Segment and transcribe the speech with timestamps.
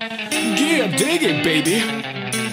[0.00, 1.82] Yeah, dig it, baby!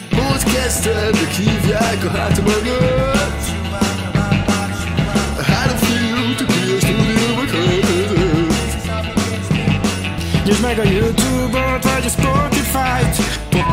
[0.10, 3.46] Podcastelnek hívják a háta mögött
[5.78, 8.84] feel to be a stúdióba költözött
[10.46, 13.16] Nyisd meg a Youtube-ot vagy a Spotify-t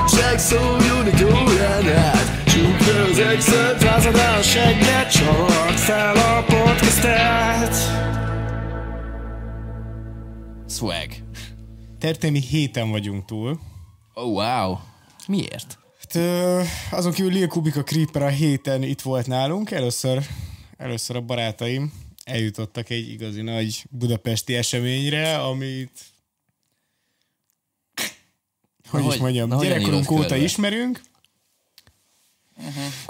[0.09, 6.17] Csak szóljon egy órán át Csukd be az exet, rázad el a segget Csavard fel
[6.17, 7.77] a podcastet
[10.69, 11.24] Swag.
[12.05, 13.61] Történelmi héten vagyunk túl.
[14.15, 14.77] Oh, wow.
[15.27, 15.79] Miért?
[16.01, 16.17] Hát,
[16.91, 19.71] azon kívül Lil Kubik a Creeper a héten itt volt nálunk.
[19.71, 20.27] Először,
[20.77, 21.93] először a barátaim
[22.25, 26.01] eljutottak egy igazi nagy budapesti eseményre, amit
[28.89, 30.45] hogy Na, is hogy- mondjam, na, gyerekkorunk óta körbe?
[30.45, 31.01] ismerünk.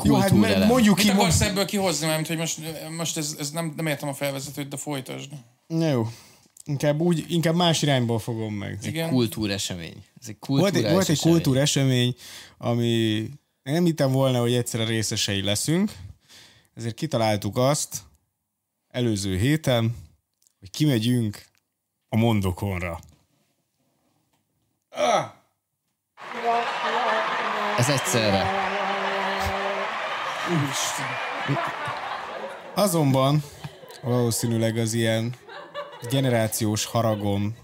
[0.02, 0.58] Jó, hát Kultúrelem.
[0.58, 2.58] me- mondjuk ki, Mit akarsz ebből kihozni, mert hogy most,
[2.96, 5.30] most ez, ez nem, nem értem a felvezetőt, de folytasd.
[5.66, 6.08] Na jó.
[6.64, 8.78] Inkább, úgy, inkább más irányból fogom meg.
[8.82, 9.08] Igen.
[9.08, 10.04] Kultúresemény.
[10.20, 11.32] Ez egy Volt egy, volt egy esemény.
[11.34, 12.14] kultúresemény,
[12.58, 13.28] ami
[13.62, 15.92] nem hittem volna, hogy egyszerre részesei leszünk,
[16.74, 18.02] ezért kitaláltuk azt
[18.88, 19.96] előző héten,
[20.58, 21.44] hogy kimegyünk
[22.08, 23.00] a Mondokonra.
[27.78, 28.50] Ez egyszerre.
[30.50, 31.06] Úristen.
[32.74, 33.42] Azonban
[34.02, 35.34] valószínűleg az ilyen
[36.10, 37.56] generációs haragom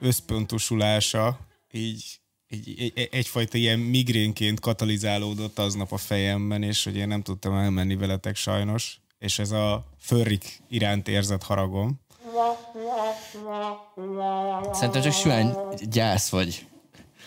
[0.00, 1.38] összpontosulása
[1.72, 2.04] így,
[2.48, 7.96] így egy, egyfajta ilyen migrénként katalizálódott aznap a fejemben, és hogy én nem tudtam elmenni
[7.96, 12.00] veletek sajnos, és ez a fölrik iránt érzett haragom.
[14.72, 15.54] Szerintem csak süvány
[15.90, 16.66] gyász vagy.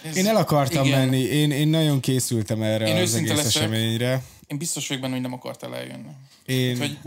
[0.03, 0.99] Ez, Én el akartam igen.
[0.99, 3.45] menni, én, én nagyon készültem erre Én az egész leszek.
[3.45, 4.23] eseményre.
[4.47, 6.09] Én biztos vagyok benne, hogy nem akartál eljönni.
[6.45, 6.97] Én, Hogy,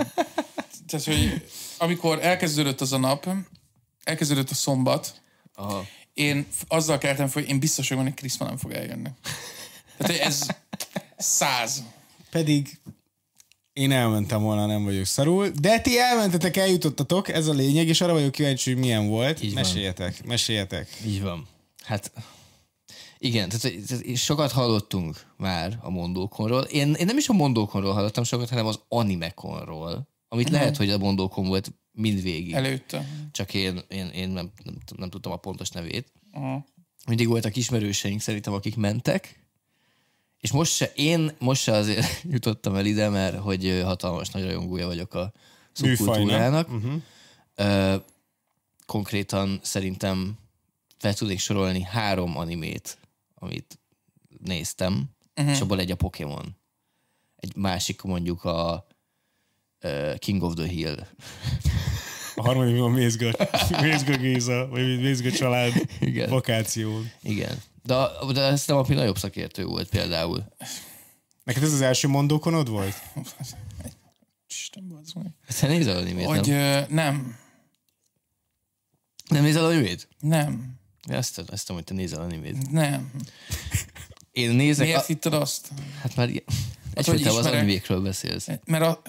[0.86, 1.45] tehát, hogy
[1.79, 3.29] amikor elkezdődött az a nap,
[4.05, 5.23] elkezdődött a szombat,
[5.55, 5.87] Aha.
[6.15, 9.09] én azzal keltem fel, hogy én biztos vagyok hogy Kriszma nem fog eljönni.
[9.97, 10.47] Tehát, ez
[11.17, 11.83] száz.
[12.31, 12.81] pedig
[13.73, 18.13] én elmentem volna, nem vagyok szarul, de ti elmentetek, eljutottatok, ez a lényeg, és arra
[18.13, 19.42] vagyok kíváncsi, hogy milyen volt.
[19.42, 19.63] Így van.
[19.63, 20.89] meséljetek, meséljetek.
[21.07, 21.48] Így van.
[21.83, 22.13] Hát
[23.19, 26.63] igen, tehát, tehát sokat hallottunk már a mondókonról.
[26.63, 30.98] Én, én nem is a mondókonról hallottam sokat, hanem az animekonról, amit lehet, hogy a
[30.98, 32.52] mondókon volt mindvégig.
[32.52, 33.06] Előtte.
[33.33, 36.12] Csak én, én, én nem, nem, nem tudtam a pontos nevét.
[36.33, 36.64] Aha.
[37.06, 39.48] Mindig voltak ismerőseink szerintem, akik mentek,
[40.40, 44.86] és most se, én most se azért jutottam el ide, mert hogy hatalmas nagy rajongója
[44.86, 45.33] vagyok a
[45.72, 46.68] szubkultúrának.
[46.68, 48.02] Uh-huh.
[48.86, 50.39] Konkrétan szerintem
[50.98, 52.98] fel tudnék sorolni három animét,
[53.34, 53.78] amit
[54.45, 55.55] néztem, uh-huh.
[55.55, 56.56] és abból egy a Pokémon.
[57.36, 58.86] Egy másik mondjuk a
[60.18, 61.06] King of the Hill.
[62.34, 63.30] A harmadik a Mézga,
[63.83, 66.28] Mézga Géza, vagy Mézga család Igen.
[66.30, 67.02] vakáció.
[67.22, 67.62] Igen.
[67.83, 70.44] De, de ez nem a nagyobb szakértő volt például.
[71.44, 72.94] Neked ez az első mondókonod volt?
[74.48, 75.27] Isten, bazd meg.
[75.61, 76.56] Te nézel animét, Hogy nem?
[76.56, 77.36] ö, nem.
[79.28, 80.08] Nem nézel animét?
[80.20, 80.77] Nem.
[81.08, 82.70] Ja, Azt, azt tudom, hogy te nézel animét.
[82.70, 83.10] Nem.
[84.30, 84.86] Én nézek...
[84.86, 85.68] Miért A, hitted azt?
[86.00, 86.42] hát már igen.
[86.46, 86.58] hogy
[86.95, 88.48] Egyfajta az animékről beszélsz.
[88.64, 89.02] Mert a...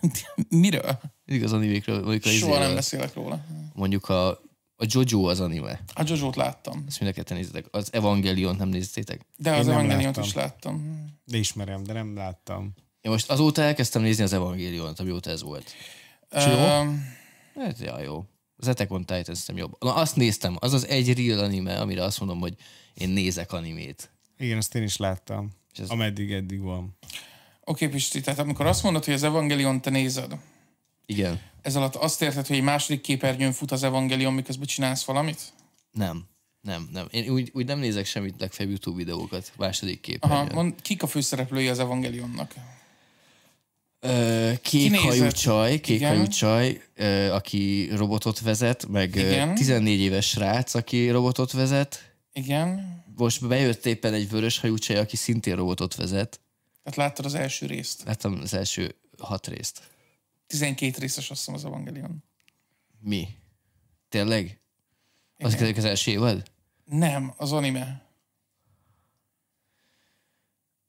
[0.48, 1.00] Miről?
[1.24, 3.44] Mindig az animékről, mondjuk a, Soha nem beszélek róla.
[3.74, 4.28] mondjuk a,
[4.76, 5.80] a Jojo az anime.
[5.94, 6.84] A Jojo-t láttam.
[6.86, 7.66] Ezt mind a ketten néztétek.
[7.70, 9.20] Az Evangelion nem néztétek.
[9.36, 10.22] De az láttam.
[10.24, 11.04] is láttam.
[11.24, 12.72] De ismerem, de nem láttam.
[13.00, 15.72] Én most azóta elkezdtem nézni az Evangeliont, amióta ez volt.
[16.28, 16.38] Ö,
[17.54, 18.24] Hát, ja, jó.
[18.56, 19.76] Az Attack on Titan jobb.
[19.80, 20.56] Na, azt néztem.
[20.60, 22.54] Az az egy real anime, amire azt mondom, hogy
[22.94, 24.10] én nézek animét.
[24.38, 25.50] Igen, azt én is láttam.
[25.72, 26.96] És ez- Ameddig eddig van.
[27.68, 30.36] Oké, Pisti, tehát amikor azt mondod, hogy az Evangelion te nézed,
[31.06, 31.40] Igen.
[31.62, 35.40] ez alatt azt érted, hogy egy második képernyőn fut az Evangelion, miközben csinálsz valamit?
[35.92, 36.24] Nem.
[36.60, 37.06] Nem, nem.
[37.10, 40.54] Én úgy, úgy nem nézek semmit, legfeljebb YouTube videókat második Aha, képernyőn.
[40.54, 42.54] mond, kik a főszereplői az Evangelionnak?
[44.00, 49.54] Ö, kék hajú csaj, kék hajú csaj, ö, aki robotot vezet, meg Igen.
[49.54, 52.12] 14 éves srác, aki robotot vezet.
[52.32, 52.96] Igen.
[53.16, 56.40] Most bejött éppen egy vörös hajú csaj, aki szintén robotot vezet.
[56.88, 58.02] Tehát láttad az első részt.
[58.04, 59.82] Láttam az első hat részt.
[60.46, 62.24] 12 részes azt hiszem az Evangelion.
[63.00, 63.28] Mi?
[64.08, 64.60] Tényleg?
[65.38, 65.74] Az Igen.
[65.76, 66.50] az első évad?
[66.84, 68.06] Nem, az anime.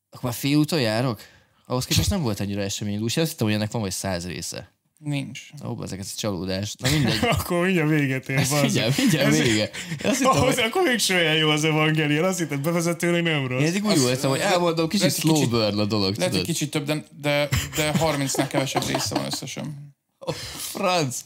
[0.10, 1.22] Akkor már fél úton járok?
[1.66, 3.00] Ahhoz képest nem volt annyira esemény.
[3.00, 4.72] Lucy, azt hittem, hogy ennek van vagy száz része.
[5.04, 5.42] Nincs.
[5.66, 6.76] Ó, ezek ez egy csalódás.
[6.76, 7.18] Na mindegy.
[7.38, 8.62] Akkor mindjárt véget ér, bazd.
[8.62, 9.64] Mindjárt, mindjárt vége.
[10.04, 12.24] Én azt hittem, Ahhoz, hogy akkor még olyan jó az Evangelion.
[12.24, 13.62] Azt hittem, bevezetőleg nem rossz.
[13.62, 16.46] én eddig úgy voltam, hogy elmondom, kicsit slow kicsit- burn a dolog, Lehet, hogy tudod?
[16.46, 19.94] kicsit több, de, de, de 30-nál kevesebb része van összesen.
[20.20, 21.18] A franc!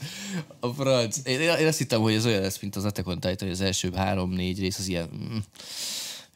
[0.60, 1.18] A franc.
[1.24, 3.62] Én, én azt hittem, hogy ez olyan lesz, mint az Attack on Titan, hogy az
[3.62, 5.10] első három-négy rész az ilyen...
[5.16, 5.38] mm,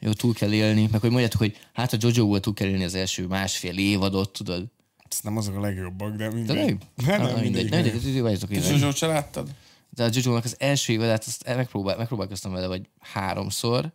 [0.00, 2.84] jó, túl kell élni, meg hogy mondjátok, hogy hát a Jojo volt túl kell élni
[2.84, 4.64] az első másfél évadot, tudod.
[5.10, 6.56] Ez nem azok a legjobbak, de De mindegy.
[6.56, 7.70] nem, Nem, nem, nem, mindegy, mindegy.
[7.92, 8.66] nem, mindegy, várjatok És ide.
[8.66, 9.54] Zsuzsót se láttad?
[9.90, 13.92] De a Jojo-nak az első évadát azt megpróbál, megpróbálkoztam vele, vagy háromszor,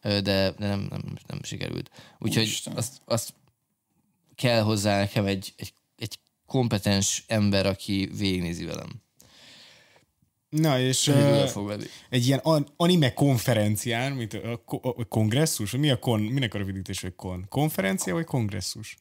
[0.00, 1.90] de, de nem, nem, nem sikerült.
[2.18, 2.76] Úgyhogy Úristen.
[2.76, 3.34] azt, azt
[4.34, 8.90] kell hozzá nekem egy, egy, egy kompetens ember, aki végignézi velem.
[10.48, 11.72] Na, és uh,
[12.10, 16.58] egy ilyen an- anime konferencián, mint a, a, a kongresszus, mi a kon, minek a
[16.58, 17.46] rövidítés, hogy kon?
[17.48, 18.96] Konferencia vagy kongresszus?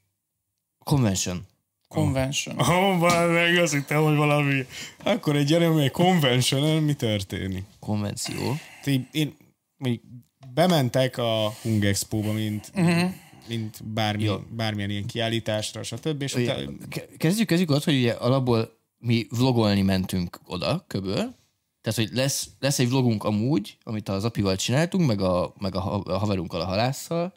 [0.86, 1.46] Convention.
[1.88, 2.60] Convention.
[2.60, 4.66] Ó, oh, meg, azt hittem, hogy valami.
[5.04, 7.64] Akkor egy anime convention mi történik?
[7.80, 8.56] Konvenció.
[8.84, 9.34] Én, én
[10.54, 13.12] bementek a Hung Expo-ba, mint, uh-huh.
[13.48, 14.36] mint bármi, Jó.
[14.50, 16.22] bármilyen ilyen kiállításra, stb.
[16.22, 21.36] És Ugye, utána, ke- Kezdjük, kezdjük ott, hogy ugye alapból mi vlogolni mentünk oda, köböl.
[21.82, 25.80] Tehát, hogy lesz, lesz egy vlogunk amúgy, amit az apival csináltunk, meg a, meg a,
[25.80, 27.34] ha- a haverunkkal, a halásszal,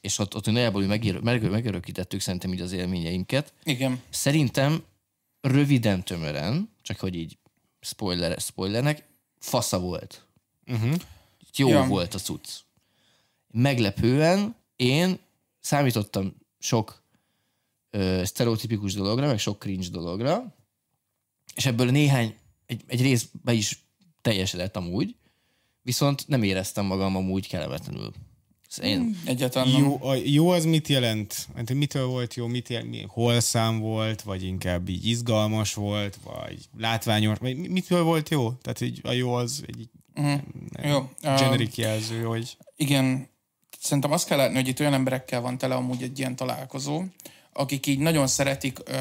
[0.00, 3.52] és ott, ott nagyjából megér, meg, megörökítettük szerintem így az élményeinket.
[3.64, 4.02] Igen.
[4.10, 4.82] Szerintem
[5.40, 7.38] röviden, tömören, csak hogy így
[7.80, 9.02] spoiler, spoilernek,
[9.38, 10.24] fasza volt.
[10.66, 10.94] Uh-huh.
[11.56, 11.74] Jó Ja.
[11.74, 11.86] ja.
[11.86, 12.48] volt a cucc.
[13.50, 15.18] Meglepően én
[15.60, 17.02] számítottam sok
[17.90, 20.54] ö, sztereotipikus dologra, meg sok cringe dologra,
[21.54, 22.34] és ebből néhány,
[22.66, 23.84] egy, egy rész be is
[24.20, 25.14] teljesedett amúgy,
[25.82, 28.12] viszont nem éreztem magam amúgy kellemetlenül.
[28.78, 29.82] Én, Egyáltalán nem.
[29.82, 31.48] jó, a, jó az mit jelent?
[31.56, 36.58] Hát, mitől volt jó, mit jelent, mi, holszám volt, vagy inkább így izgalmas volt, vagy
[36.78, 38.52] látványos, vagy mi- mitől volt jó?
[38.52, 39.88] Tehát így a jó az egy
[40.82, 41.10] Jó.
[41.22, 43.28] Uh, jelző, hogy igen,
[43.80, 47.02] szerintem azt kell látni, hogy itt olyan emberekkel van tele amúgy egy ilyen találkozó,
[47.52, 49.00] akik így nagyon szeretik ö,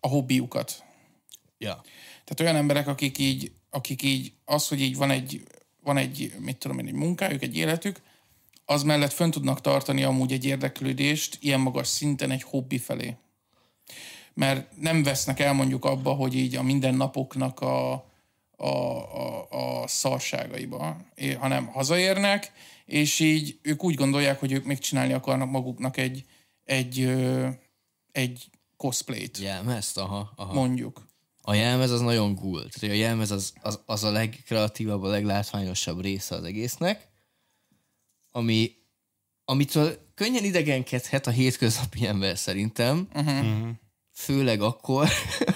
[0.00, 0.84] a hobbiukat.
[1.58, 1.80] ja.
[2.24, 5.42] Tehát olyan emberek, akik így, akik így az, hogy így van egy,
[5.84, 8.02] van egy, mit tudom én, egy munkájuk, egy életük,
[8.64, 13.16] az mellett fönn tudnak tartani amúgy egy érdeklődést ilyen magas szinten egy hobbi felé.
[14.34, 17.92] Mert nem vesznek el mondjuk abba, hogy így a mindennapoknak a,
[18.56, 20.96] a, a, a szarságaiba,
[21.38, 22.52] hanem hazaérnek,
[22.84, 26.24] és így ők úgy gondolják, hogy ők még csinálni akarnak maguknak egy,
[26.64, 27.14] egy,
[28.12, 30.52] egy cosplayt, Jelmezt, aha, aha.
[30.52, 31.06] mondjuk.
[31.46, 32.58] A jelmez az nagyon cool.
[32.58, 37.08] Tehát hogy a jelmez az, az, az a legkreatívabb, a leglátványosabb része az egésznek,
[38.30, 38.72] ami,
[39.44, 43.68] amitől könnyen idegenkedhet a hétköznapi ember szerintem, uh-huh.
[44.12, 45.08] főleg akkor,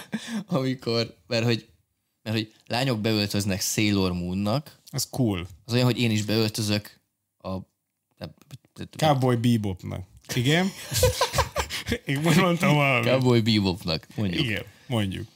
[0.46, 1.69] amikor, mert hogy,
[2.23, 5.46] mert hogy lányok beöltöznek Sailor Moonnak, az cool.
[5.64, 7.00] az olyan, hogy én is beöltözök
[7.38, 7.56] a
[8.96, 10.06] Cowboy Bebopnak.
[10.35, 10.70] Igen?
[12.05, 13.06] Én most mondtam valami.
[13.06, 14.44] Cowboy Bebopnak, mondjuk.
[14.44, 15.26] Igen, mondjuk.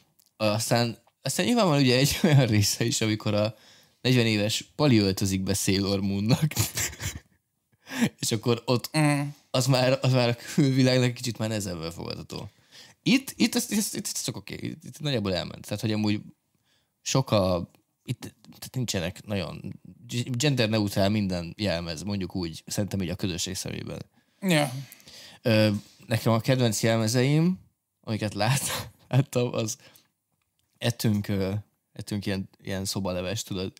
[0.50, 3.54] Aztán, aztán nyilván van ugye egy olyan része is, amikor a
[4.00, 6.52] 40 éves Pali öltözik be Sailor Moonnak.
[8.20, 9.20] és akkor ott Mm.
[9.50, 12.50] az már, az már a külvilágnak kicsit már nehezebben fogadható.
[13.02, 14.68] Itt, itt, ez, itt, itt, itt csak oké, okay.
[14.68, 15.64] itt, itt nagyjából elment.
[15.64, 16.20] Tehát, hogy amúgy
[17.00, 17.70] sok a,
[18.04, 19.80] itt tehát nincsenek nagyon
[20.24, 24.02] gender-neutrál minden jelmez, mondjuk úgy, szerintem így a közösség szemében.
[24.40, 24.72] Ja.
[25.42, 25.70] Ö,
[26.06, 27.58] nekem a kedvenc jelmezeim,
[28.00, 28.62] amiket lát,
[29.08, 29.76] láttam, az
[30.82, 31.52] ettünk, ö,
[31.92, 33.72] ettünk ilyen, ilyen szobalevest, tudod,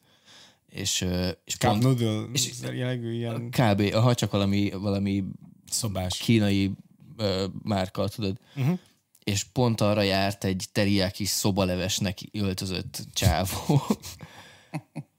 [0.68, 3.94] és, ö, és Cup pont, noodle és- jellegű ilyen kb.
[3.94, 5.24] Aha, csak valami, valami
[5.70, 6.18] szobás.
[6.18, 6.70] kínai
[7.16, 8.78] ö, márka, tudod, uh-huh.
[9.24, 13.82] és pont arra járt egy teriáki szobalevesnek öltözött csávó.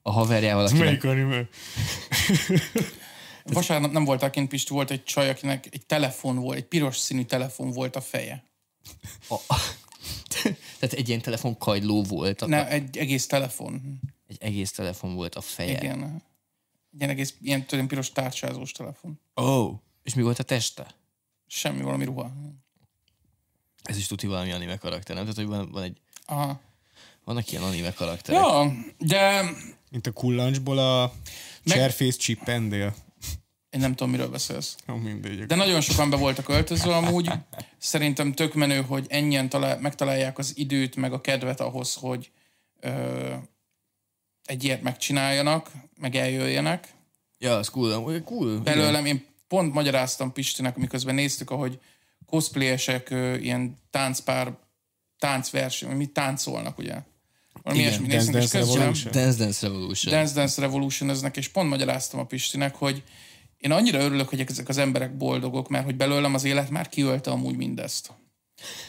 [0.02, 1.48] A haverjával, akinek Melyik anime?
[3.44, 7.24] Vasárnap nem voltál kint, Pisti, volt egy csaj, akinek egy telefon volt, egy piros színű
[7.24, 8.44] telefon volt a feje.
[9.28, 9.36] a,
[10.78, 14.00] tehát egy ilyen telefonkagyló volt, a, Ne, egy egész telefon.
[14.28, 15.70] egy egész telefon volt a feje.
[15.70, 16.02] Igen.
[16.02, 19.20] Egy ilyen egész, ilyen tudom, piros tárcsázós telefon.
[19.34, 19.74] Oh.
[20.02, 20.86] És mi volt a teste?
[21.46, 22.32] Semmi, valami ruha.
[23.82, 25.24] Ez is tuti valami anime karakter, nem?
[25.24, 26.60] Tehát, hogy van, van egy, Aha.
[27.24, 28.40] vannak ilyen anime karakterek.
[28.40, 29.42] Ja, de
[29.90, 31.12] Mint a kullancsból a
[31.64, 32.44] Meg- Chairface Chip.
[33.74, 34.76] Én nem tudom, miről beszélsz.
[34.86, 35.46] Jó, mindegy.
[35.46, 37.30] De nagyon sokan be voltak öltözve amúgy.
[37.78, 42.30] Szerintem tök menő, hogy ennyien talál, megtalálják az időt, meg a kedvet ahhoz, hogy
[42.80, 43.32] ö,
[44.44, 46.88] egy ilyet megcsináljanak, meg eljöjjenek.
[47.38, 48.50] Ja, az cool, cool.
[48.50, 48.62] igen.
[48.62, 51.80] Belőlem én pont magyaráztam Pistinek, miközben néztük, ahogy
[52.26, 54.56] cosplayesek ö, ilyen táncpár,
[55.18, 56.94] táncverseny, mit táncolnak, ugye?
[57.62, 59.12] Valami Igen, ilyesmi Dance néznek, és Dance közben Revolution.
[59.12, 60.14] Dance Dance Revolution.
[60.14, 63.02] Dance Dance revolution és pont magyaráztam a Pistinek, hogy
[63.64, 67.30] én annyira örülök, hogy ezek az emberek boldogok, mert hogy belőlem az élet már kiölte
[67.30, 68.12] amúgy mindezt.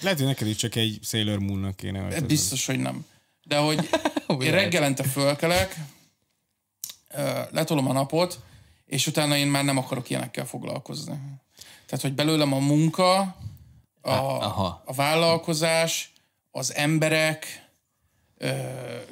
[0.02, 2.28] Lehet, hogy neked is csak egy Sailor Moonnak kéne Ez öltözni.
[2.28, 3.06] Biztos, hogy nem.
[3.44, 3.90] De hogy
[4.46, 5.76] én reggelente fölkelek,
[7.52, 8.40] letolom a napot,
[8.86, 11.20] és utána én már nem akarok ilyenekkel foglalkozni.
[11.86, 13.20] Tehát, hogy belőlem a munka,
[14.02, 14.84] a, aha.
[14.86, 16.14] a vállalkozás,
[16.52, 17.70] az emberek
[18.38, 18.52] ö,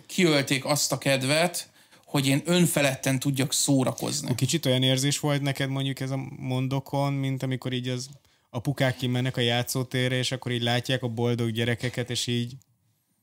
[0.05, 1.69] kiölték azt a kedvet,
[2.13, 4.35] hogy én önfeledten tudjak szórakozni.
[4.35, 8.09] Kicsit olyan érzés volt neked mondjuk ez a mondokon, mint amikor így az
[8.49, 12.53] apukák kimennek a játszótérre, és akkor így látják a boldog gyerekeket, és így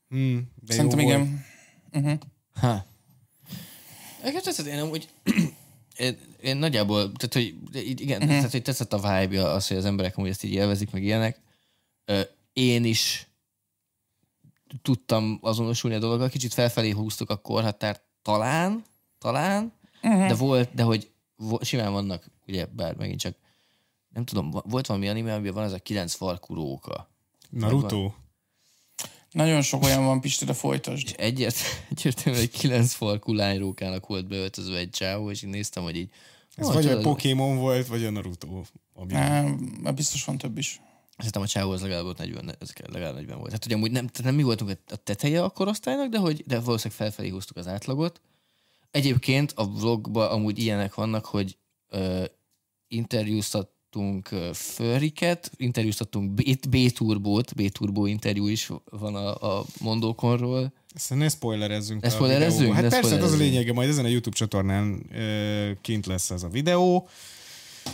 [0.08, 1.28] hmm, de Szerintem jó volt.
[1.92, 2.20] igen.
[2.54, 2.86] Ha.
[4.22, 5.08] Nekem tetszett, én amúgy
[5.96, 7.54] én, én nagyjából, tehát hogy
[8.00, 8.36] igen, uh-huh.
[8.36, 11.40] tehát hogy tetszett a vibe az, hogy az emberek amúgy ezt így élvezik, meg ilyenek.
[12.52, 13.28] Én is
[14.82, 18.84] tudtam azonosulni a dologgal, kicsit felfelé húztuk a korhatárt, talán,
[19.18, 19.72] talán,
[20.02, 20.28] uh-huh.
[20.28, 23.36] de volt, de hogy vo- simán vannak, ugye, bár megint csak,
[24.08, 27.10] nem tudom, volt valami anime, amiben van ez a kilenc farkú róka.
[27.50, 28.12] Naruto?
[29.30, 31.06] Nagyon sok olyan van, Pisti, de folytasd.
[31.06, 31.56] És egyért,
[31.90, 36.10] egyértelműen egy kilenc farkú lányrókának volt beöltözve egy csávó, és így néztem, hogy így
[36.54, 38.62] Ez vagy a Pokémon volt, vagy a Naruto.
[38.94, 39.12] Ami...
[39.82, 40.80] Már biztos van több is.
[41.20, 43.52] Szerintem a csávó az legalább ott 40, ez legalább 40 volt.
[43.52, 46.98] Hát ugye amúgy nem, nem mi voltunk a teteje a korosztálynak, de, hogy, de valószínűleg
[46.98, 48.20] felfelé húztuk az átlagot.
[48.90, 51.56] Egyébként a vlogban amúgy ilyenek vannak, hogy
[51.88, 52.24] ö,
[52.88, 60.72] interjúztattunk ö, Furriket, interjúztattunk B- B-turbót, B-turbó interjú is van a, a mondókonról.
[60.94, 62.02] Ezt ne spoilerezzünk.
[62.02, 62.72] Ne spoilerezzünk?
[62.72, 66.30] Hát Ne persze, hát az a lényege, majd ezen a YouTube csatornán ö, kint lesz
[66.30, 67.08] ez a videó.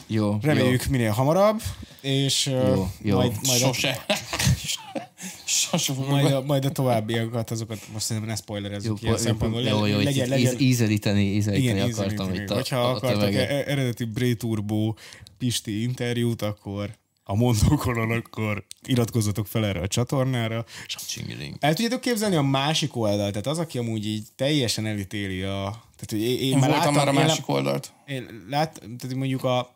[0.07, 0.91] Jó, Reméljük jó.
[0.91, 1.61] minél hamarabb,
[2.01, 3.17] és Jó, jó.
[3.17, 4.05] Majd, majd, a, Sose.
[5.45, 6.11] Sose fogok.
[6.11, 9.63] majd, a, majd a továbbiakat, azokat most szerintem ne spoilerezzük Jó, ilyen jó, szempontból.
[9.63, 12.43] jó, jó, legyen, legyen, íz- ízelíteni, ízelíteni igen, akartam ízelíteni.
[12.43, 14.95] itt a, Hogyha a, a e- eredeti Bray Turbo
[15.39, 16.91] Pisti interjút, akkor
[17.29, 20.65] a mondókonon, akkor iratkozzatok fel erre a csatornára,
[21.09, 21.55] Csingiling.
[21.61, 25.83] El tudjátok képzelni a másik oldalt, tehát az, aki amúgy így teljesen elítéli a...
[25.97, 27.93] Tehát, hogy én, én, Én már voltam láttam, már a én másik oldalt.
[28.07, 29.76] Én, én lát, tehát mondjuk a...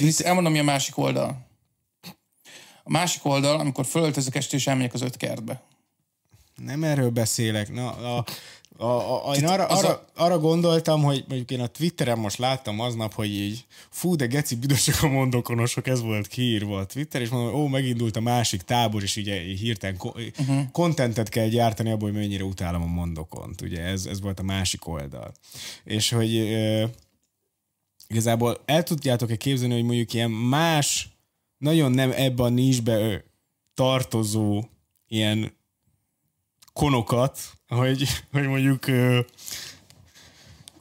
[0.00, 1.46] Krisz, elmondom, mi a másik oldal.
[2.84, 5.62] A másik oldal, amikor fölöltözök este, és elmegyek az öt kertbe.
[6.56, 7.72] Nem erről beszélek.
[7.72, 8.24] Na, a,
[8.76, 12.38] a, a, a, én arra, arra, a- arra gondoltam, hogy mondjuk én a Twitteren most
[12.38, 17.20] láttam aznap, hogy így fú, de geci büdösök a mondokonosok, ez volt kiírva a Twitter,
[17.20, 20.70] és mondom, ó, megindult a másik tábor, és így, így hirtelen uh-huh.
[20.72, 23.60] contentet kell gyártani abból, hogy mennyire utálom a mondokont.
[23.60, 25.32] Ugye ez, ez volt a másik oldal.
[25.84, 26.36] És hogy
[28.10, 31.08] igazából el tudjátok-e képzelni, hogy mondjuk ilyen más,
[31.58, 33.24] nagyon nem ebbe a nincsbe
[33.74, 34.64] tartozó
[35.08, 35.52] ilyen
[36.72, 38.84] konokat, hogy, hogy mondjuk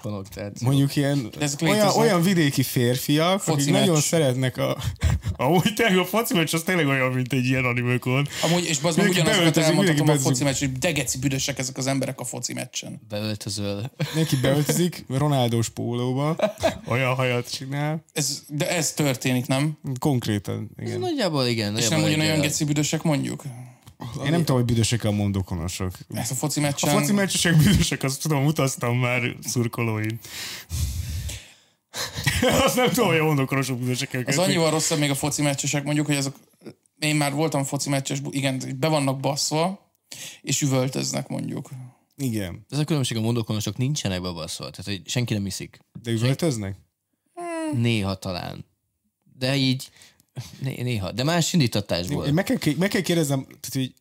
[0.03, 0.67] ö, Konnotáció.
[0.67, 2.03] mondjuk ilyen ezek olyan, léteznek.
[2.03, 4.03] olyan vidéki férfiak, Foci akik nagyon meccs.
[4.03, 4.77] szeretnek a...
[5.35, 8.27] Amúgy tényleg a foci meccs az tényleg olyan, mint egy ilyen animőkon.
[8.43, 11.87] Amúgy, és bazd meg ugyanazokat elmondhatom a foci meccs, hogy de geci büdösek ezek az
[11.87, 13.01] emberek a foci meccsen.
[13.09, 13.91] Beöltözöl.
[14.15, 16.35] Neki beöltözik Ronaldós pólóba,
[16.87, 18.03] olyan hajat csinál.
[18.13, 19.77] Ez, de ez történik, nem?
[19.99, 20.99] Konkrétan, Ez igen.
[20.99, 21.77] nagyjából igen.
[21.77, 23.43] És nagyjából nem ugyanolyan geci büdösek mondjuk?
[23.99, 25.91] Én nem tudom, hogy büdösek a mondokonosok.
[26.13, 26.89] Ez a foci A meccsen...
[26.89, 30.19] foci meccsesek büdösek, azt tudom, utaztam már szurkolóin.
[32.65, 34.23] azt nem tudom, hogy a mondokonosok büdösek.
[34.27, 36.35] Az annyival rosszabb még a foci meccsesek, mondjuk, hogy azok,
[36.99, 39.93] én már voltam foci meccses, igen, be vannak baszva,
[40.41, 41.69] és üvöltöznek mondjuk.
[42.15, 42.65] Igen.
[42.69, 45.79] Ez a különbség a mondokonosok nincsenek bebaszva, tehát hogy senki nem iszik.
[46.01, 46.75] De üvöltöznek?
[47.73, 48.65] Néha talán.
[49.37, 49.89] De így
[50.59, 51.11] néha.
[51.11, 52.25] De más indítatásból.
[52.25, 53.93] Én meg kell, meg kell kérdeznem, tehát, hogy én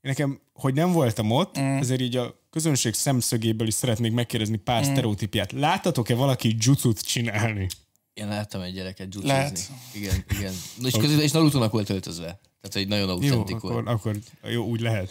[0.00, 1.76] nekem, hogy nem voltam ott, mm.
[1.76, 4.92] ezért így a közönség szemszögéből is szeretnék megkérdezni pár mm.
[4.92, 5.52] sztereotípiát.
[5.52, 7.66] Láttatok-e valaki jutut csinálni?
[8.14, 9.48] Én láttam egy gyereket Lehet.
[9.48, 9.74] jutszni.
[9.92, 10.52] Igen, igen.
[10.84, 12.40] És, közül, és Naruto-nak volt öltözve.
[12.60, 13.88] Tehát, hogy nagyon Jó, autentik akkor, volt.
[13.88, 15.10] akkor jó, úgy lehet.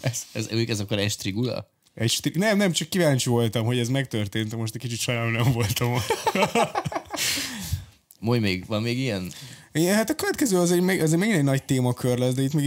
[0.00, 1.70] Ez, ez, ez, ez akkor estrigula?
[1.94, 5.92] Egy nem, nem, csak kíváncsi voltam, hogy ez megtörtént, most egy kicsit sajnálom nem voltam
[5.92, 6.32] ott.
[8.20, 9.32] Moly még, van még ilyen?
[9.72, 12.52] Igen, hát a következő az egy, még- azért megint egy nagy témakör lesz, de itt
[12.54, 12.64] még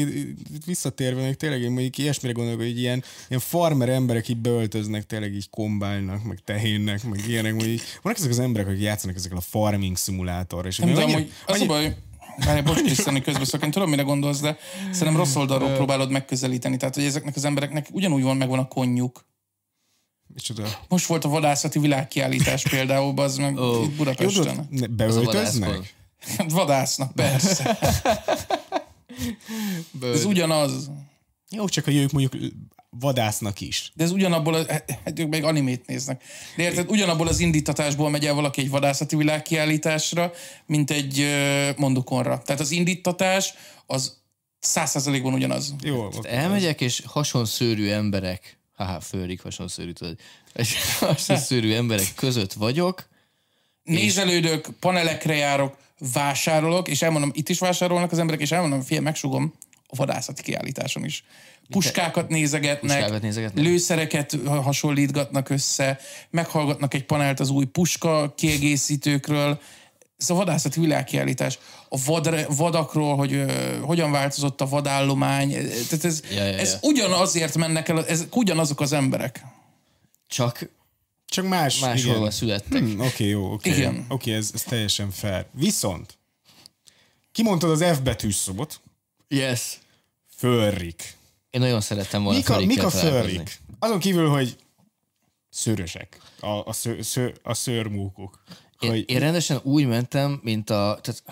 [0.53, 5.05] itt, visszatérve, még tényleg én mondjuk ilyesmire gondolok, hogy ilyen, ilyen farmer emberek így beöltöznek,
[5.05, 9.15] tényleg így kombálnak, meg tehénnek, meg ilyenek, hogy így, vannak ezek az emberek, akik játszanak
[9.15, 11.95] ezekkel a farming szimulátorra, és Nem annyira- hogy az a baj,
[12.45, 14.57] Várj, bocs, Krisztián, hogy közbeszólok, én tudom, mire gondolsz, de
[14.91, 16.77] szerintem rossz oldalról próbálod megközelíteni.
[16.77, 19.25] Tehát, hogy ezeknek az embereknek ugyanúgy van megvan a konnyuk.
[20.33, 20.63] Micsoda?
[20.87, 23.73] Most volt a vadászati világkiállítás például, az meg Ó.
[23.73, 24.67] itt Jó, Budapesten.
[24.71, 25.93] de ne- Az a beöltöznek?
[26.37, 27.77] Hát Vadásznak, persze.
[30.01, 30.91] Ez ugyanaz.
[31.49, 32.53] Jó, csak a ők mondjuk
[32.89, 33.91] vadásznak is.
[33.95, 34.65] De ez ugyanabból, a,
[35.03, 36.23] hát ők meg animét néznek.
[36.55, 40.31] De érted, ugyanabból az indítatásból megy el valaki egy vadászati világkiállításra,
[40.65, 41.25] mint egy
[41.77, 42.41] mondokonra.
[42.41, 43.53] Tehát az indítatás
[43.85, 44.17] az
[44.59, 45.75] száz százalékban ugyanaz.
[45.83, 46.29] Jó, oké.
[46.29, 50.17] Elmegyek, és hasonszőrű emberek haha, főrik, hasonszörű, tudod,
[50.99, 53.07] hasonszörű emberek között vagyok,
[53.85, 55.77] Nézelődök, panelekre járok,
[56.13, 59.53] vásárolok, és elmondom, itt is vásárolnak az emberek, és elmondom, fél, megsugom
[59.87, 61.23] a vadászati kiállításon is.
[61.69, 63.63] Puskákat nézegetnek, Puskákat nézegetnek.
[63.63, 65.99] lőszereket hasonlítgatnak össze,
[66.29, 69.59] meghallgatnak egy panelt az új puska kiegészítőkről.
[70.17, 71.59] Ez a vadászati világkiállítás.
[71.89, 75.49] A vadre, vadakról, hogy ö, hogyan változott a vadállomány.
[75.89, 76.77] Tehát ez, Ja, ja, ez ja.
[76.89, 79.43] ugyanazért mennek el, ez ugyanazok az emberek.
[80.27, 80.69] csak
[81.25, 82.31] Csak más, máshol igen.
[82.31, 82.81] születtek.
[82.81, 83.69] Hm, Oké, jó, oké.
[83.69, 84.05] Igen.
[84.09, 85.45] Oké, ez, ez teljesen fair.
[85.51, 86.17] Viszont,
[87.31, 88.81] kimondtad az F betűs szobot,
[89.27, 89.79] Yes.
[90.37, 91.17] fölrik.
[91.49, 93.59] Én nagyon szerettem volna Mik a, mik a fölrik?
[93.79, 94.55] Azon kívül, hogy
[95.49, 96.19] szőrösek.
[96.39, 98.43] A, a, sző, sző, a szőrmúkok.
[98.79, 100.99] Én, Hogy, én rendesen úgy mentem, mint a...
[101.01, 101.23] Tehát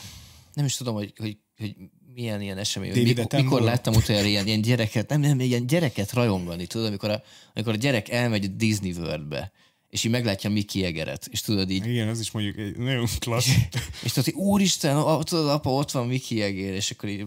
[0.54, 1.76] nem is tudom, hogy, hogy, hogy
[2.14, 2.90] milyen ilyen esemény.
[2.90, 7.10] David Mikor, mikor láttam utoljára ilyen, ilyen gyereket, nem, nem, ilyen gyereket rajongani, tudod, amikor
[7.10, 7.24] a,
[7.54, 9.52] amikor a gyerek elmegy a Disney Worldbe,
[9.94, 13.48] és így meglátja Mickey Egeret, és tudod így, igen, az is mondjuk egy nagyon klassz.
[14.04, 17.26] és tudod, hogy úristen, a, tudod, apa, ott van Mickey Egér, és akkor így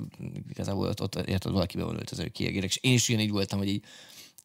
[0.50, 3.68] igazából ott, ott érted, valaki be van Mickey Egérek, és én is ugyanígy voltam, hogy
[3.68, 3.84] így,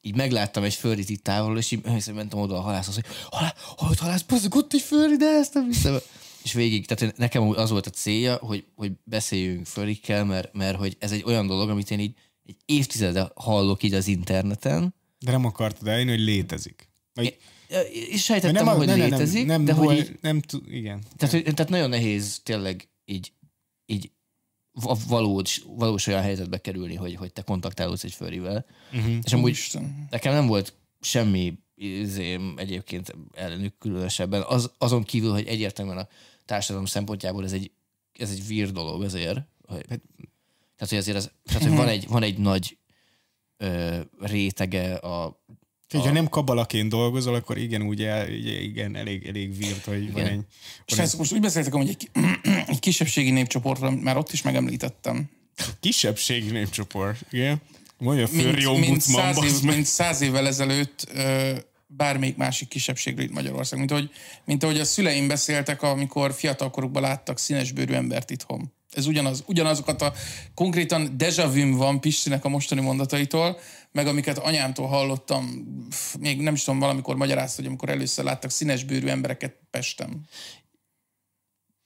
[0.01, 1.81] így megláttam egy fölrit itt távolról, és így
[2.13, 5.65] mentem oda a halászhoz, hogy halá, halott halász, bazzak, ott egy fölri, de ezt nem
[5.65, 5.93] hiszem.
[5.93, 6.01] el."
[6.43, 10.95] És végig, tehát nekem az volt a célja, hogy, hogy beszéljünk fölrikkel, mert, mert hogy
[10.99, 12.13] ez egy olyan dolog, amit én így
[12.45, 16.89] egy évtizede hallok így az interneten, De nem akartad eljönni, hogy létezik.
[17.13, 17.37] Vagy,
[17.91, 21.03] és sejtettem, hogy nem, létezik, nem, nem, de hogy így, nem, tud, igen.
[21.15, 23.33] tehát, hogy, tehát nagyon nehéz tényleg így,
[23.85, 24.11] így
[24.73, 28.65] a valós, valós olyan helyzetbe kerülni, hogy, hogy te kontaktálódsz egy fölrivel.
[28.93, 29.15] Uh-huh.
[29.23, 30.07] És amúgy Úristen.
[30.09, 36.07] nekem nem volt semmi izém egyébként ellenük különösebben, az, azon kívül, hogy egyértelműen a
[36.45, 37.71] társadalom szempontjából ez egy,
[38.19, 39.39] ez egy vír dolog azért.
[39.67, 42.77] Hogy, tehát, hogy azért az, tehát, hogy van egy, van egy nagy
[43.57, 45.43] ö, rétege a
[45.93, 48.29] Úgyhogy ha nem kabalaként dolgozol, akkor igen, úgy el,
[48.61, 50.33] igen, elég, elég vírt, hogy van Igen.
[50.33, 50.45] egy...
[50.85, 52.09] És ezt most úgy beszéltek, hogy egy,
[52.67, 55.29] egy kisebbségi népcsoportra, már ott is megemlítettem.
[55.79, 57.61] kisebbségi népcsoport, igen.
[57.97, 61.11] Mondja, Mint, főri mint, ombudsman, száz év, mint száz évvel ezelőtt
[61.87, 63.79] bármelyik másik kisebbségről itt Magyarország.
[63.79, 64.09] Mint ahogy,
[64.45, 68.73] mint ahogy a szüleim beszéltek, amikor fiatalkorukban láttak színesbőrű embert itthon.
[68.91, 70.13] Ez ugyanaz, ugyanazokat a
[70.53, 73.59] konkrétan deja van Pistinek a mostani mondataitól,
[73.91, 75.67] meg amiket anyámtól hallottam,
[76.19, 80.27] még nem is tudom, valamikor magyarázta, hogy amikor először láttak színesbőrű embereket Pesten.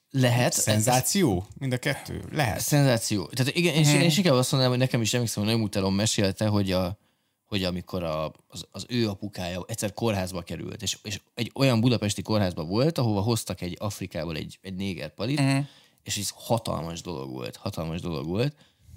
[0.09, 0.53] lehet.
[0.53, 1.45] Szenzáció?
[1.57, 2.23] Mind a kettő?
[2.31, 2.59] Lehet.
[2.59, 3.25] Szenzáció.
[3.25, 6.47] Tehát igen, és én is inkább azt mondanám, hogy nekem is emlékszem, hogy Nőmuteron mesélte,
[6.47, 6.97] hogy, a,
[7.45, 12.21] hogy amikor a, az, az, ő apukája egyszer kórházba került, és, és egy olyan budapesti
[12.21, 15.65] kórházba volt, ahova hoztak egy Afrikából egy, egy néger palit, uh-huh.
[16.03, 18.55] és ez hatalmas dolog volt, hatalmas dolog volt.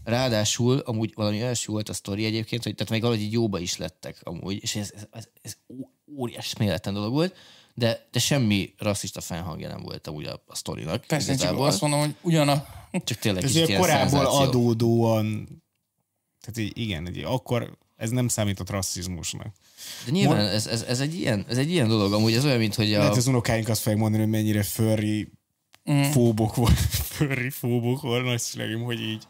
[0.09, 3.77] Ráadásul amúgy valami első volt a sztori egyébként, hogy tehát még valahogy így jóba is
[3.77, 7.37] lettek amúgy, és ez, ez, ez, ez ó- óriási méletlen dolog volt,
[7.75, 11.05] de, de semmi rasszista fennhangja nem volt amúgy a, a sztorinak.
[11.05, 12.67] Persze, csak azt mondom, hogy ugyan a,
[13.05, 14.21] Csak tényleg Ez szenzáció.
[14.23, 15.49] adódóan,
[16.41, 19.55] tehát így, igen, így, akkor ez nem számított rasszizmusnak.
[20.05, 22.75] De nyilván ez, ez, ez, egy ilyen, ez egy ilyen dolog, amúgy ez olyan, mint
[22.75, 22.99] hogy a...
[22.99, 25.31] Lehet az unokáink azt fogják mondani, hogy mennyire furry
[26.13, 26.79] fóbok volt,
[27.17, 29.23] furry fóbok volt, nagyszüleim, hogy így,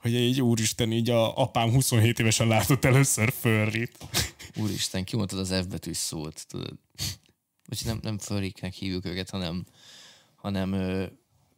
[0.00, 3.96] hogy így úristen, így a apám 27 évesen látott először furryt.
[4.56, 6.72] Úristen, kimondtad az F betűs szót, tudod.
[7.68, 9.64] Vagy nem, nem furriknek hívjuk őket, hanem,
[10.36, 11.04] hanem ö,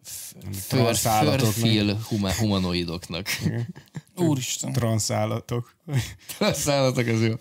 [0.02, 1.52] f- för, transzálatoknak.
[1.52, 3.28] förfil huma, humanoidoknak.
[4.16, 4.72] úristen.
[4.72, 5.76] Transzállatok.
[6.40, 7.34] Szállatok az jó.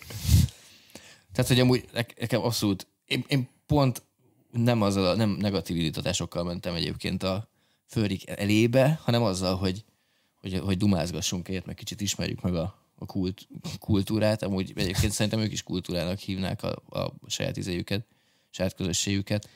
[1.32, 4.04] Tehát, hogy amúgy ne- nekem abszolút, én, én pont
[4.52, 7.50] nem azzal a nem negatív indítatásokkal mentem egyébként a
[7.88, 9.84] főrik elébe, hanem azzal, hogy,
[10.42, 13.48] hogy, hogy dumázgassunk egyet, meg kicsit ismerjük meg a, a kult,
[13.80, 14.44] kultúrát.
[14.44, 18.06] Amúgy egyébként szerintem ők is kultúrának hívnák a, a saját izéjüket,
[18.50, 19.50] saját közösségüket.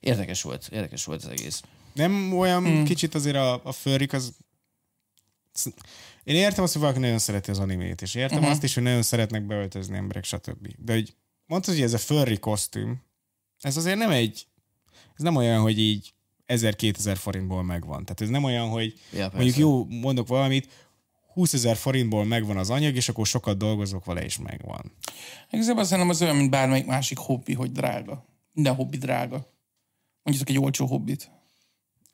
[0.00, 1.62] Érdekes volt, érdekes volt az egész.
[1.92, 2.84] Nem olyan hmm.
[2.84, 4.36] kicsit azért a, a furrik az...
[6.24, 8.52] Én értem azt, hogy valaki nagyon szereti az animét, és értem uh-huh.
[8.52, 10.68] azt is, hogy nagyon szeretnek beöltözni emberek, stb.
[10.78, 11.14] De hogy
[11.46, 13.02] mondtad, hogy ez a furry kosztüm,
[13.60, 14.46] ez azért nem egy...
[15.16, 16.14] Ez nem olyan, hogy így
[16.48, 18.02] 1000-2000 forintból megvan.
[18.04, 19.36] Tehát ez nem olyan, hogy Ja, persze.
[19.36, 20.68] mondjuk jó, mondok valamit,
[21.32, 24.92] 20 ezer forintból megvan az anyag, és akkor sokat dolgozok vele, és megvan.
[25.50, 28.26] Igazából szerintem az olyan, mint bármelyik másik hobbi, hogy drága.
[28.52, 29.46] Minden hobbi drága.
[30.22, 31.30] Mondjatok egy olcsó hobbit.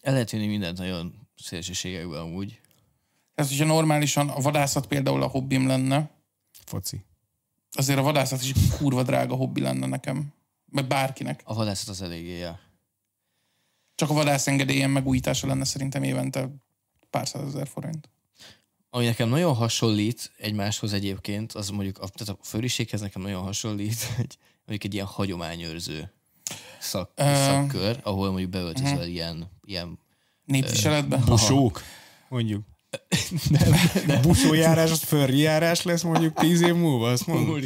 [0.01, 2.61] El lehet vinni mindent nagyon szélsőségekben amúgy.
[3.35, 6.11] Tehát, hogyha normálisan a vadászat például a hobbim lenne,
[6.65, 7.05] Foci.
[7.71, 10.33] azért a vadászat is kurva drága hobbi lenne nekem.
[10.67, 11.41] Meg bárkinek.
[11.45, 12.59] A vadászat az eléggé, ja.
[13.95, 16.51] Csak a vadászengedélyen megújítása lenne szerintem évente
[17.11, 18.09] pár százezer forint.
[18.91, 24.03] ami nekem nagyon hasonlít egymáshoz egyébként, az mondjuk a, tehát a főriséghez nekem nagyon hasonlít,
[24.17, 26.13] hogy mondjuk egy ilyen hagyományőrző
[26.81, 29.11] szak, uh, szakkör, ahol mondjuk beöltözöl uh-huh.
[29.11, 29.99] ilyen, ilyen
[30.45, 31.19] Népviseletben?
[31.19, 31.83] Uh, busók,
[32.29, 32.63] mondjuk.
[33.49, 33.75] nem,
[34.07, 34.23] nem.
[34.23, 37.61] Busójárás, az járás lesz mondjuk tíz év múlva, azt mondom.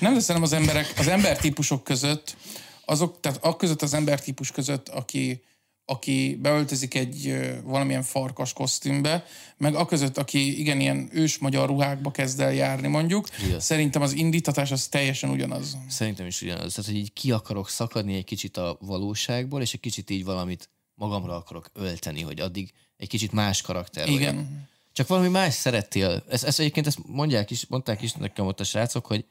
[0.00, 2.36] Nem, de szerintem az emberek, az embertípusok között,
[2.86, 5.42] azok, tehát a között az embertípus között, aki
[5.88, 9.24] aki beöltözik egy valamilyen farkas kosztümbe,
[9.56, 13.60] meg a között, aki igen, ilyen ős magyar ruhákba kezd el járni mondjuk, Igen.
[13.60, 15.76] szerintem az indítatás az teljesen ugyanaz.
[15.88, 16.74] Szerintem is ugyanaz.
[16.74, 20.70] Tehát, hogy így ki akarok szakadni egy kicsit a valóságból, és egy kicsit így valamit
[20.94, 24.34] magamra akarok ölteni, hogy addig egy kicsit más karakter Igen.
[24.34, 24.50] Vagyok.
[24.92, 26.24] Csak valami más szerettél.
[26.28, 29.24] Ezt, ezt egyébként ezt mondják is, mondták is nekem ott a srácok, hogy,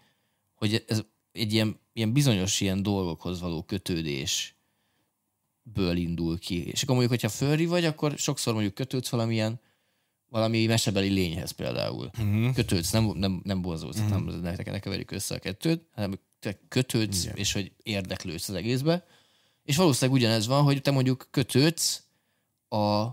[0.55, 1.03] hogy ez
[1.35, 4.55] egy ilyen, ilyen bizonyos ilyen dolgokhoz való kötődés
[5.63, 6.67] ből indul ki.
[6.67, 9.59] És akkor mondjuk, hogyha fölri vagy, akkor sokszor mondjuk kötődsz valamilyen
[10.29, 12.09] valami mesebeli lényhez például.
[12.19, 12.53] Uh-huh.
[12.53, 14.25] Kötődsz, nem, nem, nem bonzódsz, uh-huh.
[14.25, 17.35] nem, ne, ne keverjük össze a kettőt, hanem te kötődsz, Igen.
[17.35, 19.05] és hogy érdeklődsz az egészbe.
[19.63, 22.03] És valószínűleg ugyanez van, hogy te mondjuk kötődsz
[22.69, 23.05] a...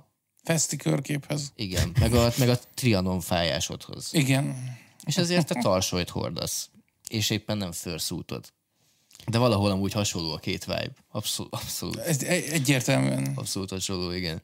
[0.42, 1.52] Feszti körképhez.
[1.56, 4.08] Igen, meg a, meg a trianon fájásodhoz.
[4.12, 4.56] Igen.
[5.04, 6.70] És ezért te tarsolyt hordasz,
[7.12, 8.52] és éppen nem főrszútod.
[9.26, 10.92] De valahol amúgy hasonló a két vibe.
[11.10, 11.54] Abszolút.
[11.54, 11.96] abszolút.
[11.96, 13.32] Ez egyértelműen.
[13.34, 14.42] Abszolút hasonló, igen.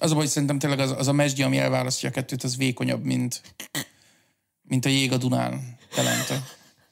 [0.00, 3.04] Az a baj, szerintem tényleg az, az a mesdje, ami elválasztja a kettőt, az vékonyabb,
[3.04, 3.42] mint,
[4.62, 6.42] mint a jég a Dunán telente.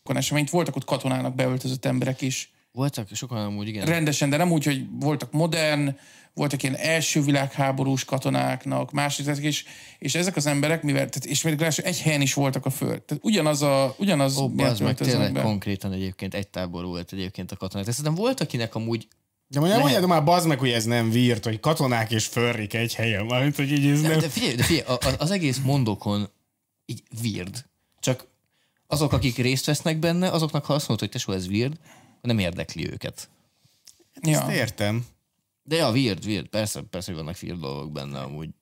[0.04, 2.52] Eseményt voltak ott katonának beöltözött emberek is.
[2.72, 3.86] Voltak sokan amúgy, igen.
[3.86, 5.96] Rendesen, de nem úgy, hogy voltak modern,
[6.34, 9.64] voltak ilyen első világháborús katonáknak, másodikak is,
[9.98, 13.02] és ezek az emberek, mivel, tehát, és még egy helyen is voltak a föld.
[13.02, 15.42] Tehát ugyanaz a, ugyanaz Ó, az meg tényleg be.
[15.42, 17.84] konkrétan egyébként egy tábor volt egyébként a katonák.
[17.84, 19.08] Tehát szerintem volt, akinek amúgy
[19.50, 19.92] de mondja, lehet...
[19.92, 23.56] mondjad már, bazd meg, hogy ez nem vírt, hogy katonák és förrik egy helyen, mármint,
[23.56, 24.18] hogy így ez de, nem...
[24.18, 24.84] De figyelj, de figyelj
[25.18, 26.30] az egész mondokon
[26.86, 27.64] így vird.
[28.00, 28.26] Csak
[28.86, 31.76] azok, akik részt vesznek benne, azoknak ha azt mondod, hogy tesó, ez vird,
[32.20, 33.28] nem érdekli őket.
[34.22, 34.40] Ja.
[34.40, 35.06] Ezt értem.
[35.62, 36.46] De ja, weird, weird.
[36.46, 38.48] Persze, persze, hogy vannak weird dolgok benne amúgy.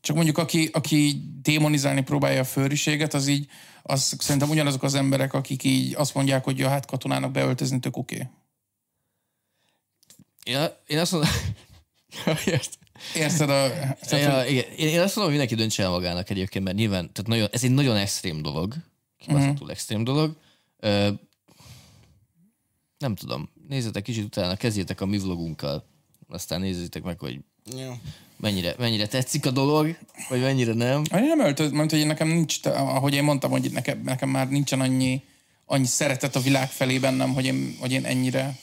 [0.00, 3.48] Csak mondjuk, aki, aki démonizálni próbálja a főriséget, az így,
[3.82, 7.96] az szerintem ugyanazok az emberek, akik így azt mondják, hogy ja, hát katonának beöltözni tök
[7.96, 8.14] oké.
[8.14, 8.26] Okay.
[10.44, 11.30] Ja, én azt mondom...
[13.14, 13.66] Érted a...
[14.10, 14.64] ja, igen.
[14.76, 17.64] Én, én azt mondom, hogy mindenki döntse el magának egyébként, mert nyilván tehát nagyon, ez
[17.64, 18.74] egy nagyon extrém dolog.
[19.18, 19.70] Kibaszottul uh-huh.
[19.70, 20.36] extrém dolog.
[20.78, 21.10] Ö,
[22.98, 25.84] nem tudom nézzetek kicsit utána, kezdjétek a mi vlogunkkal,
[26.28, 27.38] aztán nézzétek meg, hogy
[27.76, 27.96] ja.
[28.36, 29.98] mennyire, mennyire tetszik a dolog,
[30.28, 31.02] vagy mennyire nem.
[31.14, 34.80] Én nem öltöz, mert hogy nekem nincs, ahogy én mondtam, hogy nekem, nekem már nincsen
[34.80, 35.22] annyi,
[35.64, 38.58] annyi szeretet a világ felé bennem, hogy én, hogy én ennyire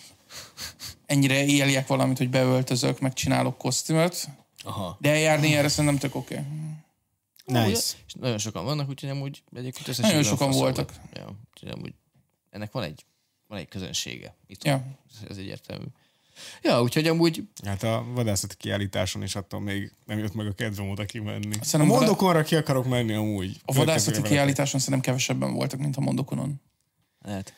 [1.05, 4.29] ennyire éljek valamit, hogy beöltözök, meg csinálok kosztümöt.
[4.63, 4.97] Aha.
[4.99, 6.41] De eljárni erre szerintem tök oké.
[7.45, 7.65] Okay.
[7.65, 7.93] Nice.
[8.07, 10.93] És nagyon sokan vannak, úgyhogy amúgy egyébként Nagyon sokan voltak.
[11.13, 11.93] Ja, úgyhogy amúgy
[12.49, 13.05] ennek van egy
[13.47, 14.35] van egy közönsége.
[14.47, 14.85] Itt ja.
[15.29, 15.85] Ez egyértelmű.
[16.61, 17.43] Ja, úgyhogy amúgy...
[17.65, 21.55] Hát a vadászati kiállításon is attól még nem jött meg a kedvem oda kimenni.
[21.61, 23.61] Szerintem a mondokonra ki akarok menni amúgy.
[23.65, 26.61] A vadászati kiállításon szerintem kevesebben voltak, mint a mondokonon.
[27.21, 27.53] Lehet.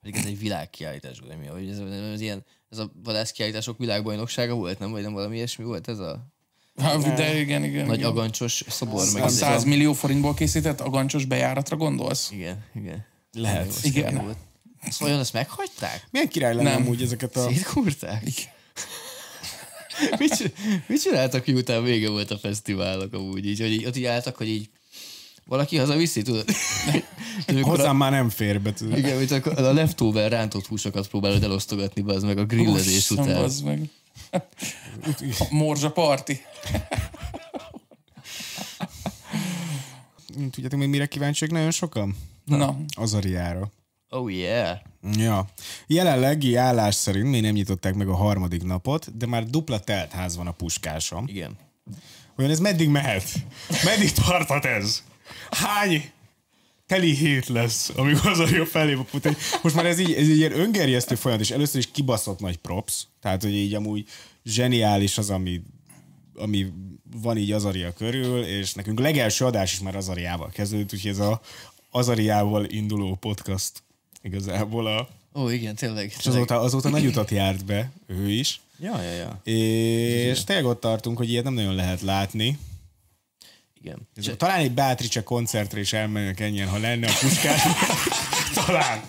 [0.00, 1.46] Pedig ez egy világkiállítás, vagy mi?
[1.46, 1.78] Hogy ez,
[2.12, 4.90] ez, ilyen, ez a vadászkiállítások világbajnoksága volt, nem?
[4.90, 6.26] Vagy nem valami ilyesmi volt ez a...
[6.76, 7.86] Ha, de igen, igen.
[7.86, 8.10] Nagy igen.
[8.10, 9.04] agancsos szobor.
[9.12, 12.30] Meg 100 millió forintból készített agancsos bejáratra gondolsz?
[12.30, 13.04] Igen, igen.
[13.32, 13.74] Lehet.
[13.82, 14.14] Igen.
[14.14, 14.38] Volt.
[14.90, 16.06] Szóval ezt meghagyták?
[16.10, 16.82] Milyen király lenne nem.
[16.82, 17.48] amúgy ezeket a...
[17.48, 18.22] Szétkúrták?
[20.18, 20.52] mit,
[20.86, 24.48] mit csináltak, miután vége volt a fesztiválok amúgy így, hogy így, ott így álltak, hogy
[24.48, 24.68] így
[25.44, 26.44] valaki hazaviszi, tudod?
[27.62, 28.98] Hozzám a, már nem fér be, tudod.
[28.98, 33.42] Igen, mint a, a leftover rántott húsokat próbálod elosztogatni, az meg a grillezés Ussam, után.
[33.42, 33.90] Az meg.
[35.38, 36.40] A morzsa parti.
[40.50, 42.16] Tudjátok még mire kíváncsiak nagyon sokan?
[42.44, 42.78] Na.
[42.94, 43.70] Azariára.
[44.08, 44.78] Oh yeah.
[45.16, 45.48] Ja.
[45.86, 50.46] Jelenlegi állás szerint még nem nyitották meg a harmadik napot, de már dupla teltház van
[50.46, 51.28] a puskáson.
[51.28, 51.56] Igen.
[52.38, 53.24] Olyan ez meddig mehet?
[53.84, 55.02] Meddig tarthat ez?
[55.50, 56.10] Hány
[56.86, 59.28] teli hét lesz, amikor az a felé put.
[59.62, 63.06] Most már ez így, ez így ilyen öngerjesztő folyamat, és először is kibaszott nagy props,
[63.20, 64.08] tehát hogy így amúgy
[64.44, 65.62] zseniális az, ami,
[66.34, 66.66] ami
[67.20, 71.40] van így Azaria körül, és nekünk legelső adás is már Azariával kezdődött, úgyhogy ez a
[71.90, 73.82] Azariával induló podcast
[74.26, 75.08] igazából a...
[75.34, 76.14] Ó, igen, tényleg.
[76.18, 78.60] És azóta, azóta nagy utat járt be, ő is.
[78.78, 79.40] Ja, ja, ja.
[79.52, 82.58] És tényleg ott tartunk, hogy ilyet nem nagyon lehet látni.
[83.80, 84.08] Igen.
[84.14, 87.62] Ez, talán egy Beatrice koncertre is elmennek ennyien, ha lenne a puskás.
[88.66, 89.00] talán.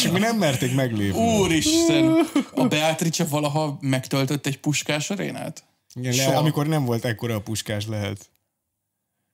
[0.00, 1.20] Csak mi nem merték meglépni.
[1.20, 2.26] Úristen!
[2.54, 5.64] A Beatrice valaha megtöltött egy puskás arénát?
[5.94, 8.30] Igen, le, amikor nem volt ekkora a puskás lehet.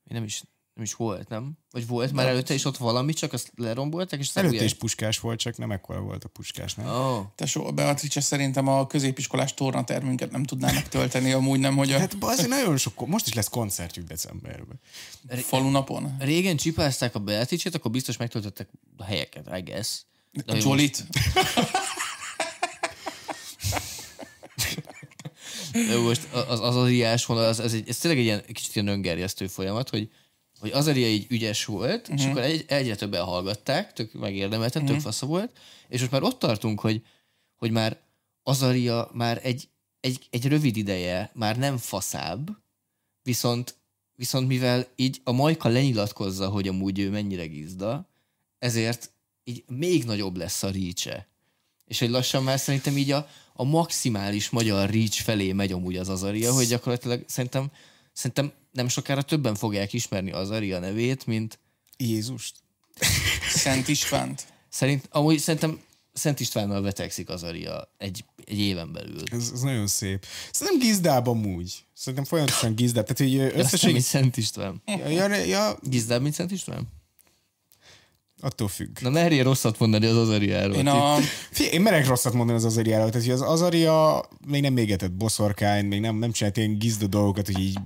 [0.05, 0.43] Nem is,
[0.77, 1.53] nem is volt, nem?
[1.71, 5.39] Vagy volt már előtte is ott valami, csak azt lerombolták, és Előtte is puskás volt,
[5.39, 6.87] csak nem ekkora volt a puskás, nem?
[6.87, 12.17] Ó, Tesó, Beatrice szerintem a középiskolás tornatermünket nem tudnának tölteni, amúgy nem, hogy a Hát
[12.21, 14.81] azért nagyon sok, most is lesz koncertjük decemberben.
[15.29, 16.17] falunapon.
[16.19, 20.03] régen csipázták a Beatrice-t, akkor biztos megtöltöttek a helyeket, I guess.
[20.33, 21.07] De A Jolit.
[25.73, 28.89] De most az, az az vonal, az, az egy, ez tényleg egy ilyen, kicsit ilyen
[28.89, 30.11] öngerjesztő folyamat, hogy,
[30.67, 32.21] hogy az Aria így ügyes volt, uh-huh.
[32.21, 34.97] és akkor egy, egyre többen hallgatták, tök megérdemelten, uh-huh.
[34.97, 37.03] tök fasza volt, és most már ott tartunk, hogy,
[37.57, 38.01] hogy már
[38.43, 39.69] Azaria már egy,
[40.01, 42.49] egy, egy rövid ideje már nem faszább,
[43.23, 43.75] viszont,
[44.15, 48.09] viszont mivel így a Majka lenyilatkozza, hogy amúgy ő mennyire gizda,
[48.59, 49.11] ezért
[49.45, 51.29] így még nagyobb lesz a rícse.
[51.85, 56.09] És hogy lassan már szerintem így a, a maximális magyar reach felé megy amúgy az
[56.09, 57.71] Azaria, hogy gyakorlatilag szerintem,
[58.17, 61.59] szerintem nem sokára többen fogják ismerni Azaria nevét, mint
[61.97, 62.55] Jézust.
[63.55, 64.47] Szent Istvánt.
[64.69, 65.81] szerint, amúgy szerintem
[66.13, 69.23] Szent Istvánnal vetekszik Azaria egy, egy éven belül.
[69.33, 70.27] Ez, ez nagyon szép.
[70.53, 71.85] Szerintem gizdában úgy.
[71.95, 73.07] Szerintem folyamatosan gizdább.
[73.07, 73.93] Tehát, hogy összeség...
[73.93, 74.83] mint Szent István.
[74.87, 76.89] Ja, ja, ja, Gizdább, mint Szent István?
[78.41, 78.99] Attól függ.
[79.01, 80.77] Na merjél rosszat mondani az Azariáról.
[80.77, 81.17] Én a...
[81.51, 83.11] Figyelj, én merek rosszat mondani az Azariáról.
[83.11, 87.47] Tehát, hogy az Azaria még nem mégetett boszorkány, még nem, nem csinált ilyen gizda dolgokat,
[87.47, 87.79] hogy így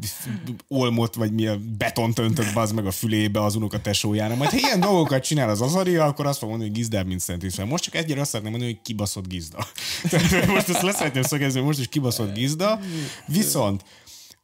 [0.69, 4.39] olmot, vagy mi a betont öntött az meg a fülébe az unoka tesójának.
[4.39, 7.43] Majd ha ilyen dolgokat csinál az Azaria, akkor azt fog mondani, hogy gizdább, mint Szent
[7.43, 7.67] István.
[7.67, 9.67] Most csak egyre azt szeretném mondani, hogy kibaszott gizda.
[10.11, 12.81] Tehát most ezt leszeretném szögezni, hogy most is kibaszott gizda.
[13.27, 13.85] Viszont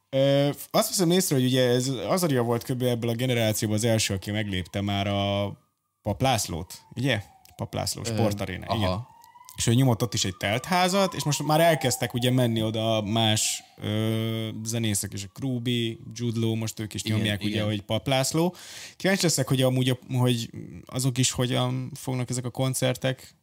[0.09, 2.81] Ö, azt hiszem észre, hogy ugye ez Azaria volt kb.
[2.81, 5.57] ebből a generációban az első, aki meglépte már a
[6.01, 7.23] Paplászlót, ugye?
[7.55, 8.77] Paplászló, sportaréna, aha.
[8.77, 9.07] igen.
[9.55, 13.63] És ő nyomott ott is egy teltházat, és most már elkezdtek ugye menni oda más
[13.77, 17.65] ö, zenészek is, a Krúbi, Judlo, most ők is Igen, nyomják ugye, igen.
[17.65, 18.55] hogy Paplászló.
[18.95, 20.49] Kíváncsi leszek, hogy amúgy, hogy
[20.85, 23.35] azok is hogyan fognak ezek a koncertek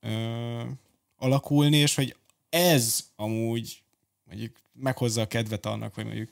[0.00, 0.62] ö,
[1.16, 2.16] alakulni, és hogy
[2.50, 3.82] ez amúgy
[4.24, 6.30] mondjuk meghozza a kedvet annak, hogy mondjuk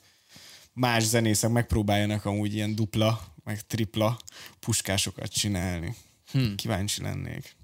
[0.73, 4.19] más zenészek megpróbáljanak amúgy ilyen dupla, meg tripla
[4.59, 5.95] puskásokat csinálni.
[6.31, 6.55] Hmm.
[6.55, 7.55] Kíváncsi lennék.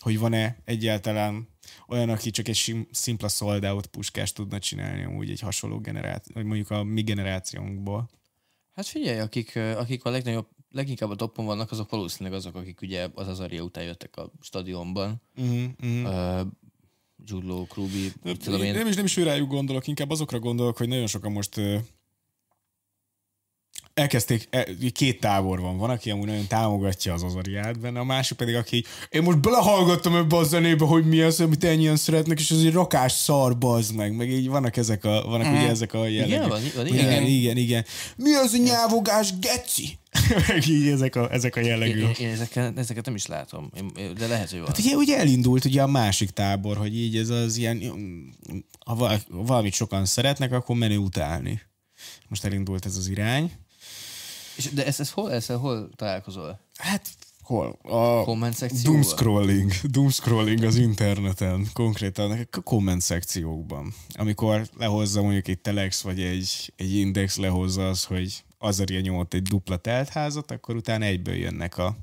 [0.00, 1.48] Hogy van-e egyáltalán
[1.88, 6.44] olyan, aki csak egy szimpla sold out puskást tudna csinálni amúgy egy hasonló generáció, vagy
[6.44, 8.10] mondjuk a mi generációnkból.
[8.74, 13.08] Hát figyelj, akik, akik a legnagyobb, leginkább a toppon vannak, azok valószínűleg azok, akik ugye
[13.14, 15.22] az Azaria után jöttek a stadionban.
[15.36, 15.70] Uh-huh.
[15.80, 16.46] Uh,
[17.24, 20.76] Judlo, Krubi, mit tudom Én nem is, nem is ő rájuk gondolok, inkább azokra gondolok,
[20.76, 21.60] hogy nagyon sokan most
[23.96, 25.76] elkezdték, e, két tábor van.
[25.76, 30.16] Van, aki amúgy nagyon támogatja az Azariát benne, a másik pedig, aki én most belehallgattam
[30.16, 33.94] ebbe a zenébe, hogy mi az, amit ennyien szeretnek, és ez egy rakás szar, bazd
[33.94, 34.16] meg.
[34.16, 36.48] Meg így vannak ezek a, vannak ugye ezek a jellegek.
[36.48, 37.22] van, van, igen, igen.
[37.22, 37.84] igen, igen, igen.
[38.16, 39.98] Mi az a nyávogás, geci?
[40.48, 42.00] meg így ezek a, ezek a jellegű.
[42.00, 44.68] Én, én ezeket, ezeket nem is látom, én, de lehet, hogy van.
[44.68, 47.82] Hát ugye, ugye elindult ugye a másik tábor, hogy így ez az ilyen,
[48.84, 51.60] ha val- valamit sokan szeretnek, akkor menő utálni.
[52.28, 53.52] Most elindult ez az irány.
[54.56, 56.60] És, de ezt, ezt hol, ezt hol találkozol?
[56.74, 57.08] Hát
[57.40, 57.78] hol?
[57.82, 58.92] A Komment szekcióban?
[58.92, 59.72] doomscrolling.
[59.82, 63.94] Doomscrolling az interneten, konkrétan a komment szekciókban.
[64.14, 69.42] Amikor lehozza mondjuk egy Telex vagy egy, egy Index lehozza az, hogy Azaria nyomott egy
[69.42, 71.96] dupla teltházat, akkor utána egyből jönnek a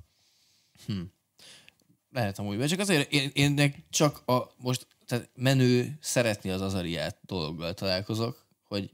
[2.12, 7.18] Lehet amúgy, mert csak azért én, én csak a most tehát menő szeretni az Azariát
[7.22, 8.92] dologgal találkozok, hogy,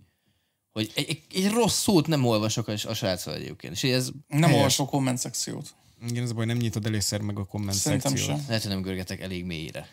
[0.80, 3.74] hogy egy, egy, egy rossz szót nem olvasok a, a sráccal egyébként.
[3.74, 4.56] És ez Nem Helyes.
[4.58, 5.74] olvasó komment szekciót.
[6.08, 8.38] igen, ez a baj, nem nyitod elégszer meg a komment Szerintem szekciót.
[8.38, 8.46] sem.
[8.48, 9.88] lehet, hogy nem görgetek elég mélyre.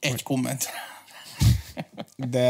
[0.00, 0.66] Egy komment.
[2.16, 2.40] De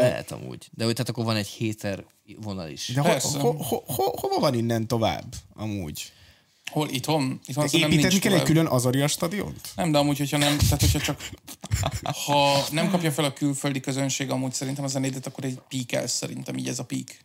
[0.00, 0.68] Lehet amúgy.
[0.72, 2.04] De hogy tehát akkor van egy héter
[2.36, 2.88] vonal is.
[2.94, 6.12] De ho, ho, ho, ho, hova van innen tovább, amúgy?
[6.74, 6.88] Hol?
[6.90, 7.40] Itthon?
[7.46, 9.60] Itthon szerintem Építeni kell egy külön Azaria stadiont?
[9.76, 11.28] Nem, de amúgy, hogyha nem, tehát hogyha csak
[12.26, 16.06] ha nem kapja fel a külföldi közönség amúgy szerintem a zenédet, akkor egy peak el
[16.06, 17.16] szerintem, így ez a peak.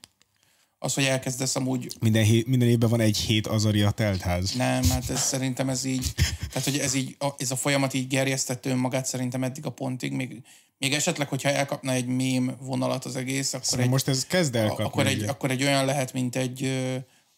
[0.80, 4.54] Az, hogy elkezdesz amúgy, Minden, hét, minden évben van egy hét Azaria teltház.
[4.56, 6.14] nem, hát ez szerintem ez így,
[6.48, 10.42] tehát hogy ez így, ez a folyamat így gerjesztette önmagát szerintem eddig a pontig, még,
[10.78, 14.56] még esetleg, hogyha elkapna egy mém vonalat az egész, akkor Szóval egy, most ez kezd
[14.56, 14.84] elkapni.
[14.84, 16.80] akkor egy, akkor egy olyan lehet, mint egy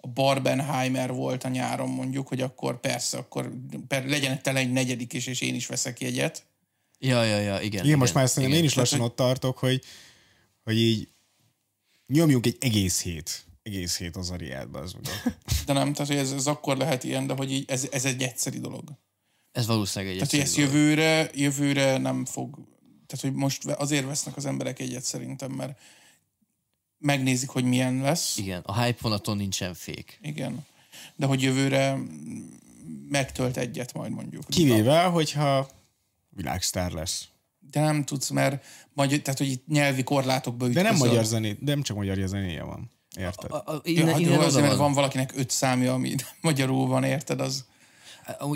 [0.02, 3.52] a Barbenheimer volt a nyáron mondjuk, hogy akkor persze, akkor
[3.88, 6.46] per, legyen tele egy negyedik is, és én is veszek jegyet.
[7.00, 7.86] Ja, ja, ja, igen.
[7.86, 9.84] Igen, most már szerintem én is lassan ott tartok, hogy,
[10.64, 11.10] hogy így
[12.08, 13.46] nyomjunk egy egész hét.
[13.64, 15.38] Egész hét az meg.
[15.66, 18.22] De nem, tehát hogy ez, ez akkor lehet ilyen, de hogy így, ez, ez egy
[18.22, 18.84] egyszeri dolog.
[19.52, 20.74] Ez valószínűleg egy Tehát, hogy ezt dolog.
[20.74, 22.56] jövőre, jövőre nem fog,
[23.08, 25.80] Tehát, hogy most azért vesznek az emberek egyet szerintem, mert
[27.02, 28.38] megnézik, hogy milyen lesz.
[28.38, 30.20] Igen, a hype vonaton nincsen fék.
[30.22, 30.66] Igen.
[31.16, 31.98] De hogy jövőre
[33.10, 34.44] megtölt egyet majd mondjuk.
[34.48, 35.70] Kivéve, hogyha
[36.30, 37.28] világsztár lesz.
[37.72, 41.08] De nem tudsz, mert magyar, tehát, hogy itt nyelvi korlátokba De nem ütközöl.
[41.08, 42.92] magyar zené, de nem csak magyar zenéje van.
[43.18, 43.52] Érted?
[43.52, 44.86] A, a, Ja, innen, hát innen jó, azért, mert van.
[44.86, 47.40] van valakinek öt számja, ami magyarul van, érted?
[47.42, 47.66] Az,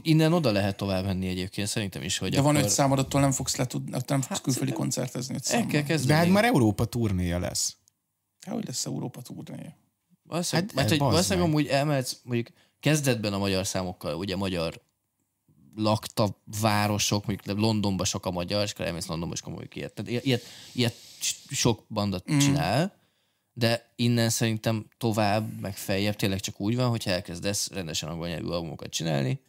[0.01, 3.21] innen oda lehet tovább menni egyébként, szerintem is, hogy de van akkor öt számod, attól
[3.21, 5.83] nem fogsz, letud, attól nem fogsz külföldi koncertezni öt El kell számmal.
[5.83, 6.07] kezdeni.
[6.11, 7.75] De hát már Európa turnéja lesz.
[8.45, 9.75] Hát, hogy lesz Európa turnéja?
[10.23, 12.47] Valószínűleg, Hát, mert hogy valószínűleg amúgy elmehetsz, mondjuk
[12.79, 14.81] kezdetben a magyar számokkal, ugye magyar
[15.75, 19.93] lakta városok, mondjuk Londonban sok a magyar, és akkor elmész Londonba, és akkor mondjuk ilyet.
[19.93, 20.95] Tehát ilyet, ilyet
[21.49, 22.37] sok bandat mm.
[22.37, 22.93] csinál,
[23.53, 28.47] de innen szerintem tovább, meg feljebb tényleg csak úgy van, hogyha elkezdesz rendesen angol nyelvű
[28.47, 29.39] albumokat csinálni,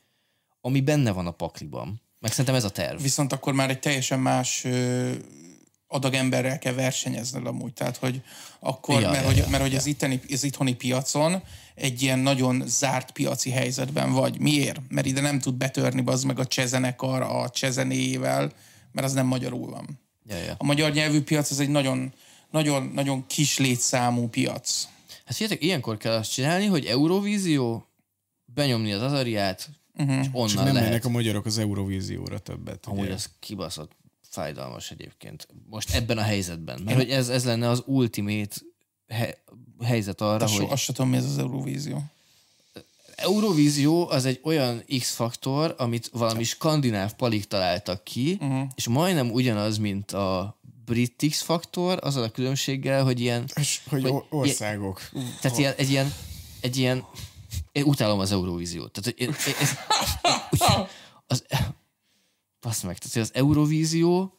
[0.61, 2.01] ami benne van a pakliban.
[2.21, 3.03] Meg szerintem ez a terv.
[3.03, 4.67] Viszont akkor már egy teljesen más
[5.89, 7.73] adag emberrel kell versenyezned amúgy.
[7.73, 8.23] Tehát, hogy
[8.61, 11.43] akkor, Ja, mert, ja, hogy, ja, mert hogy az, itteni, az itthoni piacon
[11.75, 14.39] egy ilyen nagyon zárt piaci helyzetben vagy.
[14.39, 14.81] Miért?
[14.89, 18.53] Mert ide nem tud betörni az meg a csezenekar a csezenéjével,
[18.93, 20.01] mert az nem magyarul van.
[20.29, 20.55] Ja, ja.
[20.59, 22.13] A magyar nyelvű piac az egy nagyon,
[22.51, 24.89] nagyon, nagyon kis létszámú piac.
[25.25, 27.87] Hát figyeljetek, ilyenkor kell azt csinálni, hogy Eurovízió,
[28.45, 30.19] benyomni az azariát, uh-huh.
[30.21, 30.89] és onnan Csak nem lehet.
[30.89, 32.87] mennek a magyarok az Eurovízióra többet.
[32.87, 33.13] Amúgy ugye?
[33.13, 33.93] az kibaszott
[34.37, 35.49] fájdalmas egyébként.
[35.71, 36.81] Most ebben a helyzetben.
[36.85, 38.57] Mert hogy ez, ez lenne az ultimate
[39.09, 39.39] he,
[39.85, 42.03] helyzet arra, so, hogy azt sem tudom, mi ez az Eurovízió.
[43.17, 48.69] Eurovízió az egy olyan X-faktor, amit valami skandináv palik találtak ki, uh-huh.
[48.75, 54.11] és majdnem ugyanaz, mint a brit X-faktor, azzal a különbséggel, hogy ilyen, És hogy, hogy
[54.11, 55.01] or- országok.
[55.41, 56.15] tehát ilyen, egy ilyen,
[56.61, 57.05] egy ilyen,
[57.73, 58.93] én utálom az Eurovíziót.
[58.93, 59.71] Tehát, hogy ez, ez,
[61.27, 61.45] az,
[62.67, 64.33] basz meg, tehát hogy az Eurovízió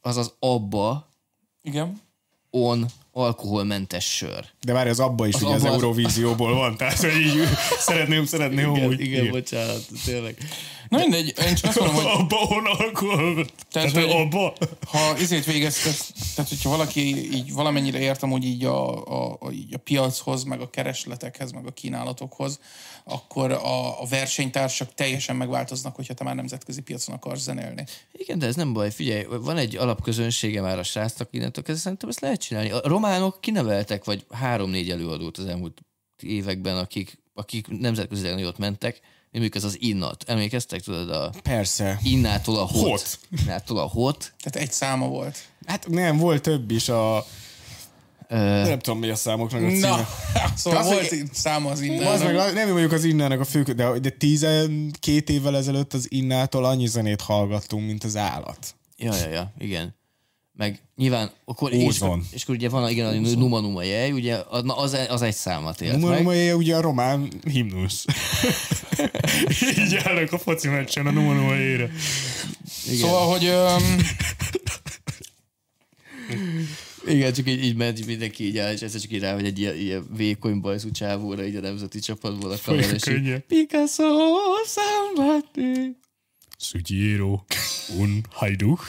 [0.00, 1.08] az az abba
[1.62, 2.00] Igen.
[2.50, 4.44] on alkoholmentes sör.
[4.62, 7.42] De várj, az abba is Az ugye az abba az- Eurovízióból van, tehát hogy így
[7.88, 9.00] szeretném, szeretném úgy.
[9.00, 10.36] igen, bocsánat, tényleg.
[10.90, 13.46] Na mindegy, én csak azt mondom, hogy Abba on alkohol.
[13.70, 14.52] Tehát, hogy- abba.
[14.86, 15.94] ha izét végeztek,
[16.34, 20.60] tehát hogyha valaki így valamennyire értem, hogy így a, a, a, így a piachoz, meg
[20.60, 22.60] a keresletekhez, meg a kínálatokhoz,
[23.04, 27.84] akkor a, a versenytársak teljesen megváltoznak, hogyha te már nemzetközi piacon akarsz zenélni.
[28.12, 32.08] Igen, de ez nem baj, figyelj, van egy alapközönsége már a srácnak, innentől kezdve szerintem
[32.08, 32.70] ezt lehet csinálni.
[32.70, 35.80] A románok kineveltek, vagy három-négy előadót az elmúlt
[36.22, 39.00] években, akik, akik nemzetközileg nagyot mentek,
[39.32, 40.24] mondjuk ez az innat.
[40.26, 41.98] Emlékeztek, tudod, a Persze.
[42.02, 42.88] innától a hot.
[42.88, 43.18] Hot.
[43.42, 44.32] Innától a hot.
[44.42, 45.38] Tehát egy száma volt.
[45.66, 47.24] Hát nem, volt több is a...
[48.28, 49.88] nem tudom, mi a számoknak a címe.
[49.88, 50.08] Na,
[50.56, 52.18] szóval Az, volt hogy- száma az Az innen.
[52.34, 56.86] meg, nem mondjuk az innának a fő, de, de 12 évvel ezelőtt az innától annyi
[56.86, 58.74] zenét hallgattunk, mint az állat.
[58.96, 59.94] Ja, ja, ja, igen.
[60.60, 62.22] Meg nyilván, akkor, és, Ózon.
[62.30, 65.80] és akkor ugye van igen, a Numa Numa jej, ugye az, na, az, egy számat
[65.80, 66.22] élt Numa meg.
[66.22, 68.04] Numa ugye a román himnusz.
[69.78, 71.90] Így állnak a foci meccsen a Numa Numa ére.
[72.66, 73.98] Szóval, hogy öm,
[77.06, 79.58] Igen, csak így, így ment mindenki így áll, és ez csak így rá, hogy egy
[79.58, 83.38] ilyen, ilyen vékony bajszú csávóra így a nemzeti csapatból a kamera, és így.
[83.38, 84.04] Picasso,
[84.66, 85.99] somebody.
[86.62, 87.44] Sugiero,
[87.98, 88.88] un hajduk.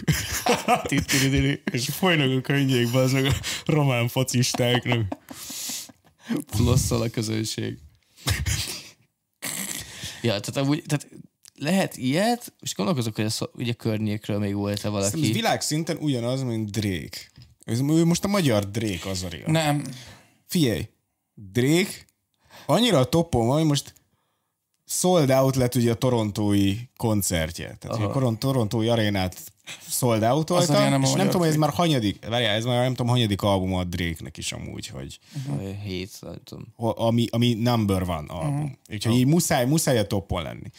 [1.72, 3.34] És folynak a könnyékbe az meg a
[3.66, 5.18] román focistáknak.
[6.48, 7.78] Flosszal a közönség.
[10.22, 11.08] ja, tehát amúgy, tehát
[11.56, 15.32] lehet ilyet, és gondolkozok, hogy a, szó- ugye környékről még volt-e Ez valaki.
[15.32, 17.18] világszinten ugyanaz, mint Drake.
[17.64, 19.84] Ez ő most a magyar Drake az a nem.
[20.48, 20.88] Figyelj,
[21.34, 21.92] Drake
[22.66, 23.94] annyira a topon van, hogy most
[24.92, 27.76] sold out lett ugye a torontói koncertje.
[27.80, 29.52] Tehát ugye a Toron- torontói arénát
[29.90, 33.12] sold out és nem magyar tudom, hogy ez már hanyadik, várjál, ez már nem tudom,
[33.12, 36.74] hanyadik album a Drake-nek is amúgy, hogy Vagy Hét, nem tudom.
[36.76, 38.56] ami, ami number van album.
[38.56, 38.72] Uh-huh.
[38.92, 40.70] Úgyhogy így muszáj, muszáj a toppon lenni.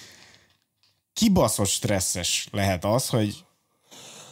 [1.12, 3.44] Kibaszott stresszes lehet az, hogy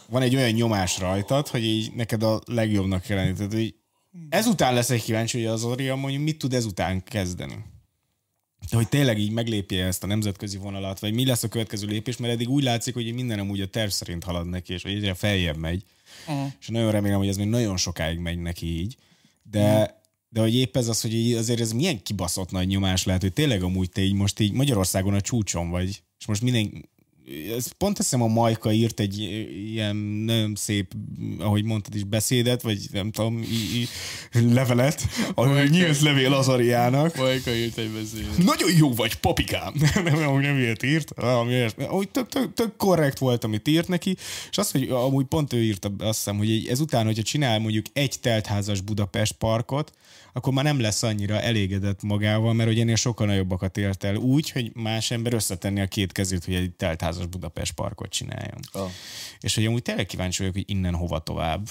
[0.09, 3.33] van egy olyan nyomás rajtad, hogy így neked a legjobbnak kell lenni.
[3.33, 3.75] Tehát, hogy
[4.29, 7.55] ezután leszek kíváncsi, hogy az Orion mondjuk mit tud ezután kezdeni.
[8.69, 12.17] De hogy tényleg így meglépje ezt a nemzetközi vonalat, vagy mi lesz a következő lépés,
[12.17, 15.57] mert eddig úgy látszik, hogy minden amúgy a terv szerint halad neki, és egyre feljebb
[15.57, 15.83] megy.
[16.27, 16.51] Uh-huh.
[16.59, 18.97] És nagyon remélem, hogy ez még nagyon sokáig megy neki így.
[19.43, 23.33] De, de hogy épp ez az, hogy azért ez milyen kibaszott nagy nyomás lehet, hogy
[23.33, 26.89] tényleg amúgy te így most így Magyarországon a csúcson vagy, és most minden,
[27.55, 29.19] ez pont hiszem a Majka írt egy
[29.71, 30.91] ilyen nagyon szép,
[31.39, 33.87] ahogy mondtad is, beszédet, vagy nem tudom, i- i-
[34.53, 37.15] levelet, a nyílt levél Azariának.
[37.15, 38.37] Majka írt egy beszédet.
[38.37, 39.73] Nagyon jó vagy, papikám.
[39.93, 41.65] nem, nem, amúgy nem ilyet írt, ami.
[41.77, 44.15] Amúgy tök, tök, tök, korrekt volt, amit írt neki,
[44.51, 48.15] és azt, hogy amúgy pont ő írta, azt hiszem, hogy ezután, hogyha csinál mondjuk egy
[48.21, 49.91] teltházas Budapest parkot,
[50.33, 54.49] akkor már nem lesz annyira elégedett magával, mert hogy ennél sokkal nagyobbakat ért el úgy,
[54.49, 58.59] hogy más ember összetenni a két kezét, hogy egy teltházas Budapest parkot csináljon.
[58.73, 58.89] Oh.
[59.39, 61.67] És hogy amúgy tényleg kíváncsi vagyok, hogy innen hova tovább.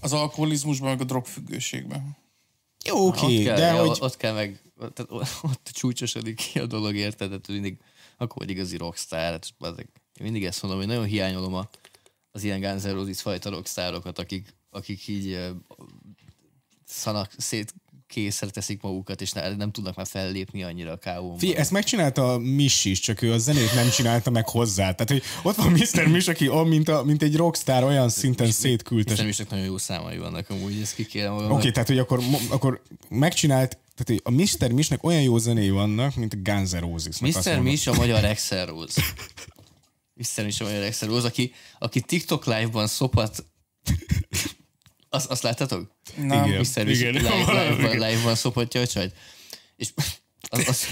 [0.00, 2.16] Az alkoholizmusban, meg a drogfüggőségben.
[2.84, 3.98] Jó, oké, ott, okay, kell, de ja, hogy...
[4.00, 4.60] ott kell meg,
[4.94, 5.10] tehát
[5.42, 7.28] ott csúcsosodik ki a dolog, érted?
[7.28, 7.78] Tehát mindig,
[8.16, 9.18] akkor vagy igazi rockstar.
[9.18, 11.68] Hát, bazeg, én mindig ezt mondom, hogy nagyon hiányolom a,
[12.30, 15.38] az ilyen Guns N' Roses fajta rockstarokat, akik, akik így
[16.86, 17.74] szanak, szét
[18.06, 21.38] készre teszik magukat, és ne, nem tudnak már fellépni annyira a káóban.
[21.38, 24.92] Figyelj, ezt megcsinálta a Miss is, csak ő a zenét nem csinálta meg hozzá.
[24.92, 26.06] Tehát, hogy ott van Mr.
[26.06, 29.26] Miss, aki olyan, mint, a, mint egy rockstar, olyan szinten szétküldte.
[29.26, 32.20] Is csak nagyon jó számai vannak amúgy, ezt ki kérem Oké, okay, tehát, hogy akkor,
[32.50, 34.72] akkor megcsinált, tehát a Mr.
[34.72, 37.18] Misnek olyan jó zenéi vannak, mint a Guns N' Roses.
[37.18, 37.60] Mr.
[37.60, 39.02] Mish a magyar Excel Rose.
[40.14, 40.44] Mr.
[40.44, 43.44] Mish a magyar Excel Rose, aki, aki TikTok live-ban szopat...
[45.08, 45.90] Azt, azt láttatok?
[46.16, 46.44] Nem.
[46.44, 46.58] Igen.
[46.58, 46.84] Mr.
[46.84, 47.12] Mish igen.
[47.12, 49.14] live, live-ban, live-ban szopatja a csajt.
[49.76, 49.88] És
[50.48, 50.86] az, az,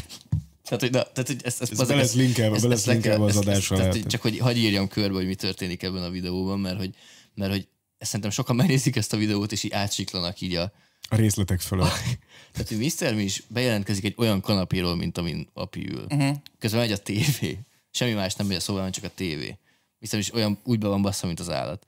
[0.62, 3.36] tehát, hogy, na, tehát, hogy ezt, ezt, Ez be lesz linkelve, be lesz linkelve az
[3.36, 4.06] adásra tehát, hogy.
[4.06, 6.94] Csak hogy hagyj írjam körbe, hogy mi történik ebben a videóban, mert hogy,
[7.34, 10.72] mert hogy szerintem sokan megnézik ezt a videót, és így átsiklanak így a,
[11.08, 11.88] A részletek fölött.
[12.52, 13.18] tehát, hogy Mr.
[13.18, 16.06] is bejelentkezik egy olyan kanapéról, mint amin api ül.
[16.10, 16.36] Uh-huh.
[16.58, 17.58] Közben megy a tévé.
[17.90, 19.58] Semmi más nem megy a szobában, csak a tévé.
[19.98, 20.18] Mr.
[20.18, 21.86] is olyan úgy be van bassza, mint az állat.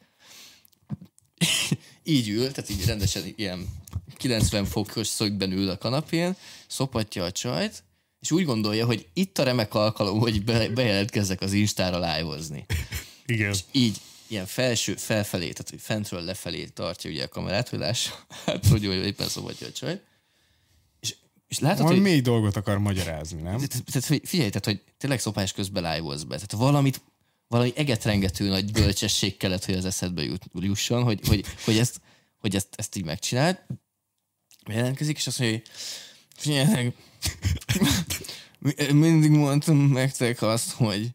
[2.05, 3.69] így ül, tehát így rendesen ilyen
[4.17, 7.83] 90 fokos szögben ül a kanapén, szopatja a csajt,
[8.21, 12.67] és úgy gondolja, hogy itt a remek alkalom, hogy be, bejelentkezzek az Instára live-ozni
[13.27, 13.55] Igen.
[13.73, 18.67] így ilyen felső, felfelé, tehát hogy fentről lefelé tartja ugye a kamerát, hogy lássa, hát
[18.67, 20.01] hogy éppen szobatja a csaj.
[21.01, 21.15] És,
[21.49, 23.57] és látod, Valami hogy, mély dolgot akar magyarázni, nem?
[23.57, 26.35] tehát, tehát, hogy figyelj, tehát, hogy tényleg szopás közben live be.
[26.35, 27.01] Tehát valamit,
[27.49, 30.23] valami egetrengető nagy bölcsesség kellett, hogy az eszedbe
[30.53, 32.01] jusson, hogy, hogy, hogy, ezt,
[32.39, 33.59] hogy ezt, ezt így megcsináld.
[34.69, 35.71] Jelentkezik, és azt mondja, hogy
[36.37, 36.95] figyeljetek,
[38.93, 41.11] mindig mondtam nektek azt, hogy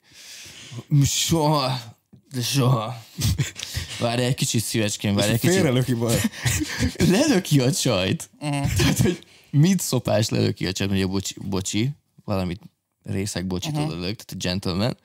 [1.06, 1.98] soha,
[2.32, 3.06] de soha.
[4.00, 5.56] Várj egy kicsit szívecskén, várj egy kicsit.
[5.56, 6.22] Félrelöki baj.
[6.98, 8.30] Lelöki a csajt.
[8.40, 8.74] Uh-huh.
[8.74, 11.92] Tehát, hogy mit szopás lelöki a csajt, mondja bocsi, bocsi
[12.26, 12.62] valamit
[13.04, 14.00] részek bocsitól uh-huh.
[14.00, 14.98] lelök, tehát a gentleman.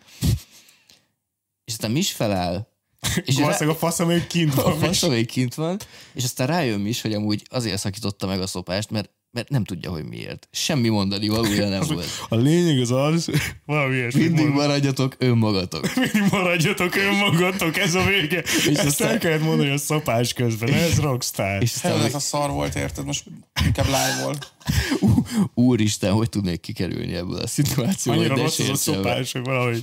[1.66, 2.66] És aztán Mis feláll,
[3.24, 4.78] és rá, Valószínűleg a fasz, amelyik kint a van.
[4.78, 5.78] fasz, amelyik kint van,
[6.12, 9.90] és aztán rájön is, hogy amúgy azért szakította meg a szopást, mert, mert nem tudja,
[9.90, 10.48] hogy miért.
[10.52, 12.06] Semmi mondani valója nem volt.
[12.28, 13.30] A lényeg az az,
[13.66, 15.94] valami ilyesmi Mindig mond- maradjatok önmagatok.
[16.12, 18.38] mindig maradjatok önmagatok, ez a vége.
[18.40, 21.62] És Ezt aztán- el kellett mondani a szopás közben, ez rockstar.
[21.62, 23.04] És aztán, Ez a szar volt, érted?
[23.04, 23.24] Most
[23.64, 24.52] inkább live volt.
[25.00, 25.08] Ú,
[25.54, 28.20] úristen, hogy tudnék kikerülni ebből a szituációból?
[28.22, 29.82] Annyira rossz az a hogy valahogy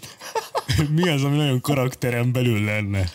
[0.95, 3.09] mi az, ami nagyon karakterem belül lenne.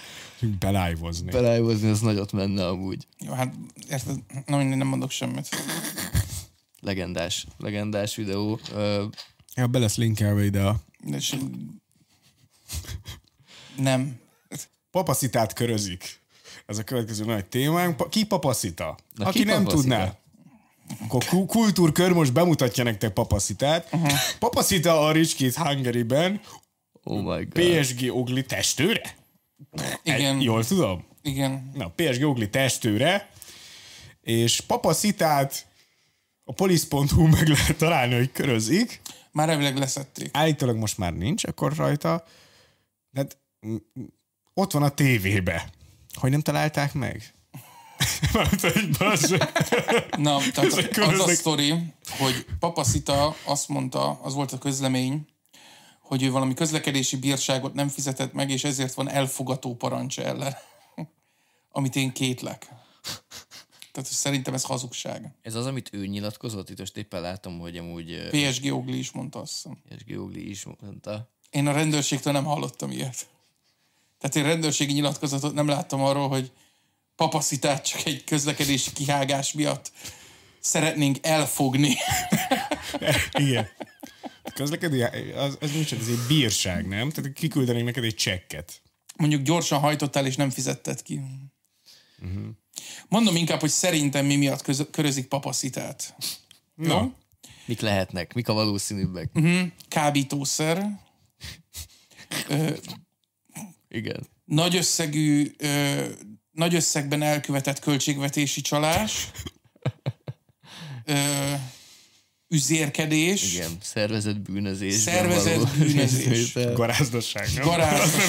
[0.58, 1.30] Belájvozni.
[1.30, 3.06] Belájvozni, az nagyot menne amúgy.
[3.26, 3.54] Jó, hát
[3.90, 4.16] érted?
[4.46, 5.48] Na mindig nem mondok semmit.
[6.80, 8.58] Legendás, legendás videó.
[9.54, 10.80] Ja, be lesz linkelve ide a
[13.76, 14.20] nem.
[14.90, 16.20] papaszitát körözik.
[16.66, 18.10] Ez a következő nagy témánk.
[18.10, 18.96] Ki papaszita?
[19.14, 19.80] Na, Aki ki nem papaszita?
[19.82, 20.16] tudná.
[21.04, 23.88] Akkor ku- kultúrkör most bemutatja nektek papaszitát.
[23.92, 24.12] Uh-huh.
[24.38, 26.40] Papaszita a Rich Kids Hungary-ben
[27.02, 27.64] oh my god.
[27.64, 29.16] PSG Ogli testőre?
[30.02, 30.40] Igen.
[30.40, 31.06] Jól tudom?
[31.22, 31.70] Igen.
[31.74, 33.30] Na, PSG Ogli testőre,
[34.20, 35.66] és papaszitát
[36.48, 39.00] a polisz.hu meg lehet találni, hogy körözik.
[39.32, 40.28] Már elvileg leszették.
[40.32, 42.24] Állítólag most már nincs akkor rajta.
[43.14, 43.38] Hát
[44.54, 45.70] ott van a tévébe.
[46.14, 47.22] Hogy nem találták meg?
[50.16, 51.74] Na, tehát az a sztori,
[52.18, 55.26] hogy Papaszita azt mondta, az volt a közlemény,
[56.02, 60.56] hogy ő valami közlekedési bírságot nem fizetett meg, és ezért van elfogató parancs ellen.
[61.70, 62.77] Amit én kétlek.
[63.92, 65.34] Tehát szerintem ez hazugság.
[65.42, 69.40] Ez az, amit ő nyilatkozott, itt most éppen látom, hogy amúgy PSG Ogli is mondta
[69.40, 69.78] azt hiszem.
[69.88, 71.30] PSG Ogli is mondta.
[71.50, 73.26] Én a rendőrségtől nem hallottam ilyet.
[74.18, 76.52] Tehát én rendőrségi nyilatkozatot nem láttam arról, hogy
[77.16, 79.92] papaszitát csak egy közlekedési kihágás miatt
[80.60, 81.94] szeretnénk elfogni.
[83.32, 83.68] Igen.
[84.54, 85.04] Közlekedő,
[85.36, 87.10] az, az nincs, ez egy bírság, nem?
[87.10, 88.82] Tehát kiküldenék neked egy csekket.
[89.16, 91.20] Mondjuk gyorsan hajtottál és nem fizetted ki.
[92.22, 92.46] Uh-huh.
[93.08, 96.14] Mondom inkább, hogy szerintem mi miatt köz- körözik papaszitát.
[96.74, 97.14] Na,
[97.64, 98.34] Mik lehetnek?
[98.34, 99.30] Mik a valószínűbbek?
[99.34, 99.60] Uh-huh.
[99.88, 100.86] Kábítószer,
[103.88, 104.26] Igen.
[104.44, 106.04] nagy összegű, ö,
[106.52, 109.30] nagy összegben elkövetett költségvetési csalás,
[111.04, 111.52] ö,
[112.48, 114.94] üzérkedés, Igen, szervezett bűnözés.
[114.94, 116.52] Szervezett bűnözés.
[116.52, 116.72] Nem?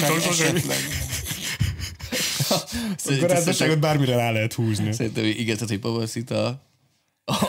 [0.06, 0.56] tudom, sosem.
[0.56, 0.78] esetleg.
[3.04, 4.92] A garázdaságot bármire rá lehet húzni.
[4.92, 6.60] Szerintem igen, tehát, hogy Babaszita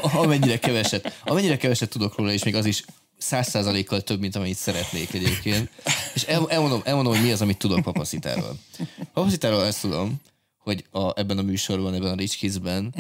[0.02, 2.84] amennyire keveset, amennyire keveset tudok róla, és még az is
[3.18, 5.70] száz százalékkal több, mint amennyit szeretnék egyébként.
[6.14, 8.58] És el, elmondom, elmondom, hogy mi az, amit tudok Papaszitáról.
[9.14, 10.22] Papaszitáról ezt tudom,
[10.58, 12.94] hogy a, ebben a műsorban, ebben a Rich Kids-ben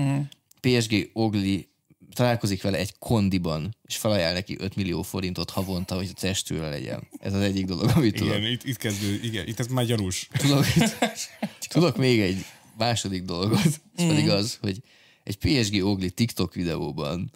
[0.60, 1.70] PSG Ogli
[2.14, 7.08] találkozik vele egy kondiban, és felajánl neki 5 millió forintot havonta, hogy a testőre legyen.
[7.20, 8.38] Ez az egyik dolog, amit tudok.
[8.38, 10.28] Igen, itt, itt kezdő, igen, itt ez már gyanús.
[10.38, 10.66] Tudok,
[11.74, 12.45] tudok még egy
[12.78, 14.82] második dolgot, ez pedig az, hogy
[15.24, 17.32] egy PSG Ogli TikTok videóban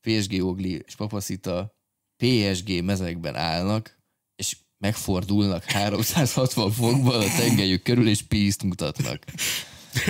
[0.00, 1.76] PSG Ogli és Papaszita
[2.16, 3.98] PSG mezekben állnak,
[4.36, 9.24] és megfordulnak 360 fokban a tengelyük körül, és pízt mutatnak.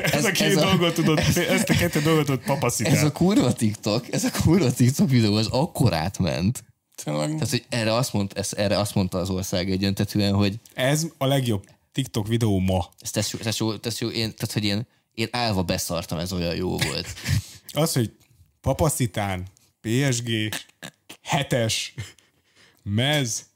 [0.02, 2.92] Ez, Ez- a két ez a- dolgot tudod, ezt a kettő dolgot tudod papaszitál.
[2.92, 6.64] Ez a kurva TikTok, ez a kurva TikTok videó, az akkor átment.
[7.04, 7.28] Tényleg.
[7.32, 11.26] Tehát, hogy erre azt, mond, ez, erre azt mondta az ország egyöntetően, hogy Ez a
[11.26, 11.68] legjobb
[11.98, 12.90] TikTok videó ma.
[13.44, 17.06] ez jó, tesz jó én, tehát, hogy én, én állva beszartam, ez olyan jó volt.
[17.72, 18.12] Az, hogy
[18.60, 19.48] papaszitán,
[19.80, 20.30] PSG,
[21.22, 21.94] hetes,
[22.82, 23.47] mez,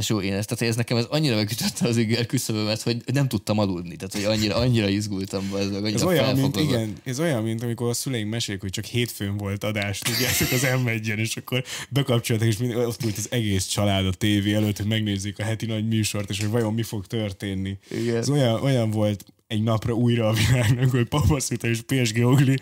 [0.00, 3.58] Tesó, én ezt, tehát ez nekem ez annyira megütötte az inger küszöbömet, hogy nem tudtam
[3.58, 3.96] aludni.
[3.96, 7.42] Tehát, hogy annyira, annyira izgultam be, ez meg annyira Ez olyan, mint, igen, ez olyan,
[7.42, 10.88] mint amikor a szüleink mesélik, hogy csak hétfőn volt adás, tudjátok, az m
[11.18, 15.38] és akkor bekapcsoltak, és mind, ott volt az egész család a tévé előtt, hogy megnézzék
[15.38, 17.78] a heti nagy műsort, és hogy vajon mi fog történni.
[17.90, 18.16] Igen.
[18.16, 22.58] Ez olyan, olyan volt egy napra újra a világnak, hogy Papaszita és PSG Ogli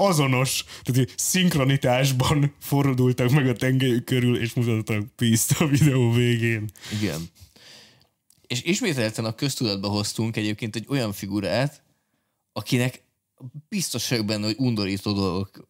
[0.00, 6.70] azonos, tehát szinkronitásban fordultak meg a tengelyük körül, és mutattak piszt a videó végén.
[7.00, 7.30] Igen.
[8.46, 11.82] És ismételten a köztudatba hoztunk egyébként egy olyan figurát,
[12.52, 13.02] akinek
[13.68, 15.68] biztos vagyok benne, hogy undorító dolgok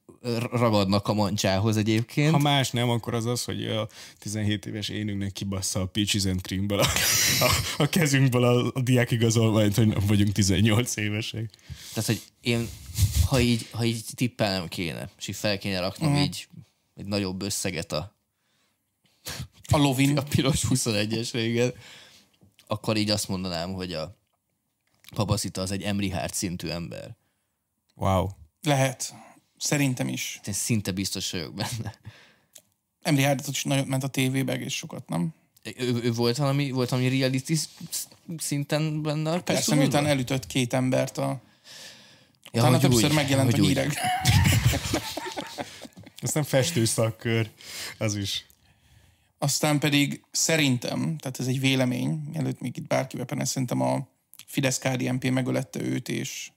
[0.50, 2.32] ragadnak a mancsához egyébként.
[2.32, 3.88] Ha más nem, akkor az az, hogy a
[4.18, 6.86] 17 éves énünknek kibassza a Peaches and Creamből a,
[7.40, 7.50] a,
[7.82, 11.50] a kezünkből a, a diákigazolványt, hogy nem vagyunk 18 évesek.
[11.94, 12.68] Tehát, hogy én,
[13.26, 16.26] ha így, ha így tippelnem kéne, és így fel kéne raknom uh-huh.
[16.26, 16.48] így
[16.96, 18.16] egy nagyobb összeget a,
[19.70, 20.18] A lovin.
[20.18, 21.72] a piros 21-esre, igen,
[22.66, 24.16] akkor így azt mondanám, hogy a
[25.14, 27.16] Papaszita az egy Emri Hart szintű ember.
[27.94, 28.28] Wow.
[28.62, 29.14] Lehet.
[29.59, 30.40] Szerintem is.
[30.46, 31.94] Én szinte biztos vagyok benne.
[33.02, 35.34] Emri Hardot is nagyon ment a tévébe egész sokat, nem?
[35.76, 37.52] Ő, ő volt valami, volt valami reality
[38.38, 39.32] szinten benne?
[39.32, 41.40] a Persze, miután elütött két embert a...
[42.52, 43.96] ja, Utána hogy többször úgy, megjelent a hírek.
[46.22, 47.50] Aztán festő szakkör,
[47.98, 48.46] az is.
[49.38, 54.09] Aztán pedig szerintem, tehát ez egy vélemény, mielőtt még itt bárki bepene, szerintem a
[54.46, 56.50] Fidesz KDNP megölette őt, és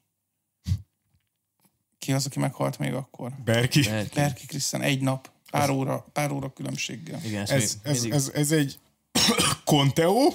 [2.01, 3.31] ki az, aki meghalt még akkor?
[3.43, 3.81] Berki.
[3.81, 4.15] Berki.
[4.15, 7.19] Berki Krisztán, egy nap, pár óra, pár óra különbséggel.
[7.25, 8.79] Igen, Ez, ez, ez, ez egy
[9.65, 10.33] Conteo?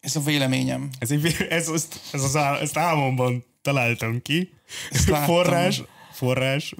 [0.00, 0.88] Ez a véleményem.
[0.98, 4.52] Ez, egy, ez, ezt, ez az ál, ezt álmomban találtam ki.
[4.90, 5.34] Ezt láttam.
[5.34, 5.82] Forrás,
[6.12, 6.74] forrás,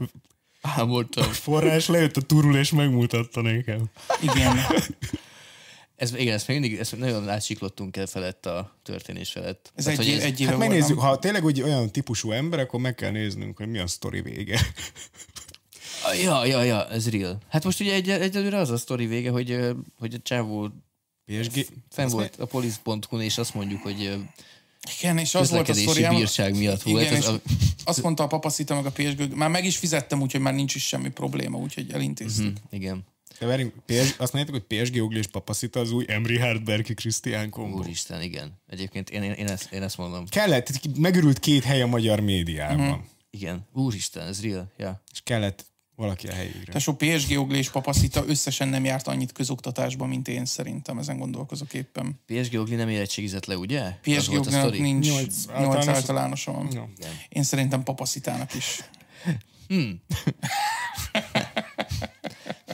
[0.61, 1.33] álmodtam.
[1.33, 3.91] forrás lejött a turul és megmutatta nekem.
[4.21, 4.57] Igen.
[5.97, 9.73] Ez, igen, ezt még mindig ezt nagyon átsiklottunk el felett a történés felett.
[9.75, 12.81] Ez Tehát, egy, hogy egy éve Hát megnézzük, ha tényleg úgy olyan típusú ember, akkor
[12.81, 14.61] meg kell néznünk, hogy mi a sztori vége.
[16.23, 17.39] Ja, ja, ja, ez real.
[17.49, 19.59] Hát most ugye egy, egyelőre az a sztori vége, hogy,
[19.99, 20.71] hogy a csávó
[21.27, 24.19] PSG, fenn volt a police.hu-n, és azt mondjuk, hogy
[25.01, 26.17] Igen, és az volt a közlekedési sztori.
[26.17, 27.03] bírság miatt volt.
[27.03, 27.41] Igen, Ez a,
[27.85, 30.87] azt mondta a papaszita meg a PSG, már meg is fizettem, úgyhogy már nincs is
[30.87, 32.59] semmi probléma, úgyhogy elintéztük.
[32.71, 33.05] hm, igen.
[33.39, 36.95] De várjunk, PSG, azt mondjátok, hogy PSG Ogli és Papaszita az új Emri Hart Berki
[36.95, 37.79] Krisztián kombó.
[37.79, 38.61] Úristen, igen.
[38.67, 40.27] Egyébként én, én, én, ezt, én ezt mondom.
[40.27, 42.81] Kellett, megürült két hely a magyar médiában.
[42.89, 43.05] Uh-huh.
[43.31, 43.67] Igen.
[43.73, 44.73] Úristen, ez real.
[44.77, 45.03] Ja.
[45.13, 45.65] És kellett
[45.97, 46.73] valaki a helyére.
[46.73, 51.75] Tesó, PSG Ogli és Papaszita összesen nem járt annyit közoktatásba, mint én szerintem, ezen gondolkozok
[51.75, 52.21] éppen.
[52.27, 53.83] PSG Ogli nem érettségizett le, ugye?
[54.03, 54.81] PSG sztori?
[54.81, 56.69] nincs Nyolc 8 általános- általánosa van.
[56.73, 56.89] Ja.
[57.29, 58.81] Én szerintem Papaszitának is.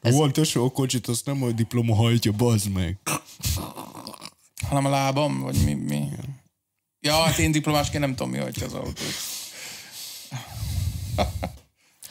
[0.00, 0.14] Ez...
[0.14, 2.98] Volt tesó, a kocsit, azt nem a diploma hajtja, bazd meg.
[4.68, 5.74] Hanem a lábam, vagy mi?
[5.74, 6.08] mi?
[7.00, 9.14] Ja, hát én diplomásként nem tudom, mi hagyja az autót.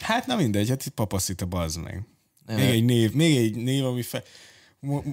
[0.00, 2.02] Hát na mindegy, hát itt papaszita, bazd meg.
[2.46, 4.22] Nem, Még egy név, még egy név, ami fel...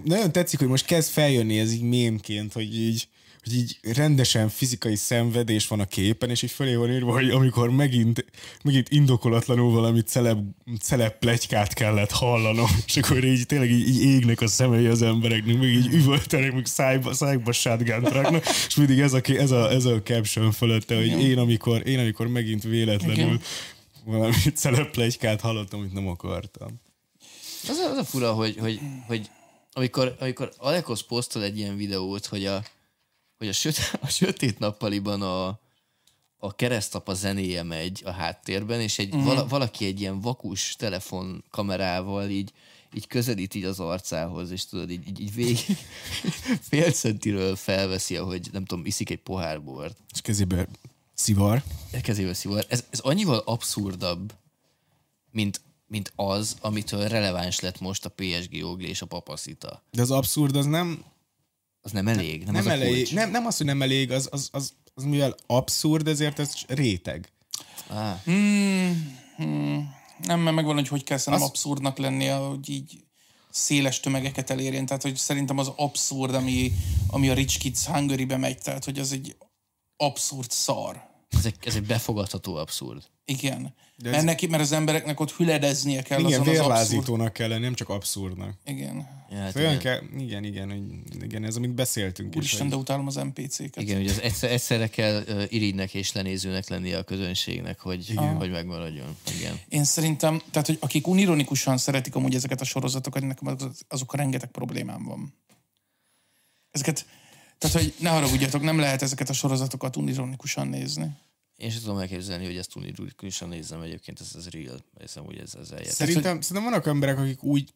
[0.04, 3.08] Nagyon tetszik, hogy most kezd feljönni ez így mémként, hogy így
[3.44, 7.70] hogy így rendesen fizikai szenvedés van a képen, és így fölé van írva, hogy amikor
[7.70, 8.26] megint,
[8.64, 10.40] megint indokolatlanul valami celeb,
[10.80, 15.58] celeb plegykát kellett hallanom, és akkor így tényleg így, így égnek a szemei az embereknek,
[15.58, 19.86] meg így üvöltenek, meg szájba, szájba shotgun raknak, és mindig ez a, ez a, ez
[19.86, 23.42] a caption fölötte, hogy én amikor, én amikor megint véletlenül Igen.
[24.06, 26.82] valami celeb plegykát hallottam, amit nem akartam.
[27.68, 29.30] Az a, az a fura, hogy, hogy, hogy
[29.74, 32.64] amikor, amikor Alekos posztol egy ilyen videót, hogy a,
[33.42, 35.48] hogy a, söt, a sötét nappaliban a,
[36.38, 39.24] a keresztapa zenéje megy a háttérben, és egy, uh-huh.
[39.24, 42.52] vala, valaki egy ilyen vakus telefon kamerával így,
[42.94, 45.78] így közelít így az arcához, és tudod, így, így, így végig
[46.70, 49.98] fél centiről felveszi, ahogy nem tudom, iszik egy pohár bort.
[50.14, 50.68] És kezébe
[51.14, 51.64] szivar.
[52.02, 52.66] Kezébe szivar.
[52.70, 54.34] Ez, ez annyival abszurdabb,
[55.32, 59.84] mint mint az, amitől releváns lett most a PSG Ogli és a Papaszita.
[59.92, 61.04] De az abszurd az nem...
[61.82, 62.44] Az nem elég.
[62.44, 63.12] Nem, nem, az elég.
[63.12, 67.32] Nem, nem az, hogy nem elég, az, az, az, az mivel abszurd, ezért ez réteg.
[67.88, 68.24] Ah.
[68.24, 69.94] Hmm, hmm.
[70.24, 71.50] Nem, mert megvan, hogy hogy kell szerintem az...
[71.50, 73.04] abszurdnak lennie, hogy így
[73.50, 74.86] széles tömegeket elérjen.
[74.86, 76.72] Tehát, hogy szerintem az abszurd, ami,
[77.08, 79.36] ami a Rich Kids Hungary-be megy, tehát, hogy az egy
[79.98, 81.10] abszurd szar.
[81.30, 83.04] Ez egy, ez egy befogadható abszurd.
[83.32, 83.74] Igen.
[83.98, 84.16] De ez...
[84.16, 88.54] mert, neki, mert az embereknek ott hüledeznie kell igen, azon kell lenni, nem csak abszurdnak.
[88.66, 89.08] Igen.
[89.32, 89.80] Ja, hát igen.
[89.80, 92.72] Kell, igen, igen, igen, ez amit beszéltünk Úristen, is.
[92.72, 93.82] de utálom az NPC-ket.
[93.82, 98.36] Igen, hogy az egyszer, egyszerre kell uh, irigynek és lenézőnek lennie a közönségnek, hogy, igen.
[98.36, 99.18] hogy megmaradjon.
[99.38, 99.60] Igen.
[99.68, 103.58] Én szerintem, tehát, hogy akik unironikusan szeretik amúgy ezeket a sorozatokat, nekem
[103.88, 105.34] azok a rengeteg problémám van.
[106.72, 107.06] Ezeket,
[107.58, 111.12] tehát, hogy ne haragudjatok, nem lehet ezeket a sorozatokat unironikusan nézni.
[111.62, 114.84] Én sem tudom elképzelni, hogy ezt unironikusan nézem egyébként, ez, ez real.
[115.00, 115.92] Hiszem, hogy ez, ez eljött.
[115.92, 116.44] Szerintem, hogy...
[116.44, 117.70] szerintem vannak emberek, akik úgy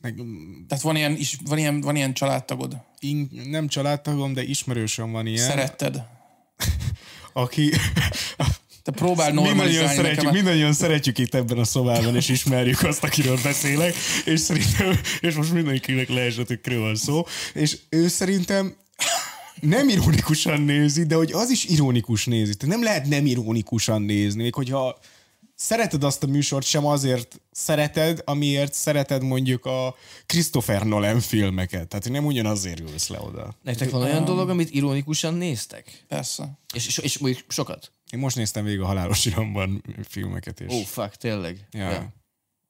[0.00, 0.14] meg,
[0.68, 2.76] Tehát van ilyen, is, van ilyen, van ilyen családtagod?
[2.98, 5.48] In, nem családtagom, de ismerősöm van ilyen.
[5.48, 6.02] Szeretted?
[7.32, 7.70] Aki...
[8.82, 10.34] Te próbál mindannyian szeretjük, nekem.
[10.34, 13.94] mindannyian szeretjük itt ebben a szobában, és ismerjük azt, akiről beszélek,
[14.24, 18.74] és szerintem, és most mindenkinek leesett, hogy van szó, és ő szerintem
[19.60, 22.54] nem ironikusan nézi, de hogy az is ironikus nézi.
[22.54, 24.98] Tehát nem lehet nem ironikusan nézni, még hogyha
[25.54, 29.94] szereted azt a műsort, sem azért szereted, amiért szereted mondjuk a
[30.26, 31.88] Christopher Nolan filmeket.
[31.88, 33.56] Tehát nem ugyanazért ülsz le oda.
[33.62, 36.04] Nektek van olyan dolog, amit ironikusan néztek?
[36.08, 36.58] Persze.
[36.74, 37.92] És, és, és mondjuk sokat?
[38.10, 40.60] Én most néztem végig a Halálos Iramban filmeket.
[40.60, 40.72] És...
[40.72, 41.66] Ó, oh, fuck, tényleg?
[41.70, 41.90] Ja.
[41.90, 42.12] ja.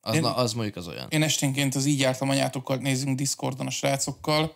[0.00, 1.06] Az, én, na, az mondjuk az olyan.
[1.10, 4.54] Én esténként az így jártam anyátokkal, nézünk Discordon a srácokkal,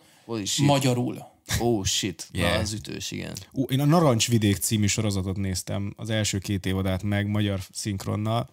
[0.57, 1.27] magyarul.
[1.59, 2.27] Ó, oh, shit.
[2.31, 2.53] Yeah.
[2.53, 3.35] Na, az ütős, igen.
[3.53, 8.49] Ó, én a Narancsvidék című sorozatot néztem, az első két évadát meg magyar szinkronnal.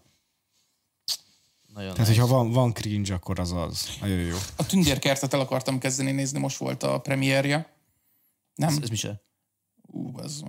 [1.74, 2.20] Nagyon Tehát, nice.
[2.20, 3.88] hogyha van, van cringe, akkor az az.
[4.00, 4.36] Nagyon jó.
[4.56, 7.74] A Tündérkertet el akartam kezdeni nézni, most volt a premierje.
[8.54, 8.68] Nem?
[8.68, 9.22] Ez, ez mi se?
[9.82, 10.44] Ú, az...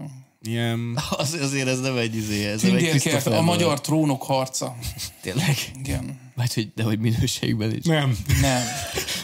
[0.47, 0.97] Ilyen...
[1.09, 4.75] Az, azért ez nem egy izé, ez Tündérkert, a magyar trónok harca.
[5.21, 5.55] Tényleg?
[5.79, 6.25] Igen.
[6.37, 7.83] Vagy hogy, de hogy minőségben is.
[7.83, 8.17] Nem.
[8.41, 8.63] Nem.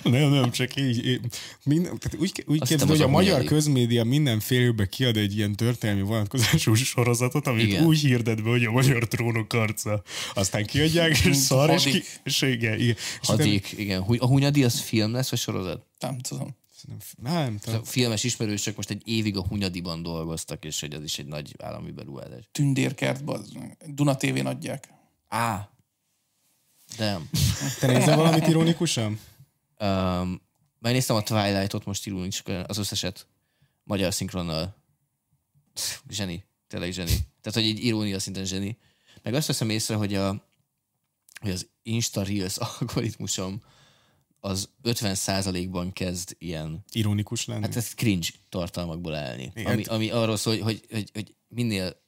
[0.14, 1.08] nem, nem, csak így.
[1.08, 1.20] így
[1.64, 3.48] minden, tehát úgy, úgy képzeld, hogy a magyar elég.
[3.48, 7.86] közmédia minden fél évben kiad egy ilyen történelmi vonatkozású sorozatot, amit igen.
[7.86, 10.04] úgy hirdet be, hogy a magyar trónok harca.
[10.34, 12.80] Aztán kiadják, és szar, és, ki, és igen.
[12.80, 12.96] igen.
[13.22, 14.02] Hadik, igen.
[14.02, 15.86] A Hunyadi az film lesz, vagy sorozat?
[16.00, 16.56] Nem tudom.
[16.88, 17.80] Nem, nem tudom.
[17.80, 21.56] A filmes ismerősök most egy évig a Hunyadiban dolgoztak, és hogy az is egy nagy
[21.60, 22.44] állami beruházás.
[22.52, 23.24] Tündérkert,
[23.94, 24.90] Duna TV-n adják.
[25.28, 25.74] Á,
[26.98, 27.20] de.
[27.80, 29.20] Te nézel valamit ironikusan?
[29.80, 30.42] Um,
[30.80, 33.28] megnéztem a Twilight-ot most ironikusan, az összeset
[33.84, 34.76] magyar szinkronnal.
[36.10, 37.18] Zseni, tényleg zseni.
[37.42, 38.78] Tehát, hogy egy irónia szinten zseni.
[39.24, 40.46] Meg azt veszem észre, hogy, a,
[41.40, 43.62] hogy az Insta Reels algoritmusom
[44.46, 46.84] az 50%-ban kezd ilyen...
[46.92, 47.62] Ironikus lenni?
[47.62, 49.52] Hát ez cringe tartalmakból állni.
[49.66, 52.02] Ami, ami arról szól, hogy, hogy, hogy, hogy minél,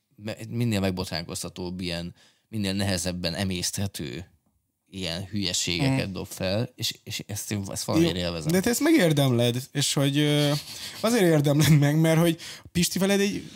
[0.50, 2.16] minél megbotránkoztatóbb ilyen,
[2.48, 4.30] minél nehezebben emészthető
[4.90, 6.12] ilyen hülyeségeket mm.
[6.12, 8.52] dob fel, és, és ezt én ezt valamiért élvezem.
[8.52, 10.18] De te ezt megérdemled, és hogy
[11.00, 12.40] azért érdemled meg, mert hogy
[12.72, 13.52] Pisti veled egy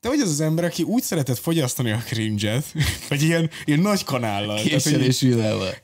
[0.00, 2.74] te vagy az az ember, aki úgy szeretett fogyasztani a cringe-et,
[3.08, 4.56] hogy ilyen, ilyen nagy kanállal.
[4.56, 5.22] Késsel és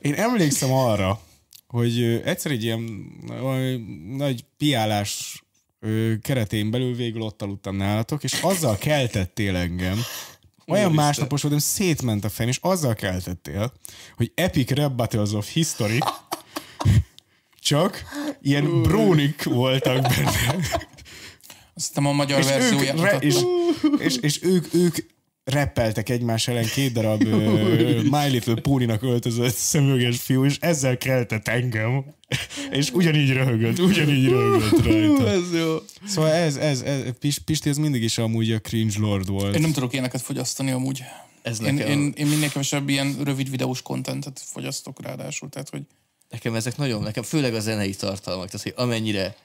[0.01, 1.21] Én emlékszem arra,
[1.67, 2.79] hogy egyszer egy ilyen
[4.17, 5.43] nagy piálás
[6.21, 9.99] keretén belül végül ott aludtam nálatok, és azzal keltettél engem,
[10.67, 13.73] olyan másnapos voltam, szétment a fejem, és azzal keltettél,
[14.15, 15.99] hogy Epic Rap Battles of History.
[17.59, 18.03] Csak
[18.41, 20.55] ilyen brónik voltak benne.
[21.77, 23.35] Azt a magyar és verzióját ők, re, és,
[23.99, 24.95] és, és ők, ők
[25.43, 31.47] reppeltek egymás ellen két darab ö, My Little Pony-nak öltözött szemüveges fiú, és ezzel keltett
[31.47, 32.05] engem.
[32.71, 35.29] És ugyanígy röhögött, ugyanígy röhögött rajta.
[35.29, 35.75] Ez jó.
[36.05, 39.55] Szóval ez, ez, ez Pis- Pisti, ez mindig is amúgy a cringe lord volt.
[39.55, 41.03] Én nem tudok ilyeneket fogyasztani amúgy.
[41.41, 45.81] Ez Én, nekem, én, én minél kevesebb ilyen rövid videós kontentet fogyasztok ráadásul, tehát hogy
[46.29, 49.35] nekem ezek nagyon, nekem főleg a zenei tartalmak, tehát hogy amennyire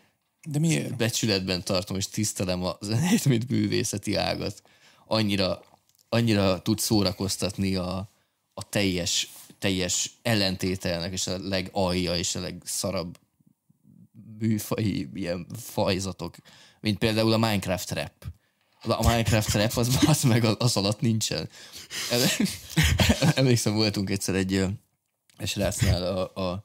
[0.48, 0.96] de miért?
[0.96, 4.62] becsületben tartom és tisztelem a zenét, mint művészeti ágat,
[5.06, 5.62] annyira,
[6.08, 8.10] annyira tud szórakoztatni a,
[8.54, 13.18] a teljes, teljes ellentételnek, és a legalja, és a legszarabb
[14.38, 16.36] műfai ilyen fajzatok,
[16.80, 18.24] mint például a Minecraft rap.
[18.82, 21.48] A Minecraft rap az, az meg az alatt nincsen.
[23.34, 24.64] Emlékszem, voltunk egyszer egy,
[25.36, 26.64] egy srácnál a, a,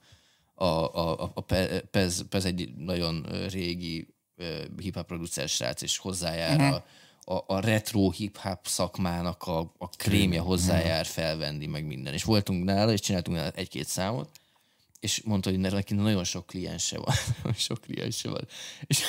[0.59, 4.15] a, a, a Pe- Pez, Pez egy nagyon régi
[4.81, 6.81] hip-hop producer srác, és hozzájár uh-huh.
[7.23, 12.13] a, a, a retro hip-hop szakmának a, a krémje hozzájár felvenni, meg minden.
[12.13, 14.29] És voltunk nála, és csináltunk nála egy-két számot,
[14.99, 17.15] és mondta, hogy neki nagyon sok kliense van.
[17.67, 18.47] Sok kliense van.
[18.87, 19.01] És,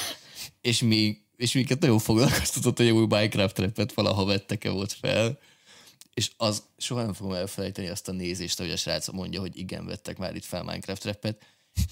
[0.60, 5.38] és, mi, és minket nagyon foglalkoztatott, hogy új Minecraft repet valaha vettek-e volt fel.
[6.18, 9.86] És az soha nem fogom elfelejteni azt a nézést, hogy a srác mondja, hogy igen,
[9.86, 11.42] vettek már itt fel Minecraft repet,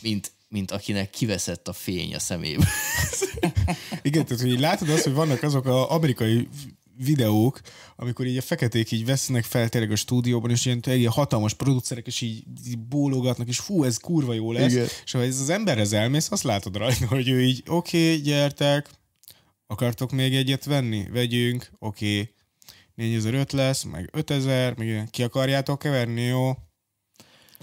[0.03, 2.67] mint, mint akinek kiveszett a fény a szemébe.
[4.03, 6.49] Igen, tehát hogy látod azt, hogy vannak azok az amerikai
[6.97, 7.61] videók,
[7.97, 12.07] amikor így a feketék így vesznek fel tényleg a stúdióban, és ilyen, ilyen hatalmas producerek,
[12.07, 14.73] és így, így bólogatnak, és fú, ez kurva jó lesz.
[14.73, 14.87] Igen.
[15.05, 18.89] És ha ez az emberhez elmész, azt látod rajta, hogy ő így, oké, okay, gyertek,
[19.67, 21.07] akartok még egyet venni?
[21.13, 22.21] Vegyünk, oké.
[22.21, 22.35] Okay.
[22.97, 25.11] 4005 lesz, meg 5000, meg ilyen.
[25.11, 26.53] ki akarjátok keverni, jó?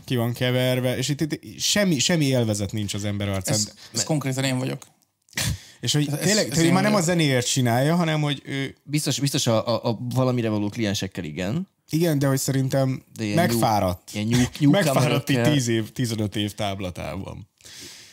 [0.05, 3.53] Ki van keverve, és itt, itt semmi, semmi élvezet nincs az ember arcán.
[3.55, 4.85] Ez, ez konkrétan én vagyok.
[5.79, 8.75] És hogy ez- tényleg, ez hogy én már nem a zenéért csinálja, hanem hogy ő,
[8.83, 11.67] Biztos, biztos a, a, a valamire való kliensekkel igen.
[11.89, 14.13] igen, de hogy szerintem De ilyen megfáradt.
[14.13, 15.53] Ilyen nyúk, nyúk megfáradt így kamerakkel.
[15.53, 17.49] 10 év, 15 év táblatában.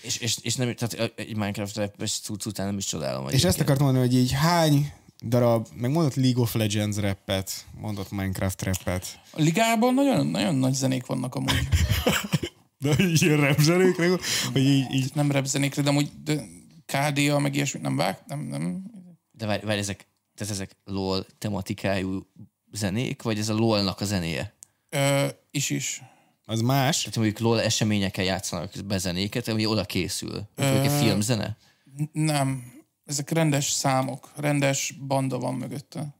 [0.03, 3.29] És, és, és nem, tehát egy Minecraft rap cucc után nem is csodálom.
[3.29, 4.93] És ezt akartam mondani, hogy így hány
[5.25, 9.21] darab, meg mondott League of Legends rappet, mondott Minecraft rappet.
[9.31, 11.69] A ligában nagyon, nagyon nagy zenék vannak amúgy.
[12.79, 14.09] De így ilyen rap zenékre,
[14.53, 16.45] hogy így, így Nem rap zenékre, de amúgy de
[16.87, 18.83] KDA, meg ilyesmit nem vág, nem, nem.
[19.31, 22.27] De várj, várj ezek, tehát ezek LOL tematikájú
[22.73, 24.55] zenék, vagy ez a LOL-nak a zenéje?
[24.89, 26.03] Ö, is is.
[26.45, 26.99] az más.
[26.99, 30.49] Tehát mondjuk LOL eseményekkel játszanak be zenéket, ami oda készül.
[30.57, 31.57] Mondjuk egy filmzene?
[31.97, 32.73] N- Nem.
[33.11, 36.15] Ezek rendes számok, rendes banda van mögötte.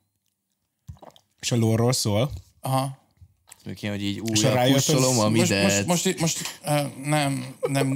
[1.41, 2.31] És a lore szól.
[2.61, 2.99] Aha.
[3.55, 5.87] Mondjuk ilyen, hogy így újra pusolom az- a Most, midet.
[5.87, 7.95] most, most, most uh, nem, nem.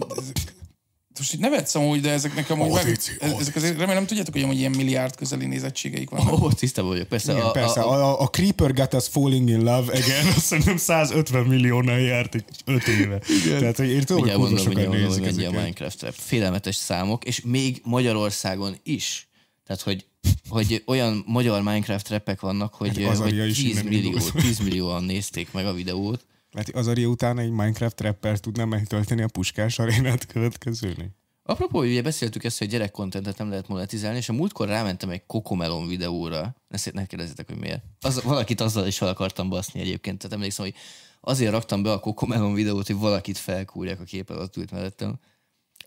[1.19, 4.59] Most itt nevetsz amúgy, de ezek nekem amúgy meg, ezek azért remélem tudjátok, hogy amúgy
[4.59, 6.33] ilyen milliárd közeli nézettségeik vannak.
[6.33, 7.09] Ó, oh, tisztában vagyok.
[7.09, 7.81] Persze, Igen, a, persze.
[7.81, 11.45] A, a, A, a, a Creeper Got Us Falling in Love again, azt szerintem 150
[11.45, 13.21] milliónál járt egy 5 éve.
[13.59, 15.51] Tehát, hogy én tudom, hogy kurva sokan nézik a ezeket.
[15.51, 16.15] Minecraft rap.
[16.15, 19.29] Félelmetes számok, és még Magyarországon is.
[19.67, 20.07] Tehát, hogy,
[20.49, 24.33] hogy olyan magyar Minecraft repek vannak, hogy, Hát hogy is 10, innen millió, indult.
[24.33, 26.25] 10 millióan nézték meg a videót.
[26.55, 31.11] Lehet, hogy Azaria után egy Minecraft rapper tudná megtölteni a Puskás arénát következőni.
[31.43, 35.87] Apropó, ugye beszéltük ezt, hogy gyerekkontentet nem lehet monetizálni, és a múltkor rámentem egy Kokomelon
[35.87, 36.57] videóra.
[36.69, 37.83] Ne, ne kérdezzetek, hogy miért.
[38.01, 40.19] Az, valakit azzal is fel akartam baszni egyébként.
[40.19, 40.75] Tehát emlékszem, hogy
[41.21, 45.19] azért raktam be a Kokomelon videót, hogy valakit felkúrják a képen, ott ült mellettem.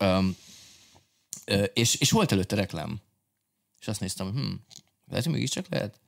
[0.00, 0.36] Um,
[1.72, 3.00] és, és volt előtte reklám.
[3.80, 4.52] És azt néztem, hogy hm,
[5.06, 6.00] lehet, hogy mégiscsak lehet.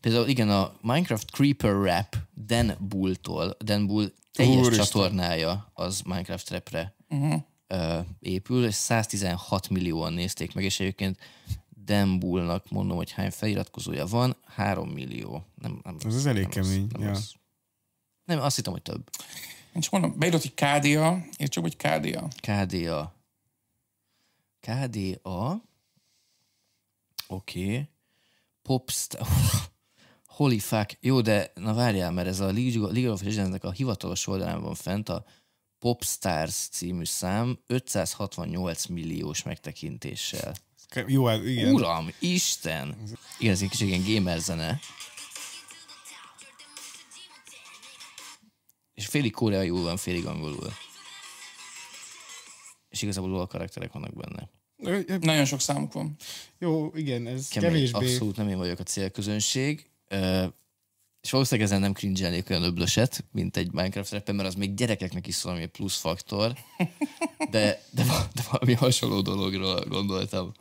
[0.00, 4.84] Például igen, a Minecraft Creeper Rap Dan Bull-tól, Dan Bull teljes Úristen.
[4.84, 7.42] csatornája az Minecraft Rapre uh-huh.
[7.66, 11.18] ö, épül, és 116 millióan nézték meg, és egyébként
[11.84, 15.46] Dan Bullnak mondom, hogy hány feliratkozója van, 3 millió.
[15.54, 17.08] Nem, nem Az az elég nem kemény, nem, ja.
[17.08, 17.32] rossz.
[18.24, 19.10] nem, azt hittem, hogy több.
[19.74, 22.28] Én csak mondom, beírott, hogy KDA, én csak, hogy KDA.
[22.40, 23.14] KDA.
[24.60, 25.64] KDA.
[27.26, 27.64] Oké.
[27.64, 27.88] Okay.
[28.66, 29.26] Popstar.
[30.26, 30.98] Holy fuck.
[31.00, 35.08] Jó, de na várjál, mert ez a League of Legends-nek a hivatalos oldalán van fent
[35.08, 35.24] a
[35.78, 40.54] Popstars című szám 568 milliós megtekintéssel.
[41.06, 41.72] Jó, hát igen.
[41.72, 42.96] Uram, Isten!
[43.38, 44.80] Igen, ez egy kicsit ilyen gamer zene.
[48.94, 50.72] És félig koreaiul van, félig angolul.
[52.88, 54.50] És igazából a karakterek vannak benne.
[55.20, 56.16] Nagyon sok számuk van.
[56.58, 57.98] Jó, igen, ez Kemény, kevésbé.
[57.98, 59.90] abszolút nem én vagyok a célközönség.
[61.20, 65.26] És valószínűleg ezen nem cringe olyan öblöset, mint egy Minecraft rapper, mert az még gyerekeknek
[65.26, 66.52] is szól, plusz faktor.
[67.50, 68.04] De, de,
[68.34, 70.52] de valami hasonló dologról gondoltam.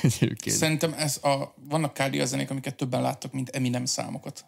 [0.46, 4.44] Szerintem ez a, vannak KDA zenék, amiket többen láttak, mint Eminem számokat.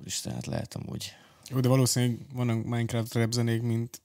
[0.00, 1.12] Úristen, hát lehet amúgy.
[1.50, 4.00] Jó, de valószínűleg vannak Minecraft rap zenék, mint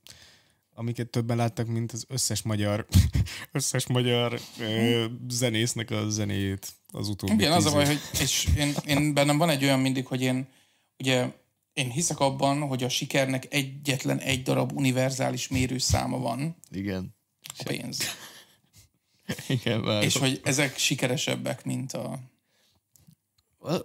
[0.73, 2.87] amiket többen láttak, mint az összes magyar,
[3.51, 8.73] összes magyar ö, zenésznek a zenéjét az utóbbi Igen, az a baj, hogy és én,
[8.85, 10.47] én bennem van egy olyan mindig, hogy én
[10.99, 11.27] ugye
[11.73, 17.15] én hiszek abban, hogy a sikernek egyetlen egy darab univerzális mérőszáma van, Igen.
[17.57, 17.99] a pénz.
[19.47, 20.03] Igen, már.
[20.03, 22.19] És hogy ezek sikeresebbek, mint a
[23.59, 23.83] Well,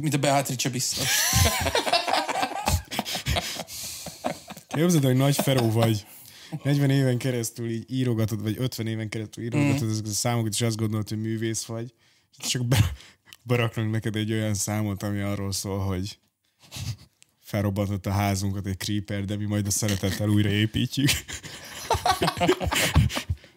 [0.00, 1.08] mint a Beatrice biztos.
[4.72, 6.06] Képzeld, hogy nagy feró vagy.
[6.62, 9.90] 40 éven keresztül így írogatod, vagy 50 éven keresztül írogatod mm.
[9.90, 11.94] ezeket a számokat, és azt gondolod, hogy művész vagy.
[12.38, 12.92] És csak be,
[13.42, 16.18] beraknak neked egy olyan számot, ami arról szól, hogy
[17.40, 21.10] felrobbantott a házunkat egy creeper, de mi majd a szeretettel újraépítjük.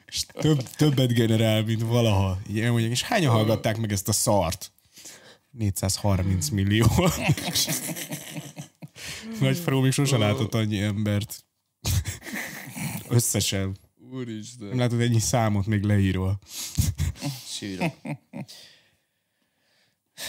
[0.06, 2.40] és több, többet generál, mint valaha.
[2.48, 4.72] Ilyen mondják, és hányan hallgatták meg ezt a szart?
[5.52, 6.88] 430 millió.
[9.40, 11.46] Nagy Feró még sose látott annyi embert.
[13.10, 13.78] Összesen.
[14.00, 14.76] Nem Úristen.
[14.76, 16.40] látod ennyi számot még leírva.
[17.48, 17.94] Sírok.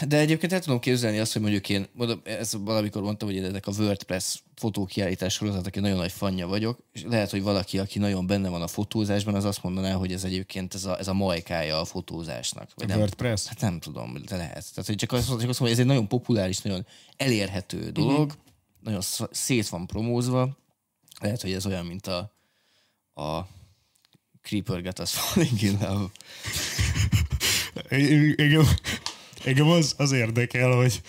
[0.08, 3.66] De egyébként el tudom képzelni azt, hogy mondjuk én, mondom, ez valamikor mondtam, hogy ennek
[3.66, 8.26] a WordPress fotókiállítás sorozat, aki nagyon nagy fanja vagyok, és lehet, hogy valaki, aki nagyon
[8.26, 11.80] benne van a fotózásban, az azt mondaná, hogy ez egyébként ez a, ez a majkája
[11.80, 12.70] a fotózásnak.
[12.74, 13.46] Vagy nem, WordPress?
[13.46, 14.64] Hát nem tudom, de lehet.
[14.74, 16.86] Tehát, hogy csak azt, csak azt mondom, hogy ez egy nagyon populáris, nagyon
[17.16, 18.45] elérhető dolog, mm-hmm.
[18.86, 20.56] Nagyon sz- szét van promózva.
[21.20, 22.32] Lehet, hogy ez olyan, mint a,
[23.14, 23.48] a
[24.42, 26.10] Creeper Get Us Falling in Love.
[28.36, 28.66] Engem,
[29.44, 31.02] engem az, az érdekel, hogy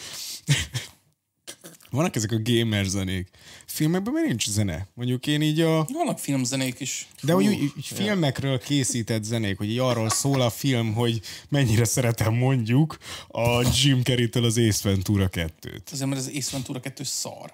[1.90, 3.30] vannak ezek a gamer zenék.
[3.66, 4.88] Filmekben miért nincs zene?
[4.94, 5.88] Mondjuk én így a...
[5.94, 7.08] Vannak filmzenék is.
[7.22, 11.86] De hogy úgy, úgy filmekről készített zenék, hogy így arról szól a film, hogy mennyire
[11.86, 12.98] szeretem mondjuk
[13.28, 15.92] a Jim Carrey-től az Ace Ventura 2-t.
[15.92, 17.54] Azért, mert az Ace Ventura 2 szar.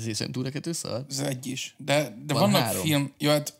[0.00, 1.04] Ez hiszen túl kettő szar?
[1.08, 1.74] Ez egy is.
[1.78, 2.82] De, de Van vannak három.
[2.82, 3.12] film...
[3.18, 3.54] Jó, hát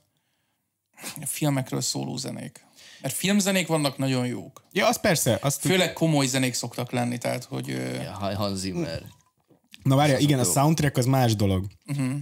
[1.21, 2.65] filmekről szóló zenék.
[3.01, 4.65] Mert filmzenék vannak nagyon jók.
[4.73, 5.39] Ja, az persze.
[5.43, 7.69] Azt Főleg komoly zenék szoktak lenni, tehát hogy...
[8.03, 9.03] Ja, Hans Zimmer.
[9.83, 11.67] Na várja, igen, a soundtrack az más dolog.
[11.87, 12.13] Uh-huh.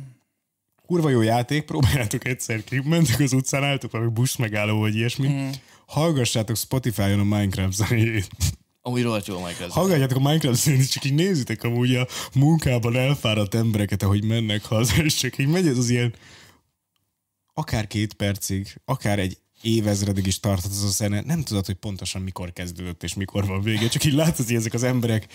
[0.86, 5.26] Kurva jó játék, próbáljátok egyszer ki, mentek az utcán, álltok valami busz megálló, vagy ilyesmi.
[5.26, 5.54] Uh-huh.
[5.86, 8.28] Hallgassátok Spotify-on a Minecraft zenéjét.
[8.88, 9.72] Amúgy rohadt jó a Minecraft.
[9.72, 14.64] Hallgatjátok a Minecraft zenét, és csak így nézitek amúgy a munkában elfáradt embereket, ahogy mennek
[14.64, 16.14] haza, és csak így megy ez az ilyen
[17.54, 22.22] akár két percig, akár egy évezredig is tartott az a zene, nem tudod, hogy pontosan
[22.22, 25.26] mikor kezdődött és mikor van vége, csak így látod, hogy ezek az emberek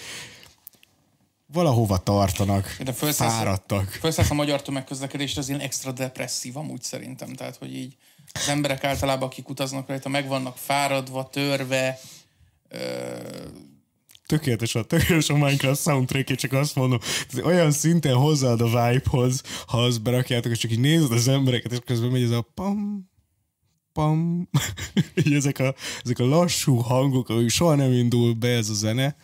[1.45, 3.89] valahova tartanak, De felszállsz, fáradtak.
[3.89, 7.33] felszállsz a magyar tömegközlekedésre, az ilyen extra depresszív amúgy szerintem.
[7.33, 7.95] Tehát, hogy így
[8.33, 11.99] az emberek általában, akik utaznak rajta, meg vannak fáradva, törve,
[14.25, 16.99] Tökéletes a, tökéletes a Minecraft soundtrack csak azt mondom,
[17.31, 21.71] ez olyan szinten hozzáad a vibe-hoz, ha azt berakjátok, és csak így nézed az embereket,
[21.71, 23.09] és közben megy ez a pam,
[23.93, 24.49] pam,
[25.23, 29.15] így ezek a, ezek a lassú hangok, ahogy soha nem indul be ez a zene,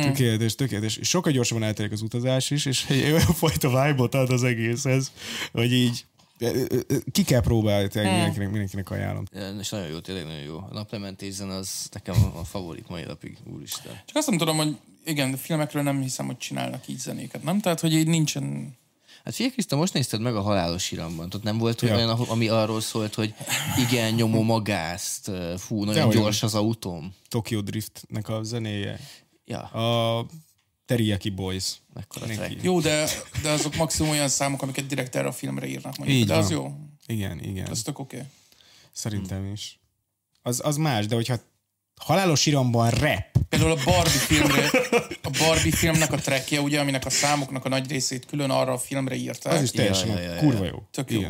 [0.00, 0.96] Tökéletes, tökéletes.
[0.96, 5.12] És sokkal gyorsabban eltelik az utazás is, és egy olyan fajta vibe-ot ad az egészhez,
[5.52, 6.04] hogy így
[7.12, 9.24] ki kell próbálni, tényleg mindenkinek, mindenkinek ajánlom.
[9.60, 10.56] És nagyon jó, tényleg nagyon jó.
[10.56, 13.92] A naplementés az nekem a favorit mai napig, úristen.
[14.06, 17.60] Csak azt nem tudom, hogy igen, de filmekről nem hiszem, hogy csinálnak így zenéket, nem?
[17.60, 18.76] Tehát, hogy így nincsen...
[19.24, 21.30] Hát figyelj, Kriszta, most nézted meg a halálos iramban.
[21.34, 21.88] Ott nem volt Ja.
[21.88, 21.94] ja.
[21.96, 23.34] olyan, ahol- ami arról szólt, hogy
[23.88, 27.14] igen, nyomom a gázt, fú, nagyon Dehogy gyors az autóm.
[27.28, 29.00] Tokyo Driftnek a zenéje.
[29.44, 30.26] Ja, A
[30.84, 31.82] Teriyaki Boys.
[32.60, 33.08] Jó, de,
[33.42, 35.96] de azok maximum olyan számok, amiket direkt erre a filmre írnak.
[35.96, 36.18] Mondjuk.
[36.18, 36.58] Így de az van.
[36.58, 36.76] jó.
[37.06, 37.66] Igen, igen.
[37.66, 38.16] Az tök oké.
[38.16, 38.28] Okay.
[38.92, 39.80] Szerintem is.
[40.42, 41.36] Az, az más, de hogyha
[41.96, 44.70] halálos iramban rap, Például a Barbie filmre,
[45.22, 48.78] a Barbie filmnek a trackje, ugye, aminek a számoknak a nagy részét külön arra a
[48.78, 49.52] filmre írták.
[49.52, 50.82] az is teljesen ja, ja, ja, kurva jó.
[50.90, 51.20] Tök jó.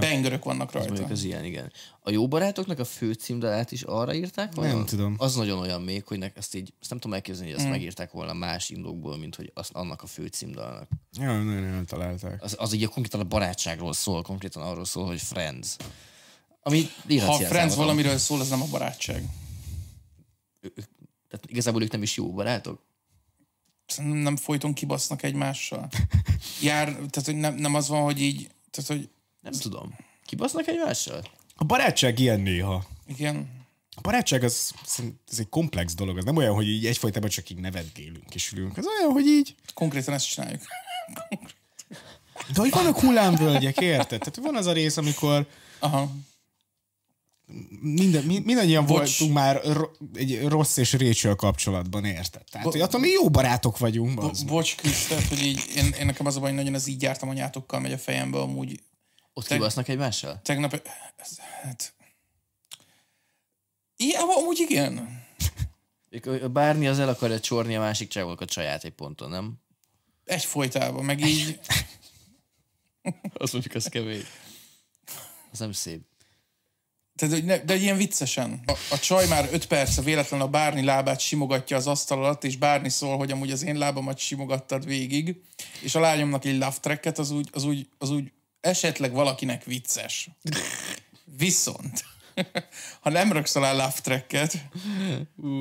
[0.00, 1.04] Bangörök vannak rajta.
[1.04, 1.72] az ilyen, igen.
[2.00, 4.72] A jó barátoknak a fő címdalát is arra írták volna?
[4.72, 5.14] Nem tudom.
[5.18, 8.10] Az nagyon olyan még, hogy nek, ezt így, ezt nem tudom elképzelni, hogy ezt megírták
[8.10, 10.88] volna más indokból, mint hogy azt, annak a fő címdalnak.
[11.12, 12.42] Ja, nagyon eltalálták.
[12.42, 15.76] Az, az így konkrétan a barátságról szól, konkrétan arról szól, hogy Friends.
[16.62, 19.22] Ami Ha Friends számot, valamiről szól, az nem a barátság.
[21.28, 22.84] Tehát igazából ők nem is jó barátok?
[23.96, 25.88] Nem folyton kibasznak egymással.
[26.62, 29.08] Jár, tehát hogy nem, nem az van, hogy így, tehát hogy
[29.40, 29.96] Nem tudom.
[30.24, 31.24] Kibasznak egymással?
[31.54, 32.86] A barátság ilyen néha.
[33.06, 33.64] igen,
[33.96, 34.74] A barátság az,
[35.30, 36.16] ez egy komplex dolog.
[36.16, 38.76] Az nem olyan, hogy így egyfajtában csak így nevetgélünk és ülünk.
[38.76, 40.62] Az olyan, hogy így konkrétan ezt csináljuk.
[42.54, 44.18] De hogy vannak hullámvölgyek, érted?
[44.18, 45.46] Tehát van az a rész, amikor
[45.78, 46.10] Aha.
[47.80, 48.96] Minden, mi- mindannyian Bocs.
[49.18, 49.60] voltunk már
[50.14, 52.44] egy rossz és Rachel kapcsolatban, érted?
[52.50, 54.14] Tehát, hogy attól mi jó barátok vagyunk.
[54.14, 56.86] Bo- bocs, Krisz, tehát, hogy így, én, én nekem az a baj, hogy nagyon az
[56.86, 58.82] így jártam anyátokkal megy a fejembe, amúgy
[59.32, 60.40] Ott kibasznak egymással?
[60.42, 60.82] tegnap,
[61.16, 61.94] ez, hát...
[63.96, 65.24] Igen, amúgy igen.
[66.52, 69.60] Bármi az el akarja csorni a másik csávónak a saját egy ponton, nem?
[70.24, 71.58] Egyfolytában, meg így...
[73.34, 74.24] Az mondjuk az kemény.
[75.52, 76.02] Az nem szép.
[77.16, 78.60] Tehát, hogy ne, de ilyen viccesen.
[78.66, 82.56] A, a csaj már öt perce véletlenül a Bárni lábát simogatja az asztal alatt, és
[82.56, 85.40] Bárni szól, hogy amúgy az én lábamat simogattad végig,
[85.80, 90.28] és a lányomnak egy love tracket, az úgy, az úgy, az úgy esetleg valakinek vicces.
[91.38, 92.04] Viszont,
[93.02, 94.64] ha nem raksz alá love tracket,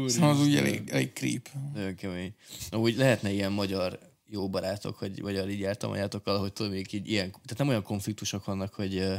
[0.08, 1.50] szóval az úgy elég, elég creep.
[1.74, 2.34] Nagyon kemény.
[2.70, 4.00] Amúgy lehetne ilyen magyar
[4.30, 7.84] jó barátok, hogy magyar így jártam anyátokkal, hogy tudom, még így ilyen, tehát nem olyan
[7.84, 9.12] konfliktusok vannak, hogy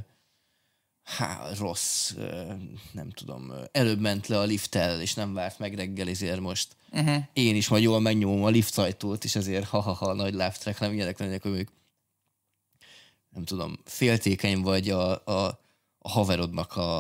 [1.06, 2.12] há, rossz,
[2.92, 7.22] nem tudom, előbb ment le a lifttel, és nem várt meg reggel, ezért most uh-huh.
[7.32, 11.18] én is majd jól megnyomom a lift ajtót, és ezért ha-ha-ha, nagy track, nem ilyenek
[11.18, 11.74] lennének, hogy mondjuk
[13.30, 15.60] nem tudom, féltékeny vagy a, a,
[15.98, 16.96] a haverodnak a,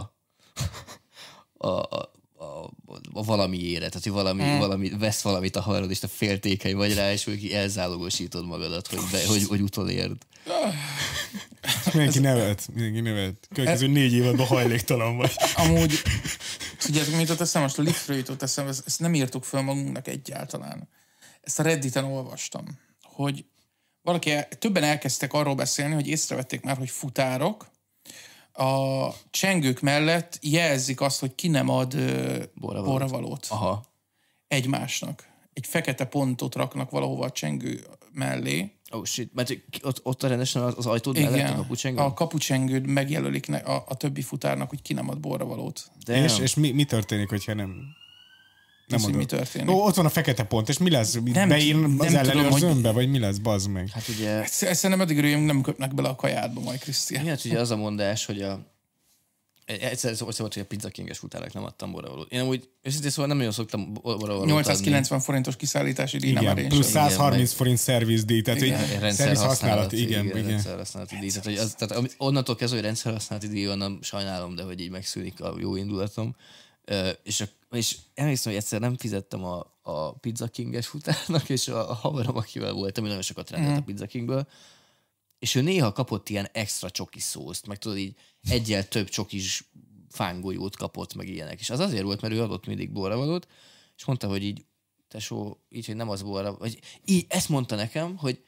[1.56, 2.70] a, a, a,
[3.12, 4.58] a valamiére, tehát hogy valami, mm.
[4.58, 9.00] valami, vesz valamit a haverod, és te féltékeny vagy rá, és így elzálogosítod magadat, hogy,
[9.12, 10.16] be, hogy, hogy utolérd.
[11.92, 13.48] Mindenki nevet, mindenki nevet.
[13.54, 15.32] Következő négy évadban hajléktalan vagy.
[15.56, 16.02] Amúgy,
[16.78, 17.62] tudjátok, mit jutott eszem?
[17.62, 20.88] Most a liftről jutott eszem, ezt, ezt nem írtuk föl magunknak egyáltalán.
[21.40, 22.64] Ezt a Redditen olvastam,
[23.02, 23.44] hogy
[24.02, 27.66] valaki, többen elkezdtek arról beszélni, hogy észrevették már, hogy futárok
[28.52, 31.96] a csengők mellett jelzik azt, hogy ki nem ad
[32.54, 33.84] borravalót Aha.
[34.48, 35.28] egymásnak.
[35.52, 37.86] Egy fekete pontot raknak valahova a csengő
[38.16, 38.70] mellé.
[38.90, 41.98] Oh shit, mert ott, ott a rendesen az, az ajtód mellett a Igen, kapucsengő?
[41.98, 45.90] a kapucsengőd megjelölik ne, a, a többi futárnak, hogy ki nem ad borravalót.
[46.04, 47.74] De És, és mi, mi történik, hogyha nem...
[48.86, 49.74] Nem Az, hogy mi történik?
[49.74, 51.18] Ó, ott van a fekete pont, és mi lesz?
[51.24, 53.88] Nem Beír az ellenőrzőmbe, vagy mi lesz, bazd meg?
[53.88, 57.22] Hát ugye, Ezt ezt szerintem örüljünk, nem köpnek bele a kajádba majd, Krisztián.
[57.22, 58.75] mi hát ugye az a mondás, hogy a
[59.66, 62.32] Egyszer szó volt, hogy a pizzakinges futárnak nem adtam borravalót.
[62.32, 66.68] Én amúgy őszintén szóval nem nagyon szoktam borravalót 890 forintos kiszállítási díj nem Igen, erős.
[66.68, 68.78] plusz Igen, 130 forint szervizdíj, tehát Igen.
[68.78, 68.98] hogy adni.
[69.00, 70.46] rendszer szerviz használat, használat, igen, igen.
[70.46, 71.28] rendszer használati díj.
[71.28, 74.80] Tehát, hogy az, tehát onnantól kezdve, hogy rendszer használati díj van, nem sajnálom, de hogy
[74.80, 76.36] így megszűnik a jó indulatom.
[76.84, 77.44] Ö, és, a,
[77.76, 82.36] és emlékszem, hogy egyszer nem fizettem a, a Pizza King-es futárnak, és a, a haverom,
[82.36, 83.82] akivel voltam, nagyon sokat rendelt Mhm.
[83.82, 84.46] a Pizza Kingből,
[85.38, 88.14] és ő néha kapott ilyen extra csoki szószt, meg tudod így
[88.50, 89.64] egyel több csokis
[90.10, 91.60] fángolyót kapott, meg ilyenek.
[91.60, 93.48] És az azért volt, mert ő adott mindig borravalót,
[93.96, 94.64] és mondta, hogy így,
[95.08, 98.44] tesó, így, hogy nem az borra, vagy így, ezt mondta nekem, hogy,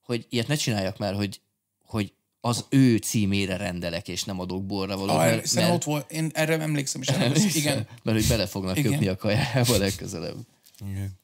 [0.00, 1.40] hogy ilyet ne csináljak már, hogy,
[1.82, 6.30] hogy az ő címére rendelek, és nem adok borravalót, Ah, mert, Szerintem ott volt, én
[6.34, 7.08] erre emlékszem is.
[7.08, 7.60] erre Emlékszel?
[7.60, 7.86] Igen.
[8.02, 8.90] Mert hogy bele fognak Igen.
[8.90, 10.36] köpni a kajába legközelebb.
[10.80, 11.22] igen.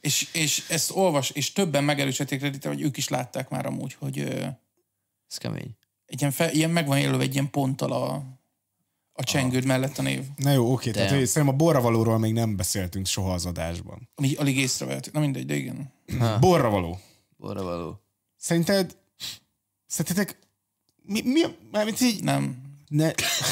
[0.00, 4.18] És, és ezt olvas, és többen megerősítették Redditen, hogy ők is látták már amúgy, hogy
[5.28, 5.76] Ez kemény.
[6.12, 8.14] Egy ilyen, fe, ilyen meg van jelölve egy ilyen ponttal a,
[9.12, 10.22] a csengőd mellett a név.
[10.36, 14.08] Na jó, oké, tehát De- hogy szerintem a borravalóról még nem beszéltünk soha az adásban.
[14.14, 15.12] Ami alig észrevett.
[15.12, 15.92] Na mindegy, de igen.
[16.40, 17.00] Borravaló.
[17.36, 18.00] Borravaló.
[18.36, 18.96] Szerinted,
[19.86, 20.38] szerintetek,
[21.02, 21.40] mi, mi
[21.70, 22.56] mármint így, Nem.
[22.88, 23.10] ne,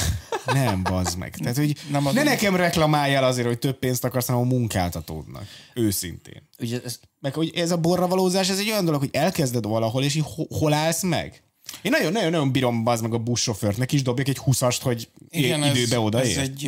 [0.47, 1.37] nem, bazd meg.
[1.37, 5.45] Tehát, hogy Nem ne nekem reklamáljál azért, hogy több pénzt akarsz, hanem a munkáltatódnak.
[5.75, 6.49] Őszintén.
[6.59, 10.15] Ugye ez, Meg hogy ez a borravalózás, ez egy olyan dolog, hogy elkezded valahol, és
[10.15, 11.43] így ho- hol állsz meg?
[11.83, 15.09] Én nagyon, nagyon, nagyon bírom bazd meg a buszsofőrt, neki is dobjak egy huszast, hogy
[15.29, 16.39] Igen, időbe ez, odaér.
[16.39, 16.67] ez, egy,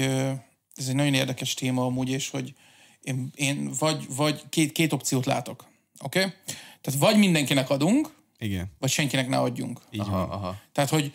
[0.75, 2.55] ez egy nagyon érdekes téma amúgy, és hogy
[3.03, 5.67] én, én vagy, vagy két, két opciót látok.
[6.05, 6.19] Oké?
[6.19, 6.33] Okay?
[6.81, 8.73] Tehát vagy mindenkinek adunk, Igen.
[8.79, 9.81] vagy senkinek ne adjunk.
[9.91, 10.31] Így aha, van.
[10.31, 10.57] aha.
[10.73, 11.13] Tehát, hogy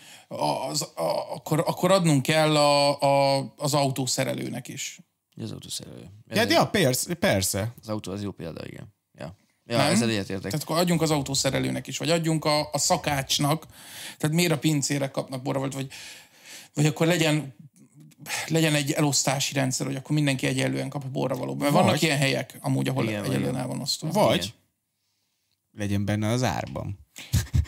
[0.70, 5.00] az, a, akkor, akkor adnunk kell a, a, az autószerelőnek is.
[5.42, 6.10] Az autószerelő.
[6.28, 7.74] Ja, de ja, persze, persze.
[7.82, 8.96] Az autó az jó példa, igen.
[9.68, 9.92] Ja, Nem?
[9.92, 10.52] ezzel egyetértek.
[10.52, 13.66] Tehát akkor adjunk az autószerelőnek is, vagy adjunk a, a szakácsnak.
[14.18, 15.92] Tehát miért a pincérek kapnak borravalót, vagy,
[16.74, 17.56] vagy akkor legyen
[18.48, 21.58] legyen egy elosztási rendszer, hogy akkor mindenki egyenlően kap a borravalót.
[21.60, 24.10] Mert Vagy- vannak ilyen helyek, amúgy, ahol Igen, egyenlően el van osztva.
[24.10, 24.50] Vagy Igen.
[25.72, 27.00] legyen benne az árban.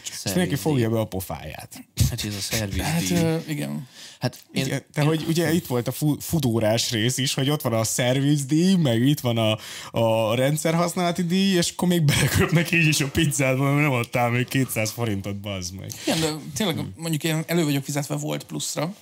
[0.04, 1.84] És mindenki fogja be a pofáját.
[2.10, 2.84] Hát ez a szervizdíj.
[2.84, 3.88] Hát ö, igen.
[4.20, 7.62] hát én, Én, de hogy ugye itt volt a fu- fudórás rész is, hogy ott
[7.62, 9.58] van a szervizdíj, meg itt van a,
[10.00, 14.47] a rendszerhasználati díj, és akkor még beleköpnek így is a pizzádba, mert nem adtál még
[14.47, 15.91] 200 forintot, bazd meg.
[16.06, 18.95] Igen, de tényleg mondjuk én elő vagyok fizetve volt pluszra,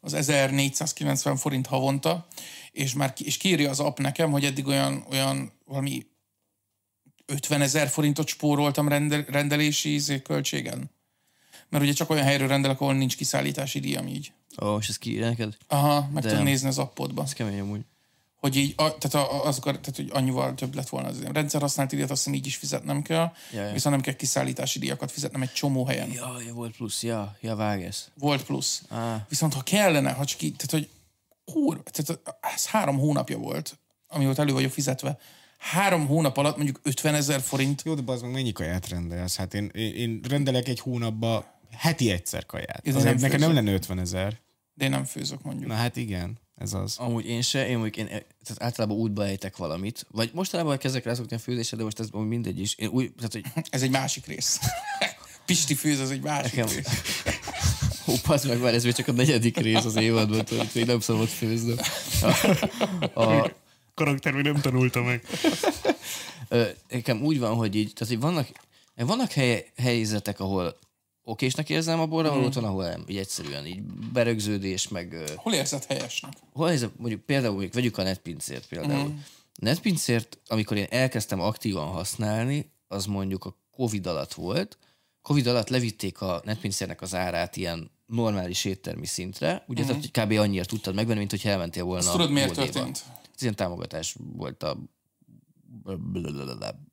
[0.00, 2.26] az 1490 forint havonta,
[2.72, 6.06] és már ki, és kírja az app nekem, hogy eddig olyan, olyan valami
[7.32, 10.90] 50 ezer forintot spóroltam rendel, rendelési izé, költségen.
[11.68, 14.32] Mert ugye csak olyan helyről rendelek, ahol nincs kiszállítási díjam így.
[14.62, 15.56] Ó, és ez ki neked?
[15.68, 17.22] Aha, meg tudod nézni az appodba.
[17.22, 17.80] Ez kemény amúgy.
[18.36, 21.94] Hogy így, a, tehát, a, az, tehát, hogy annyival több lett volna az ilyen rendszerhasználati
[21.94, 23.72] díjat, azt hiszem így is fizetnem kell, Ja, ja.
[23.72, 26.12] viszont nem kell kiszállítási díjakat fizetnem egy csomó helyen.
[26.12, 28.10] Ja, ja, volt plusz, ja, ja, vágesz.
[28.14, 28.82] Volt plusz.
[28.88, 29.14] Ah.
[29.28, 30.88] Viszont ha kellene, ha csak így, tehát hogy
[31.44, 33.78] kurva, tehát ez három hónapja volt,
[34.08, 35.18] amióta elő vagyok fizetve.
[35.62, 37.82] Három hónap alatt mondjuk 50 ezer forint.
[37.84, 39.36] Jó, de az meg mennyi kaját rendelsz?
[39.36, 42.80] Hát én, én, én rendelek egy hónapba heti egyszer kaját.
[42.86, 44.40] Ez Az nem nekem nem lenne 50 ezer.
[44.74, 45.68] De én nem főzök mondjuk.
[45.68, 46.96] Na hát igen, ez az.
[46.98, 51.36] Amúgy én se, én mondjuk, én tehát általában útba ejtek valamit, vagy mostanában kezdek rászokni
[51.36, 52.74] a főzésre, de most ez mindegy is.
[52.74, 54.58] Én úgy, tehát, hogy Ez egy másik rész.
[55.46, 57.22] Pisti főz, az egy másik Nekem- rész.
[58.08, 61.00] Ó, passz meg már, ez még csak a negyedik rész az évadban, tudod, még nem
[61.00, 61.74] szabad főzni.
[63.14, 63.52] A, a,
[64.04, 65.26] Karakter még nem tanulta meg.
[66.88, 68.48] nekem úgy van, hogy így, tehát így vannak,
[68.96, 70.76] vannak hely, helyzetek, ahol
[71.24, 73.82] okésnek érzem a borravalót, van, ahol nem, így egyszerűen így
[74.12, 76.32] berögződés, meg Hol érzed helyesnek?
[76.52, 79.08] hol a- mondjuk például, mondjuk vegyük a netpincért például.
[79.08, 79.16] Mm.
[79.54, 84.78] A netpincért, amikor én elkezdtem aktívan használni, az mondjuk a Covid alatt volt.
[85.22, 89.86] Covid alatt levitték a netpincérnek az árát ilyen normális éttermi szintre, ugye, mm.
[89.86, 90.40] tehát, hogy kb.
[90.40, 91.98] annyira tudtad megvenni, mint hogy elmentél volna.
[92.04, 92.72] Azt tudod, miért boltba.
[92.72, 93.04] történt?
[93.42, 94.78] Ilyen támogatás volt a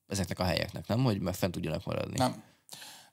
[0.08, 1.04] ezeknek a helyeknek, nem?
[1.04, 2.18] Hogy meg fent tudjanak maradni.
[2.18, 2.44] Nem.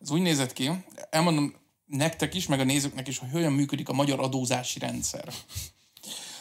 [0.01, 0.71] Ez úgy nézett ki,
[1.11, 1.55] elmondom
[1.87, 5.33] nektek is, meg a nézőknek is, hogy hogyan működik a magyar adózási rendszer.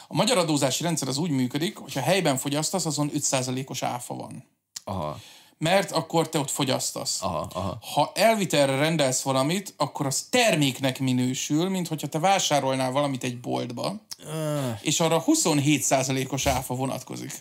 [0.08, 4.44] A magyar adózási rendszer az úgy működik, hogyha helyben fogyasztasz, azon 5%-os áfa van.
[4.84, 5.20] Aha,
[5.58, 7.22] Mert akkor te ott fogyasztasz.
[7.22, 7.78] aha, aha.
[7.94, 14.00] Ha elvitelre rendelsz valamit, akkor az terméknek minősül, mint hogyha te vásárolnál valamit egy boltba,
[14.80, 17.32] és arra 27%-os áfa vonatkozik.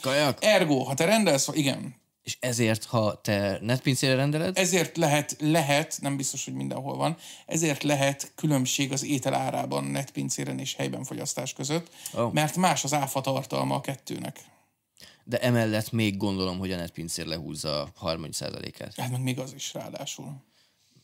[0.00, 0.38] Kajak?
[0.44, 6.16] Ergo, ha te rendelsz, igen, És ezért, ha te netpincére rendeled, ezért lehet, lehet, nem
[6.16, 7.16] biztos, hogy mindenhol van,
[7.46, 12.32] ezért lehet különbség az étel árában netpincéren és helyben fogyasztás között, oh.
[12.32, 14.40] mert más az áfa tartalma a kettőnek.
[15.24, 18.94] De emellett még gondolom, hogy a netpincér lehúzza a 30%-át.
[18.94, 20.42] Hát meg még az is ráadásul.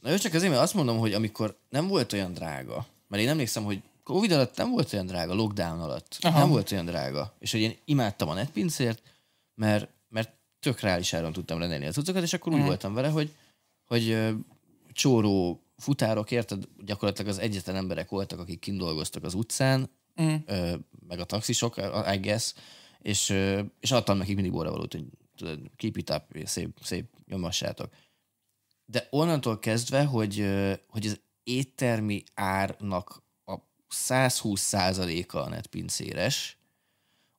[0.00, 3.28] Na jó, csak azért, mert azt mondom, hogy amikor nem volt olyan drága, mert én
[3.28, 6.38] emlékszem, hogy Covid alatt nem volt olyan drága, lockdown alatt Aha.
[6.38, 9.02] nem volt olyan drága, és hogy én imádtam a netpincért,
[9.54, 13.34] mert, mert tök reális áron tudtam rendelni a cuccokat, és akkor úgy voltam vele, hogy,
[13.86, 14.34] hogy
[14.92, 19.90] csóró futárok, érted, gyakorlatilag az egyetlen emberek voltak, akik kint dolgoztak az utcán,
[20.22, 20.34] mm.
[21.08, 21.76] meg a taxisok,
[22.12, 22.54] I guess,
[23.08, 23.34] és,
[23.80, 25.04] és adtam nekik mindig borravalót, hogy
[25.36, 27.88] tudod, keep it up, szép, szép, nyomassátok.
[28.84, 30.46] De onnantól kezdve, hogy,
[30.88, 33.56] hogy az éttermi árnak a
[33.94, 36.58] 120%-a a netpincéres,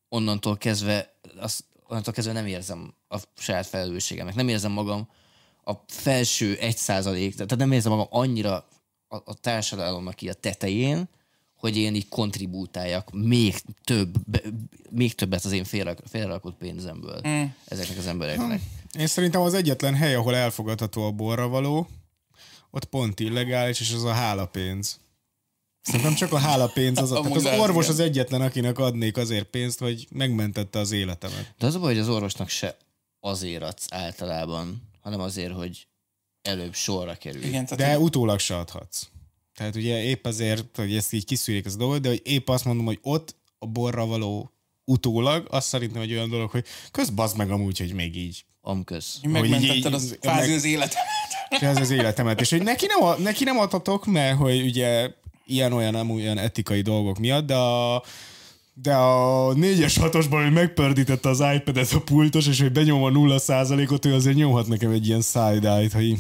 [0.08, 5.10] onnantól kezdve, azt, onnantól kezdve nem érzem a saját felelősségemnek, nem érzem magam
[5.64, 8.68] a felső 1% tehát nem érzem magam annyira
[9.08, 11.10] a, a társadalomnak így a tetején,
[11.60, 14.16] hogy én így kontribútáljak még több,
[14.90, 17.44] még többet az én félre, félrerakott pénzemből mm.
[17.66, 18.62] ezeknek az embereknek.
[19.00, 21.88] Én szerintem az egyetlen hely, ahol elfogadható a borravaló,
[22.72, 25.00] ott pont illegális, és az a hálapénz.
[25.82, 29.80] Szerintem csak a hálapénz az, a, tehát az orvos az egyetlen, akinek adnék azért pénzt,
[29.80, 31.54] hogy megmentette az életemet.
[31.58, 32.78] De az a baj, hogy az orvosnak se
[33.20, 35.88] azért adsz általában, hanem azért, hogy
[36.42, 37.44] előbb sorra kerül.
[37.44, 39.08] Igen, tehát De utólag se adhatsz.
[39.60, 42.66] Tehát ugye épp azért, hogy ezt így kiszűrik ez a dolgot, de hogy épp azt
[42.66, 44.52] mondom, hogy ott a borra való
[44.86, 48.46] utólag, azt szerintem egy olyan dolog, hogy közbazd meg amúgy, hogy még így.
[48.62, 49.20] Amköz.
[49.24, 51.06] megmentetted az, kvázi meg- az életemet.
[51.50, 52.42] Ez az életemet.
[52.42, 55.12] És hogy neki nem, neki nem adhatok, mert hogy ugye
[55.46, 58.04] ilyen-olyan, nem olyan etikai dolgok miatt, de a,
[58.74, 64.06] de a 4-es 6-osban, hogy megpördítette az iPad-et a pultos, és hogy benyom a 0%-ot,
[64.06, 66.16] ő azért nyomhat nekem egy ilyen side-eye-t, hogy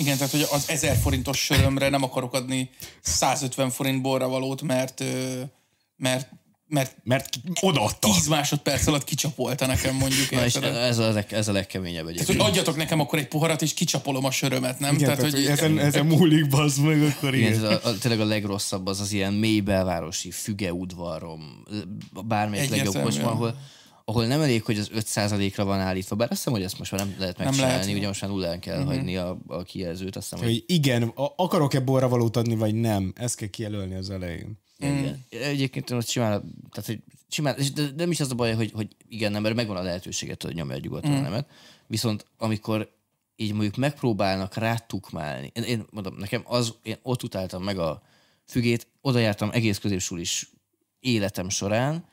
[0.00, 2.70] Igen, tehát hogy az 1000 forintos sörömre nem akarok adni
[3.00, 5.40] 150 forint borravalót, mert, ö,
[5.96, 6.28] mert,
[6.66, 7.28] mert mert
[7.60, 8.08] odaadta.
[8.12, 10.30] 10 másodperc alatt kicsapolta nekem mondjuk.
[10.30, 12.40] Na és ez a, ez a legkeményebb Tehát, egyébként.
[12.40, 14.94] hogy adjatok nekem akkor egy poharat, és kicsapolom a sörömet, nem?
[14.94, 18.24] Igen, tehát, hogy ezen, ezen múlik, bazd meg, akkor Igen, ez a, a, tényleg a
[18.24, 21.64] legrosszabb az az ilyen mély belvárosi fügeudvarom,
[22.26, 23.56] bármelyik legjobb kocsma, ahol,
[24.10, 27.00] ahol nem elég, hogy az 5%-ra van állítva, bár azt hiszem, hogy ezt most már
[27.00, 27.96] nem lehet megcsinálni, lehet.
[27.96, 28.94] ugye most már nullán kell uh-huh.
[28.94, 32.74] hagyni a, a kijelzőt, azt hiszem, hogy Hogy igen, a- akarok-e borra valót adni, vagy
[32.74, 33.12] nem.
[33.16, 34.58] Ezt kell kijelölni az elején.
[34.78, 35.24] Igen.
[35.30, 38.88] Egyébként én ott simán, tehát, hogy simán, de, nem is az a baj, hogy, hogy
[39.08, 41.16] igen, nem, mert megvan a lehetőséget, hogy nyomja nyugodtan mm.
[41.16, 41.48] a nemet.
[41.86, 42.90] Viszont amikor
[43.36, 48.02] így mondjuk megpróbálnak rátukmálni, én, én mondom, nekem az, én ott utáltam meg a
[48.46, 50.50] fügét, oda jártam egész középsúl is
[51.00, 52.04] életem során,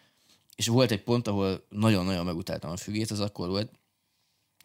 [0.58, 3.72] és volt egy pont, ahol nagyon-nagyon megutáltam a fügét, az akkor volt,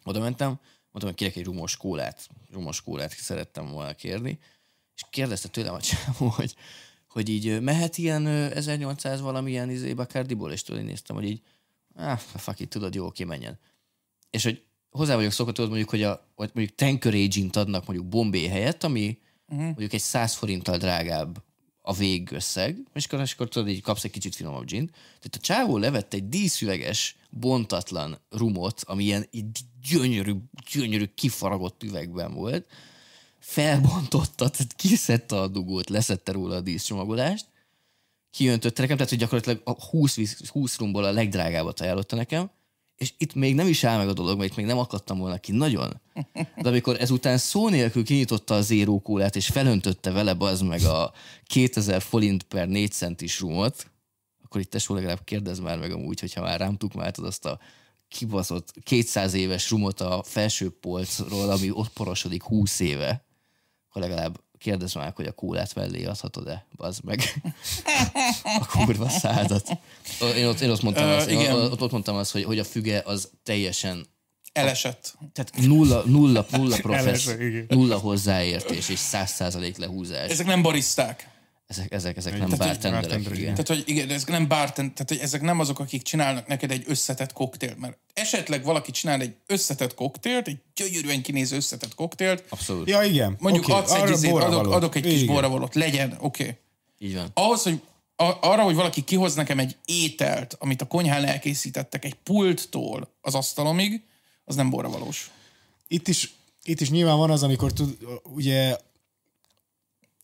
[0.03, 4.39] oda mentem, mondtam, hogy kérek egy rumos kólát, rumos kólát szerettem volna kérni,
[4.95, 6.55] és kérdezte tőlem a csávó, hogy,
[7.07, 11.41] hogy így mehet ilyen 1800 valamilyen izé Bacardiból, és tudod, én néztem, hogy így,
[11.95, 13.59] ah, fuck it, tudod, jó, oké, menjen.
[14.29, 18.47] És hogy hozzá vagyok szokott, tudod, mondjuk, hogy a, vagy mondjuk Tankerage-int adnak mondjuk Bombay
[18.47, 19.65] helyett, ami uh-huh.
[19.65, 21.43] mondjuk egy 100 forinttal drágább
[21.85, 24.87] a végösszeg, és akkor, és akkor tudod, így kapsz egy kicsit finomabb gin.
[24.87, 30.33] Tehát a csávó levett egy díszüveges, bontatlan rumot, ami ilyen így gyönyörű,
[30.71, 32.67] gyönyörű kifaragott üvegben volt,
[33.39, 37.45] felbontotta, tehát kiszedte a dugót, leszette róla a díszcsomagolást,
[38.31, 42.51] kiöntötte nekem, tehát hogy gyakorlatilag a 20, 20 rumból a legdrágábbat ajánlotta nekem,
[42.97, 45.37] és itt még nem is áll meg a dolog, mert itt még nem akadtam volna
[45.37, 46.01] ki nagyon.
[46.61, 51.13] De amikor ezután szó nélkül kinyitotta a zéró kólát, és felöntötte vele az meg a
[51.45, 53.91] 2000 forint per 4 centis rumot,
[54.43, 57.59] akkor itt tesó legalább kérdezz már meg amúgy, hogyha már rám tukmáltad azt a
[58.07, 63.25] kibaszott 200 éves rumot a felső polcról, ami ott porosodik 20 éve,
[63.89, 67.19] akkor legalább kérdezz már, hogy a kólát mellé adhatod-e, az meg
[68.59, 69.69] a kurva szádat.
[70.35, 71.55] Én ott, én ott mondtam, Ö, azt, igen.
[71.55, 74.11] Ott, ott mondtam azt, hogy, hogy a füge az teljesen
[74.53, 75.17] Elesett.
[75.33, 77.29] Tehát nulla, nulla, nulla professz,
[77.67, 80.29] nulla hozzáértés és száz százalék lehúzás.
[80.29, 81.29] Ezek nem bariszták.
[81.77, 83.53] Ezek, ezek, ezek nem bartenderek, igen.
[83.53, 86.83] Tehát, hogy igen, ezek nem bartend, tehát, hogy ezek nem azok, akik csinálnak neked egy
[86.87, 92.43] összetett koktélt, mert esetleg valaki csinál egy összetett koktélt, egy gyönyörűen kinéző összetett koktélt.
[92.49, 92.89] Abszolút.
[92.89, 93.35] Ja, igen.
[93.39, 93.77] Mondjuk okay.
[93.77, 96.43] adsz egy izét, adok, adok egy kis borravalót, legyen, oké.
[96.43, 96.57] Okay.
[96.99, 97.31] Így van.
[97.33, 97.81] Ahhoz, hogy
[98.15, 103.35] a, arra, hogy valaki kihoz nekem egy ételt, amit a konyhán elkészítettek egy pulttól az
[103.35, 104.03] asztalomig,
[104.45, 105.31] az nem borravalós.
[105.87, 106.33] Itt is,
[106.63, 108.77] itt is nyilván van az, amikor tud, ugye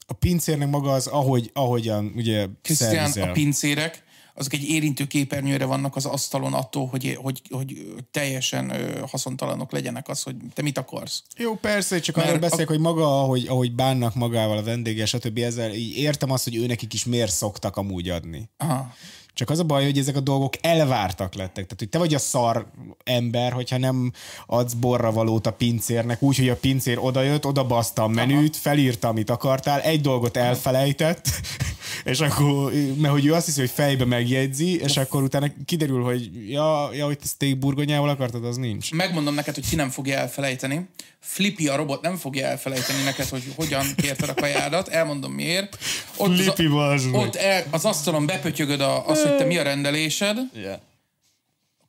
[0.09, 4.03] a pincérnek maga az, ahogy, ahogyan ugye Krisztián, a pincérek,
[4.33, 7.75] azok egy érintő képernyőre vannak az asztalon attól, hogy, hogy, hogy
[8.11, 8.73] teljesen
[9.07, 11.23] haszontalanok legyenek az, hogy te mit akarsz.
[11.37, 12.71] Jó, persze, csak arról beszélek, a...
[12.71, 15.37] hogy maga, ahogy, ahogy bánnak magával a vendége, stb.
[15.37, 18.49] Ezzel így értem azt, hogy ő nekik is miért szoktak amúgy adni.
[18.57, 18.93] Aha.
[19.39, 21.63] Csak az a baj, hogy ezek a dolgok elvártak lettek.
[21.63, 22.65] Tehát, hogy te vagy a szar
[23.03, 24.11] ember, hogyha nem
[24.45, 29.29] adsz borra valót a pincérnek, úgy, hogy a pincér odajött, odabaszta a menüt, felírta, amit
[29.29, 31.29] akartál, egy dolgot elfelejtett,
[32.03, 36.49] és akkor, mert hogy ő azt hiszi, hogy fejbe megjegyzi, és akkor utána kiderül, hogy
[36.49, 38.91] ja, ja hogy te steak burgonyával akartad, az nincs.
[38.91, 40.89] Megmondom neked, hogy ki nem fogja elfelejteni.
[41.19, 45.77] Flippy a robot nem fogja elfelejteni neked, hogy hogyan kérted a kajádat, elmondom miért.
[46.17, 50.37] Ott, Flippy az, ott el, az asztalon bepötyögöd a, az, hogy te mi a rendelésed,
[50.53, 50.79] yeah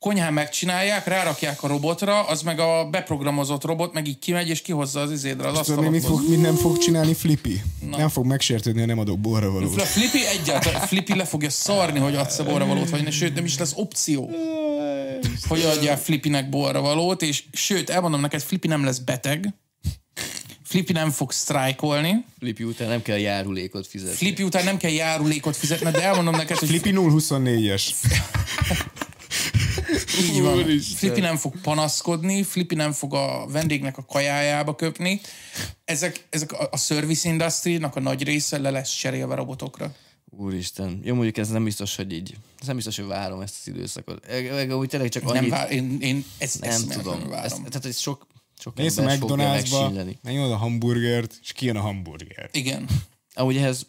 [0.01, 4.99] konyhán megcsinálják, rárakják a robotra, az meg a beprogramozott robot meg így kimegy, és kihozza
[4.99, 5.89] az izédre az asztalot.
[5.89, 7.61] Mit, fog, mit nem fog csinálni Flippy?
[7.89, 7.97] Na.
[7.97, 9.81] Nem fog megsértődni, ha nem adok borra valót.
[9.81, 13.35] A Flippy egyáltalán, Flippy le fogja szarni, hogy adsz a borra valót, vagy ne, sőt,
[13.35, 14.31] nem is lesz opció,
[15.47, 19.53] hogy adjál Flippynek borra valót, és sőt, elmondom neked, Flippy nem lesz beteg,
[20.71, 22.25] Flippy nem fog sztrájkolni.
[22.39, 24.15] Flippy után nem kell járulékot fizetni.
[24.15, 26.67] Flippy után nem kell járulékot fizetni, de elmondom neked, hogy...
[26.67, 27.83] Flippy 024-es.
[30.23, 30.79] Így van.
[30.79, 35.21] Flippy nem fog panaszkodni, Flippy nem fog a vendégnek a kajájába köpni.
[35.85, 39.95] Ezek, ezek a, a service industry a nagy része le lesz cserélve robotokra.
[40.37, 40.99] Úristen.
[41.03, 42.35] Jó, mondjuk ez nem biztos, hogy így.
[42.59, 44.25] Ez nem biztos, hogy várom ezt az időszakot.
[44.71, 45.41] Úgy tényleg csak annyit...
[45.41, 47.29] Nem vár, én, én ezt, nem ezt tudom.
[47.29, 47.45] Várom.
[47.45, 48.27] Ezt, tehát ez sok,
[48.61, 49.91] sok Mész a McDonald'sba,
[50.23, 52.49] megnyomod a hamburgert, és kijön a hamburger.
[52.51, 52.89] Igen.
[53.33, 53.87] Amúgy ehhez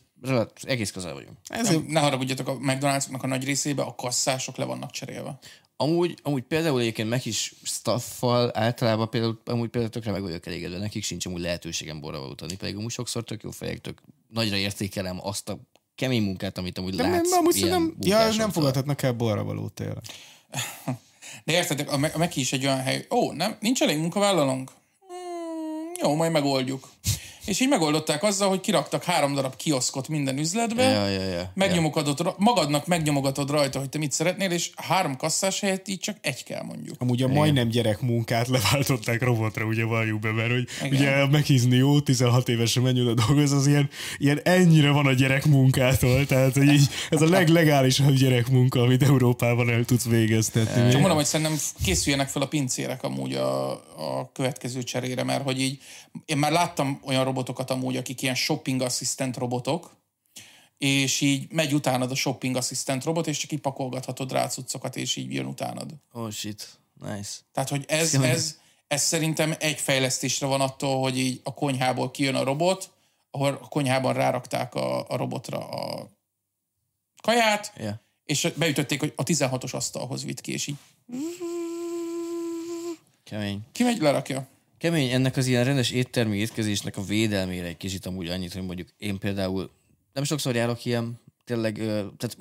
[0.62, 1.36] egész közel vagyunk.
[1.44, 5.38] Ez nem, ne haragudjatok, a McDonald'snak a nagy részébe a kasszások le vannak cserélve.
[5.76, 10.78] Amúgy, amúgy például egyébként meg is staffal általában például, amúgy például tökre meg vagyok elégedve,
[10.78, 15.18] nekik sincs amúgy lehetőségem borra utani, pedig amúgy sokszor tök jó fejek, tök nagyra értékelem
[15.22, 15.58] azt a
[15.94, 17.30] kemény munkát, amit amúgy nem, látsz.
[17.30, 20.02] Nem, amúgy nem, ja, nem fogadhatnak el borra való tényleg.
[21.44, 24.70] De érted, a Meki is egy olyan hely, ó, nem, nincs elég munkavállalónk?
[25.09, 26.88] Hmm, jó, majd megoldjuk.
[27.47, 32.19] És így megoldották azzal, hogy kiraktak három darab kioszkot minden üzletbe, ja, ja, ja, megnyomogatod,
[32.19, 32.35] ja.
[32.39, 36.62] magadnak megnyomogatod rajta, hogy te mit szeretnél, és három kasszás helyett így csak egy kell
[36.62, 36.97] mondjuk.
[36.98, 37.36] Amúgy a Igen.
[37.36, 41.01] majdnem gyerek munkát leváltották robotra, ugye valljuk be, mert hogy Igen.
[41.01, 45.47] ugye meghizni jó, 16 évesen menj oda dolgoz, az ilyen, ilyen ennyire van a gyerek
[45.47, 50.90] munkától, tehát hogy így, ez a leglegálisabb gyerek munka, amit Európában el tudsz végeztetni.
[50.90, 55.60] Csak mondom, hogy szerintem készüljenek fel a pincérek amúgy a, a következő cserére, mert hogy
[55.60, 55.78] így
[56.24, 59.97] én már láttam olyan robotokat amúgy, akik ilyen shopping assistant robotok,
[60.78, 65.16] és így megy utánad a shopping assistant robot, és csak így pakolgathatod rá cuccokat, és
[65.16, 65.90] így jön utánad.
[66.12, 67.30] Oh shit, nice.
[67.52, 72.34] Tehát, hogy ez, ez, ez szerintem egy fejlesztésre van attól, hogy így a konyhából kijön
[72.34, 72.90] a robot,
[73.30, 76.10] ahol a konyhában rárakták a, a robotra a
[77.22, 77.94] kaját, yeah.
[78.24, 80.76] és beütötték, hogy a 16-os asztalhoz vitt ki, és így
[83.24, 83.60] Kemény.
[83.72, 84.47] Kimegy, lerakja.
[84.82, 88.88] Kemény, ennek az ilyen rendes éttermi étkezésnek a védelmére egy kicsit amúgy annyit, hogy mondjuk
[88.98, 89.70] én például
[90.12, 91.74] nem sokszor járok ilyen, tényleg,
[92.16, 92.36] tehát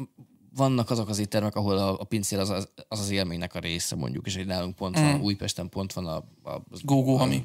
[0.56, 3.96] vannak azok az éttermek, ahol a, a pincér az az, az az élménynek a része
[3.96, 5.22] mondjuk, és egy nálunk pont van, mm.
[5.22, 6.16] Újpesten pont van a...
[6.44, 7.44] a Gógó Hami.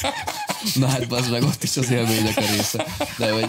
[0.74, 2.86] Na hát bazd meg, ott is az élménynek a része.
[3.18, 3.48] De hogy...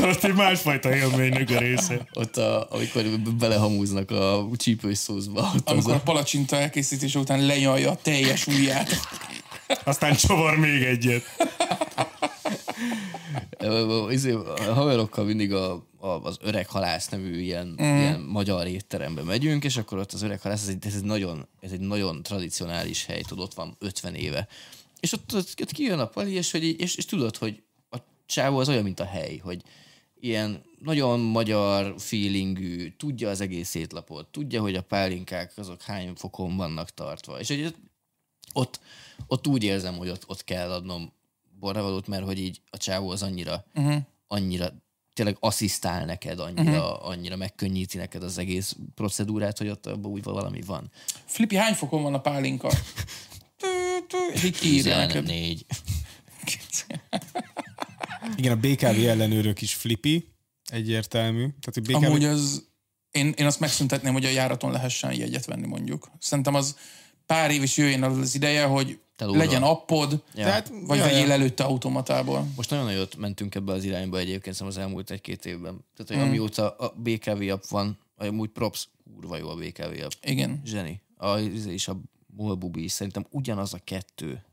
[0.10, 2.08] ott egy másfajta élménynek a része.
[2.12, 3.04] Ott, a, amikor
[3.38, 5.52] belehamúznak a csípős szózba.
[5.54, 6.00] Ott amikor az a...
[6.00, 8.88] a palacsinta elkészítése után lenyalja a teljes ujját.
[9.84, 11.22] Aztán csavar még egyet.
[14.10, 17.98] Izé, a haverokkal mindig a, a, az Öreg Halász nevű ilyen, mm.
[17.98, 21.48] ilyen magyar étterembe megyünk, és akkor ott az Öreg Halász, ez egy, ez egy, nagyon,
[21.60, 24.48] ez egy nagyon tradicionális hely, tudod, ott van 50 éve.
[25.00, 27.96] És ott, ott, ott kijön a pali, és, hogy, és, és tudod, hogy a
[28.26, 29.62] csávó az olyan, mint a hely, hogy
[30.20, 36.56] ilyen nagyon magyar feelingű, tudja az egész étlapot, tudja, hogy a pálinkák azok hány fokon
[36.56, 37.40] vannak tartva.
[37.40, 37.76] És hogy ott,
[38.52, 38.80] ott
[39.46, 41.12] úgy érzem, hogy ott, ott kell adnom
[41.58, 43.96] borravalót, mert hogy így a csávó az annyira, uh-huh.
[44.26, 44.72] annyira
[45.12, 47.08] tényleg asszisztál neked, annyira, uh-huh.
[47.08, 50.90] annyira megkönnyíti neked az egész procedúrát, hogy ott abban úgy valami van.
[51.24, 52.70] Flippy, hány fokon van a pálinka?
[55.20, 55.66] négy.
[58.36, 60.28] Igen, a BKV ellenőrök is Flippy,
[60.64, 61.38] egyértelmű.
[61.38, 62.04] Tehát, hogy BKV...
[62.04, 62.68] Amúgy az,
[63.10, 66.10] én, én azt megszüntetném, hogy a járaton lehessen jegyet venni mondjuk.
[66.18, 66.76] Szerintem az
[67.26, 70.44] pár év is jöjjön az ideje, hogy legyen appod, ja.
[70.44, 71.32] tehát, vagy ja, vegyél ja.
[71.32, 72.46] előtte automatából.
[72.56, 75.84] Most nagyon nagyot mentünk ebbe az irányba egyébként szerintem az elmúlt egy-két évben.
[75.96, 76.28] Tehát, hogy mm.
[76.28, 80.10] amióta a BKV app van, amúgy props, kurva jó a BKV app.
[80.22, 80.60] Igen.
[80.64, 81.02] Zseni.
[81.16, 84.44] A, és a Molbubi is szerintem ugyanaz a kettő.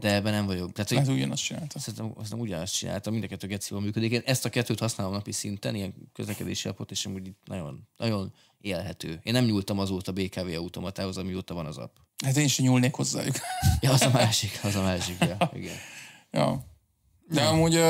[0.00, 0.72] De ebben nem vagyok.
[0.72, 1.78] Tehát, hát ugyanazt csinálta.
[1.78, 4.12] Szerintem, szerintem ugyanazt csinálta, mind a kettő gecival működik.
[4.12, 9.20] Én ezt a kettőt használom napi szinten, ilyen közlekedési appot, és amúgy nagyon, nagyon élhető.
[9.22, 11.96] Én nem nyúltam azóta BKV automatához, amióta van az app.
[12.24, 13.36] Hát én sem nyúlnék hozzájuk.
[13.80, 15.76] ja, az a másik, az a másik, ja, igen.
[16.30, 16.64] Ja.
[17.28, 17.48] De ja.
[17.48, 17.80] amúgy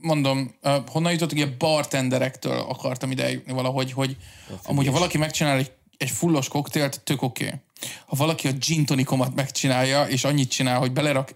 [0.00, 0.54] mondom,
[0.86, 4.16] honnan jutottuk, a bartenderektől akartam ide jutni valahogy, hogy
[4.62, 7.46] amúgy ha valaki megcsinál egy, egy fullos koktélt, tök oké.
[7.46, 7.58] Okay.
[8.06, 11.34] Ha valaki a gin tonikomat megcsinálja, és annyit csinál, hogy belerak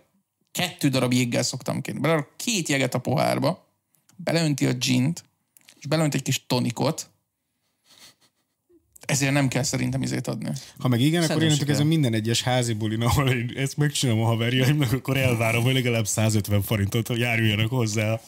[0.52, 3.66] kettő darab jéggel szoktam kérni, belerak két jeget a pohárba,
[4.16, 5.24] beleönti a gint,
[5.78, 7.10] és beleönt egy kis tonikot,
[9.10, 10.50] ezért nem kell szerintem izét adni.
[10.78, 14.26] Ha meg igen, akkor én ezen minden egyes házi bulin, ahol én ezt megcsinálom a
[14.26, 18.20] haverjaimnak, akkor elvárom, hogy legalább 150 forintot, hogy járuljanak hozzá.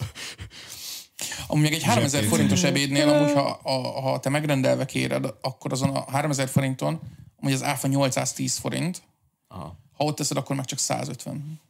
[1.47, 6.11] Amúgy egy 3000 forintos ebédnél, amúgy ha, a, ha te megrendelve kéred, akkor azon a
[6.11, 7.01] 3000 forinton,
[7.37, 9.03] amúgy az áfa 810 forint,
[9.49, 9.79] Aha.
[9.93, 11.61] ha ott teszed, akkor meg csak 150.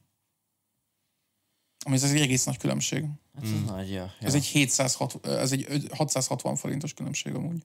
[1.84, 3.04] Ami ez egy egész nagy különbség.
[3.34, 3.64] Hát ez hmm.
[3.64, 4.26] nagy, ja, ja.
[4.26, 7.62] Ez egy 760, ez egy 660 forintos különbség amúgy.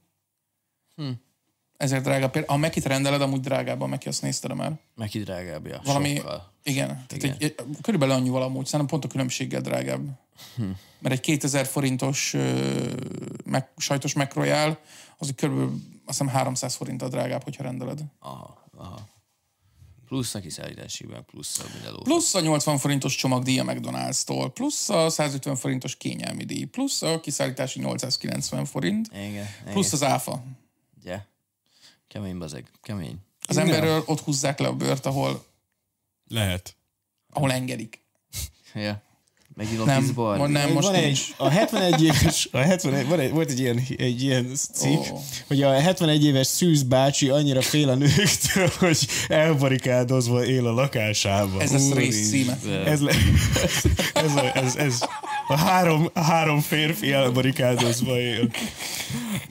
[0.96, 1.12] Hm.
[1.78, 2.46] Ezért drágább.
[2.46, 4.72] Ha Mekit rendeled, amúgy drágább a Meki, azt nézted már?
[4.96, 5.82] Meki drágább, ja.
[5.84, 6.52] Valami, Sokkal.
[6.64, 6.88] igen.
[6.88, 7.36] Tehát igen.
[7.40, 10.08] Egy, körülbelül annyi valamúgy, szerintem pont a különbséggel drágább.
[10.56, 10.64] Hm.
[11.00, 12.92] Mert egy 2000 forintos uh,
[13.46, 14.80] meg, sajtos megrojál,
[15.18, 15.72] az körülbelül
[16.06, 18.00] azt hiszem 300 forint a drágább, hogyha rendeled.
[18.20, 19.00] Aha, aha.
[20.08, 25.10] Plusz a kiszállításiban, plusz a minden Plusz a 80 forintos csomagdíj a McDonald's-tól, plusz a
[25.10, 30.00] 150 forintos kényelmi díj, plusz a kiszállítási 890 forint, igen, plusz igen.
[30.00, 30.44] az áfa.
[31.04, 31.22] Yeah.
[32.08, 33.18] Kemény bazeg, kemény.
[33.48, 35.46] Az emberről ott húzzák le a bőrt, ahol...
[36.28, 36.76] Lehet.
[37.30, 38.04] Ahol engedik.
[38.74, 39.06] ja.
[39.58, 43.50] Megint nem, a nem, most van egy, a 71 éves, a 71, van egy, volt
[43.50, 45.20] egy ilyen, egy ilyen cikk, oh.
[45.48, 51.62] hogy a 71 éves Szűz bácsi annyira fél a nőktől, hogy elbarikádozva él a lakásában.
[51.62, 52.58] Ez a rész címe.
[52.86, 53.12] Ez, le,
[53.64, 55.00] ez, ez, ez, ez,
[55.48, 58.50] a három, a három férfi elbarikádozva él.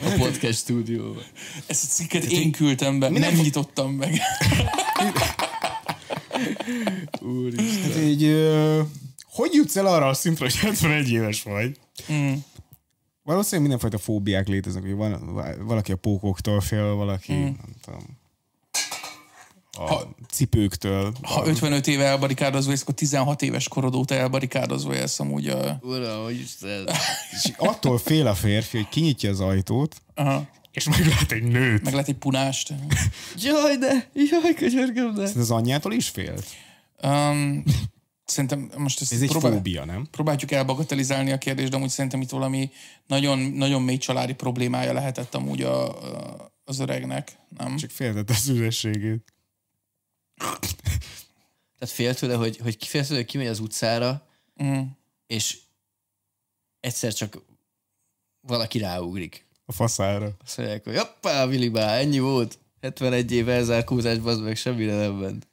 [0.01, 1.23] A podcast stúdióban.
[1.67, 4.21] Ezt a cikket Tehát én küldtem be, nem nyitottam meg.
[7.21, 7.83] Úristen.
[7.83, 8.23] Hát így,
[9.31, 11.79] hogy jutsz el arra a szintre, hogy 71 éves vagy?
[12.13, 12.33] Mm.
[13.23, 15.35] Valószínűleg mindenfajta fóbiák léteznek, hogy van,
[15.67, 17.43] valaki a pókoktól fél, valaki, mm.
[17.43, 18.19] nem tudom,
[19.77, 21.13] a ha, cipőktől.
[21.23, 21.47] Ha a...
[21.47, 25.79] 55 éve elbarikádozva és akkor 16 éves korod óta elbarikádozva élsz amúgy a...
[25.83, 26.45] Ura, hogy
[27.43, 30.49] És attól fél a férfi, hogy kinyitja az ajtót, Aha.
[30.73, 31.83] és meglát egy nőt.
[31.83, 32.73] Meglát egy punást.
[33.45, 35.23] jaj, de, jaj, könyörgöm, de.
[35.23, 36.35] az anyjától is fél?
[37.03, 37.65] Um,
[38.27, 40.07] Szerintem most ezt Ez egy próbál, fóbia, nem?
[40.11, 42.71] Próbáljuk elbagatelizálni a kérdést, de amúgy szerintem itt valami
[43.07, 47.77] nagyon, nagyon mély családi problémája lehetett amúgy a, a, az öregnek, nem?
[47.77, 49.36] Csak féltett a szüzességét.
[51.79, 54.27] Tehát fél tőle, hogy, hogy fél tőle, hogy kimegy az utcára,
[54.63, 54.83] mm.
[55.27, 55.59] és
[56.81, 57.43] egyszer csak
[58.41, 59.47] valaki ráugrik.
[59.65, 60.31] A faszára.
[60.45, 62.59] Azt mondják, hogy hoppá, Vilibá, ennyi volt.
[62.81, 65.47] 71 éve elzárkózás, bazd meg, semmire nem ment.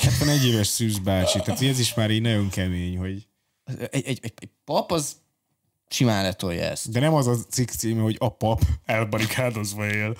[0.00, 3.26] 71 éves Szűz bácsi, tehát ez is már így nagyon kemény, hogy...
[3.64, 5.16] Egy, egy, egy, egy pap az
[5.88, 6.90] simán letolja ezt.
[6.90, 10.16] De nem az a cikk címe, hogy a pap elbarikádozva él.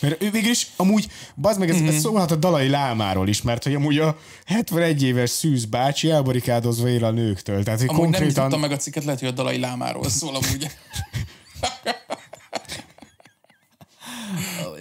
[0.00, 1.86] Mert ő végül is amúgy, bazd meg, ez, mm-hmm.
[1.86, 2.02] ez Mhm.
[2.02, 7.04] szólhat a Dalai Lámáról is, mert hogy amúgy a 71 éves szűz bácsi elbarikádozva él
[7.04, 7.62] a nőktől.
[7.62, 8.44] Tehát, hogy Amúgy nem konkrétan...
[8.44, 10.70] nyitottam meg a cikket, lehet, hogy a Dalai Lámáról szól amúgy.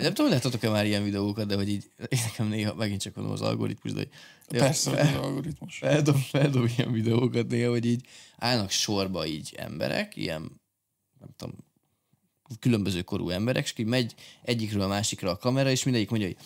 [0.01, 3.33] Nem tudom, láttatok-e már ilyen videókat, de hogy így én nekem néha megint csak mondom
[3.33, 3.97] az algoritmus, de
[4.47, 5.77] hogy Persze, fel- az algoritmus.
[5.77, 8.05] feldob, feldob ilyen videókat néha, hogy így
[8.37, 10.61] állnak sorba így emberek, ilyen,
[11.19, 11.55] nem tudom,
[12.59, 14.13] különböző korú emberek, és így megy
[14.43, 16.37] egyikről a másikra a kamera, és mindegyik mondja, hogy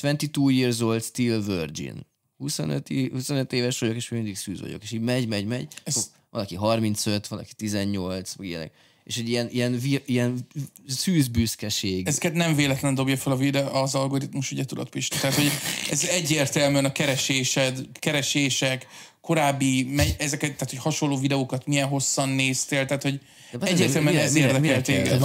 [0.00, 2.06] 22 years old, still virgin.
[2.36, 4.82] 25, i- 25 éves vagyok, és mindig szűz vagyok.
[4.82, 5.72] És így megy, megy, megy.
[5.84, 6.10] Ez-.
[6.30, 8.72] Valaki 35, valaki 18, meg ilyenek.
[9.04, 10.46] És egy ilyen, ilyen, ilyen
[10.86, 12.06] szűz büszkeség.
[12.06, 15.18] Ezeket nem véletlen dobja fel a videó, az algoritmus, ugye tudod, Pisti?
[15.18, 15.50] Tehát, hogy
[15.90, 18.86] ez egyértelműen a keresésed, keresések,
[19.24, 23.20] korábbi, ezeket, tehát, hogy hasonló videókat milyen hosszan néztél, tehát, hogy
[23.60, 25.18] egyértelműen ez érdekel téged.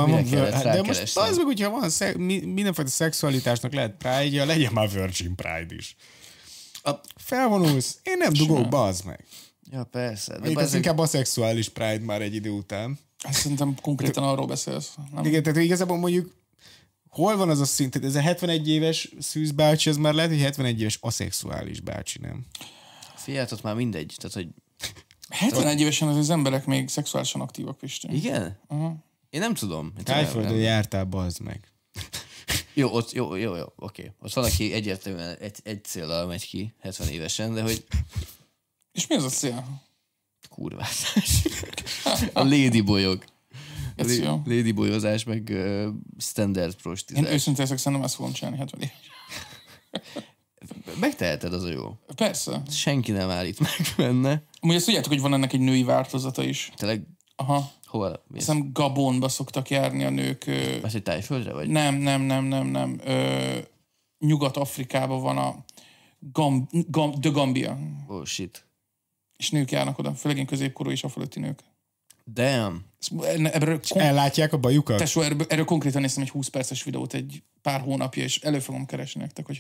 [0.64, 5.36] De most az meg, hogyha van szeg, mi, mindenfajta szexualitásnak lehet pride legyen már Virgin
[5.36, 5.96] Pride is.
[6.84, 9.26] A- Felvonulsz, én nem dugok, bazd meg.
[9.72, 10.40] Ja, persze.
[10.40, 13.00] De az inkább a szexuális pride már egy idő után.
[13.24, 14.94] Hát szerintem konkrétan arról beszélsz.
[15.14, 15.26] Nem?
[15.26, 16.36] Igen, tehát igazából mondjuk
[17.10, 20.32] hol van az a szint, tehát ez a 71 éves szűz bácsi, ez már lehet,
[20.32, 22.46] hogy 71 éves aszexuális bácsi, nem?
[23.30, 24.16] Figyelj, ott már mindegy.
[24.18, 24.48] Tehát, hogy
[25.30, 28.16] 71 évesen az, az emberek még szexuálisan aktívak, Pisti.
[28.16, 28.60] igen?
[28.68, 28.92] Uh-huh.
[29.30, 29.94] Én nem tudom.
[29.98, 31.72] Én Tájföldön jártál, bazd meg.
[32.74, 34.12] Jó, ott, jó, jó, jó, oké.
[34.20, 37.86] Ott van, aki egyértelműen egy, egy célral megy ki, 70 évesen, de hogy
[38.92, 39.82] És mi az a cél?
[40.50, 41.48] kurvázás.
[42.34, 43.24] A ladyboyok.
[43.96, 44.42] Ez jó.
[44.46, 45.88] Ladyboyozás, meg uh,
[46.18, 47.32] standard Én prostizás.
[47.32, 49.10] őszintén ezek szerintem ezt fogom csinálni 70 éves.
[51.00, 51.98] Megteheted, az a jó.
[52.16, 52.62] Persze.
[52.70, 54.44] Senki nem állít meg benne.
[54.60, 56.72] Amúgy ezt tudjátok, hogy van ennek egy női változata is.
[56.76, 57.02] Tényleg,
[57.36, 57.72] Aha.
[57.86, 58.10] hol?
[58.12, 58.20] Ez?
[58.34, 60.46] Hiszem Gabonba szoktak járni a nők.
[60.48, 61.68] Ö, Ezt egy tájföldre, vagy?
[61.68, 63.00] nem, nem, nem, nem, nem.
[63.06, 63.58] Ö,
[64.20, 65.56] Nyugat-Afrikában van a
[66.20, 67.78] Gam, Gam, The Gambia.
[68.08, 68.68] Oh, shit.
[69.38, 71.64] És nők járnak oda, főleg ilyen középkorú és a fölötti nők.
[72.34, 72.76] Damn.
[73.44, 74.98] Ebből, kon- Ellátják a bajukat?
[74.98, 78.86] tesó, erről, erről konkrétan néztem egy 20 perces videót egy pár hónapja, és elő fogom
[78.86, 79.58] keresni nektek, hogy.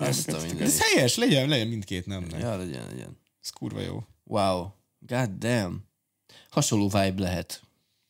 [0.60, 2.41] Ez helyes, legyen, legyen mindkét nemnek.
[2.41, 3.18] Ja, legyen, legyen.
[3.44, 4.04] Ez kurva jó.
[4.24, 4.68] Wow.
[5.00, 5.74] God damn.
[6.50, 7.62] Hasonló vibe lehet,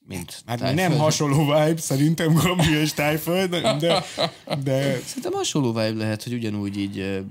[0.07, 0.89] mint Hát Tájföld.
[0.89, 4.03] nem hasonló vibe, szerintem Gambia és Tájföld, de,
[4.63, 7.23] de Szerintem hasonló vibe lehet, hogy ugyanúgy így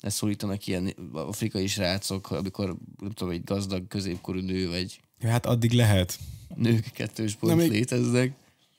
[0.00, 6.18] leszólítanak ilyen afrikai srácok, amikor nem tudom, egy gazdag középkorú nő, vagy hát addig lehet.
[6.54, 8.32] nők kettős pont Na, még- léteznek.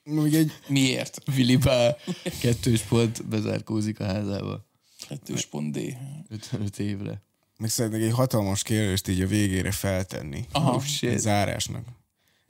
[0.04, 1.22] Még egy, Miért?
[1.64, 1.96] Bá
[2.42, 4.66] kettős pont bezárkózik a házába.
[5.08, 5.98] Kettős pont D.
[6.30, 7.22] 55 évre.
[7.58, 10.46] meg szeretnék egy hatalmas kérdést így a végére feltenni.
[10.52, 10.74] Aha.
[10.76, 11.10] Oh, shit.
[11.10, 11.86] Egy zárásnak.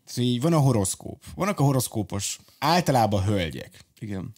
[0.05, 1.23] Szóval így van a horoszkóp.
[1.35, 3.85] Vannak a horoszkópos, általában hölgyek.
[3.99, 4.33] Igen.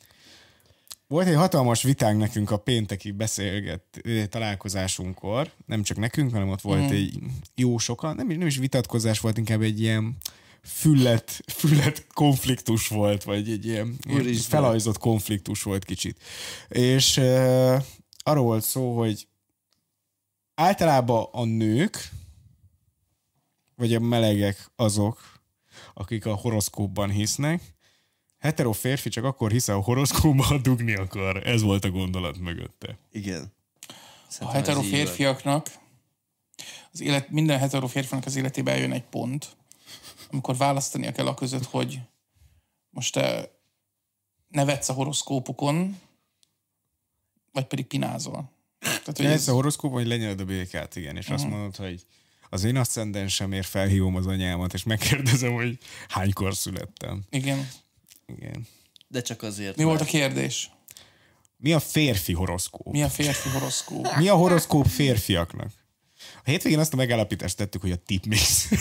[1.12, 6.82] Volt egy hatalmas vitánk nekünk a pénteki beszélget találkozásunkkor, nem csak nekünk, hanem ott volt
[6.82, 6.94] mm.
[6.94, 7.20] egy
[7.56, 10.18] jó sokan, nem, is- nem is vitatkozás volt, inkább egy ilyen
[10.64, 16.24] füllet, füllet konfliktus volt, vagy egy ilyen, ilyen felajzott konfliktus volt kicsit.
[16.68, 17.84] És uh,
[18.18, 19.28] arról volt szó, hogy
[20.56, 22.10] általában a nők,
[23.76, 25.42] vagy a melegek azok,
[25.94, 27.62] akik a horoszkópban hisznek,
[28.42, 31.48] hetero férfi csak akkor hisz a horoszkópban, ha dugni akar.
[31.48, 32.98] Ez volt a gondolat mögötte.
[33.12, 33.54] Igen.
[34.40, 35.68] A hetero férfiaknak,
[36.92, 39.56] az élet, minden hetero férfinak az életében eljön egy pont,
[40.32, 42.00] amikor választania kell a között, hogy
[42.90, 43.52] most te
[44.48, 46.00] nevetsz a horoszkópokon,
[47.52, 48.52] vagy pedig pinázol.
[48.80, 52.06] Tehát, hogy Ez a horoszkóp, hogy lenyeled a békát, igen, és azt mondod, hogy
[52.50, 55.78] az én aszcendensemért felhívom az anyámat, és megkérdezem, hogy
[56.08, 57.24] hánykor születtem.
[57.30, 57.70] igen.
[58.38, 58.68] Igen.
[59.08, 59.76] De csak azért.
[59.76, 60.72] Mi mert- volt a kérdés?
[61.58, 62.94] Mi a férfi horoszkóp?
[62.94, 64.16] Mi a férfi horoszkóp?
[64.18, 65.72] Mi a horoszkóp férfiaknak?
[66.44, 68.68] A hétvégén azt a megállapítást tettük, hogy a tipmix.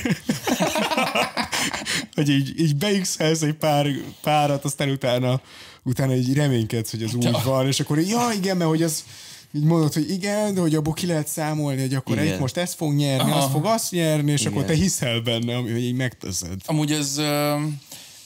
[2.14, 3.86] hogy így, így beixelsz egy pár,
[4.22, 5.40] párat, aztán utána,
[5.82, 9.04] utána így reménykedsz, hogy az úgy van, és akkor ja, igen, mert hogy az
[9.52, 12.32] így mondod, hogy igen, de hogy abból ki lehet számolni, hogy akkor Igen.
[12.32, 14.76] egy most ezt fog nyerni, azt fog azt nyerni, és akkor Igen.
[14.76, 16.60] te hiszel benne, hogy így megteszed.
[16.66, 17.56] Amúgy ez, ö,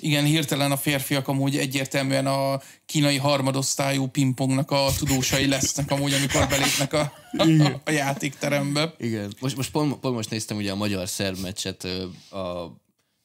[0.01, 6.49] igen, hirtelen a férfiak amúgy egyértelműen a kínai harmadosztályú pingpongnak a tudósai lesznek amúgy, amikor
[6.49, 8.95] belépnek a, a, a játékterembe.
[8.99, 9.35] Igen.
[9.41, 12.05] Most, most pont, pont, most néztem ugye a magyar-szerb meccset, ö,
[12.37, 12.73] a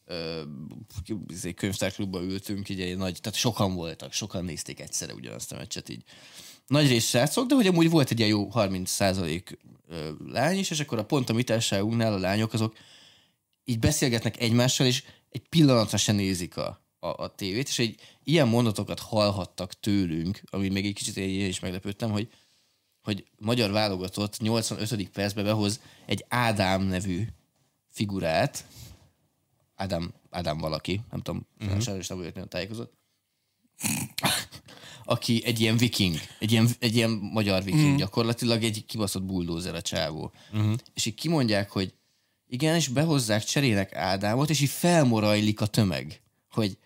[0.06, 0.42] ö,
[1.28, 5.90] izé, könyvtárklubban ültünk, így egy nagy, tehát sokan voltak, sokan nézték egyszerre ugyanazt a meccset
[5.90, 6.04] így.
[6.68, 9.58] Nagy rész srácok, de hogy amúgy volt egy ilyen jó 30 százalék
[10.26, 12.76] lány is, és akkor a pontomitárságunknál a lányok azok
[13.66, 18.48] így beszélgetnek egymással, és egy pillanatra se nézik a, a, a tévét, és egy ilyen
[18.48, 22.30] mondatokat hallhattak tőlünk, ami még egy kicsit én is meglepődtem, hogy,
[23.02, 25.10] hogy magyar válogatott 85.
[25.10, 27.28] percben behoz egy Ádám nevű
[27.90, 28.66] figurát,
[29.76, 31.82] Ádám, Ádám valaki, nem tudom, uh-huh.
[31.82, 32.94] sajnos nem vagyok nagyon tájékozott,
[35.04, 37.96] aki egy ilyen viking, egy ilyen, egy ilyen magyar viking, mm.
[37.96, 40.32] gyakorlatilag egy kibaszott buldózer a csávó.
[40.54, 40.74] Uh-huh.
[40.94, 41.94] És így kimondják, hogy
[42.50, 46.22] igen, és behozzák cserének Ádámot, és így felmorajlik a tömeg,
[46.52, 46.78] hogy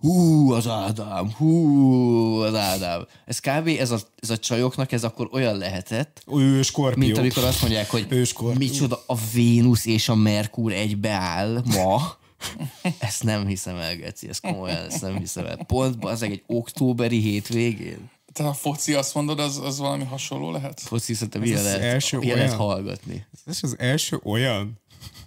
[0.00, 3.06] hú, az Ádám, hú, az Ádám.
[3.24, 3.68] Ez kb.
[3.68, 7.06] ez a, ez a csajoknak ez akkor olyan lehetett, ő skorpió.
[7.06, 8.58] mint amikor azt mondják, hogy ő skorpió.
[8.58, 12.20] micsoda a Vénusz és a Merkur egybeáll ma.
[12.98, 15.56] Ezt nem hiszem el, Geci, ezt komolyan, ezt nem hiszem el.
[15.56, 18.10] Pont az egy októberi hétvégén.
[18.32, 20.80] Tehát a foci azt mondod, az, az valami hasonló lehet?
[20.80, 22.46] Foci szerintem ilyen lehet, első ilyen olyan?
[22.46, 23.26] lehet hallgatni.
[23.46, 24.80] Ez az első olyan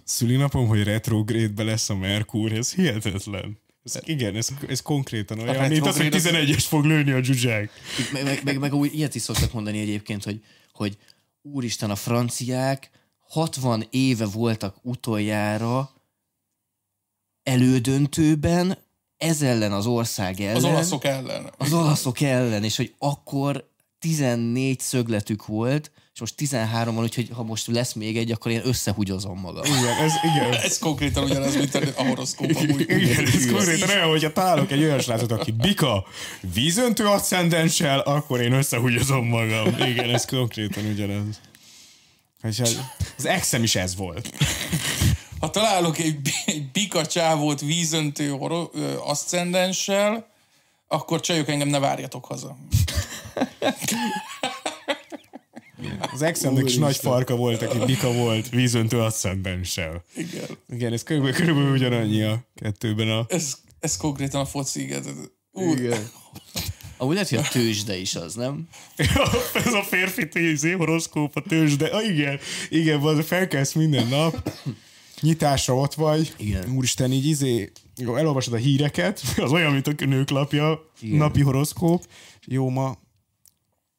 [0.06, 3.58] szülinapom, hogy retrogrédbe lesz a Merkur, ez hihetetlen.
[3.84, 7.70] Ez, igen, ez, ez konkrétan olyan, mint az, hogy 11-es fog lőni a dzsuzsák.
[8.12, 10.96] Meg, meg, meg, meg úgy ilyet is szoktak mondani egyébként, hogy, hogy
[11.42, 12.90] úristen, a franciák
[13.28, 15.90] 60 éve voltak utoljára
[17.42, 18.78] elődöntőben
[19.16, 20.56] ez ellen az ország ellen.
[20.56, 21.50] Az olaszok ellen.
[21.58, 23.68] Az olaszok ellen, és hogy akkor
[23.98, 28.60] 14 szögletük volt, és most 13 van, úgyhogy ha most lesz még egy, akkor én
[28.64, 29.64] összehugyozom magam.
[29.64, 30.52] Igen, ez, igen.
[30.66, 32.80] ez konkrétan ugyanaz, mint a horoszkóp amúgy.
[32.80, 36.06] Igen, igen, ez konkrétan olyan, hogyha találok egy olyan srácot, aki bika
[36.54, 39.66] vízöntő ascendenssel, akkor én összehugyozom magam.
[39.78, 41.40] Igen, ez konkrétan ugyanaz.
[43.16, 44.30] Az exem is ez volt
[45.40, 46.16] ha találok egy,
[46.46, 48.32] egy bika csávót vízöntő
[49.04, 50.26] aszcendenssel,
[50.88, 52.56] akkor csajok engem ne várjatok haza.
[56.16, 60.04] Az exemnek is nagy farka volt, aki bika volt, vízöntő aszcendenssel.
[60.14, 60.44] Igen.
[60.68, 63.24] Igen, ez körülbelül, körülbelül ugyanannyi a kettőben a...
[63.28, 65.04] Ez, ez konkrétan a foci, igen.
[65.52, 65.78] Úr.
[65.78, 66.08] Igen.
[66.96, 68.68] Amúgy lehet, hogy a tőzsde is az, nem?
[69.64, 71.86] ez a férfi tízé horoszkóp, a tőzsde.
[71.86, 72.38] Ah, igen,
[72.68, 74.50] igen, az felkelsz minden nap,
[75.20, 76.70] nyitásra ott vagy, Igen.
[76.74, 81.16] úristen, így izé, jó, elolvasod a híreket, az olyan, mint a nőklapja, Igen.
[81.16, 82.06] napi horoszkóp,
[82.46, 82.98] jó, ma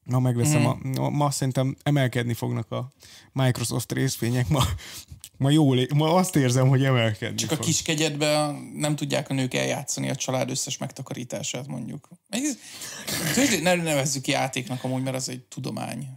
[0.07, 0.91] Ma megveszem, mm.
[0.93, 2.91] a, ma szerintem emelkedni fognak a
[3.31, 4.63] Microsoft részvények, ma,
[5.38, 7.59] ma jól, ma azt érzem, hogy emelkedni Csak fog.
[7.59, 12.09] a kis kegyedbe nem tudják a nők eljátszani a család összes megtakarítását, mondjuk.
[13.61, 16.07] Nem nevezzük játéknak amúgy, mert az egy tudomány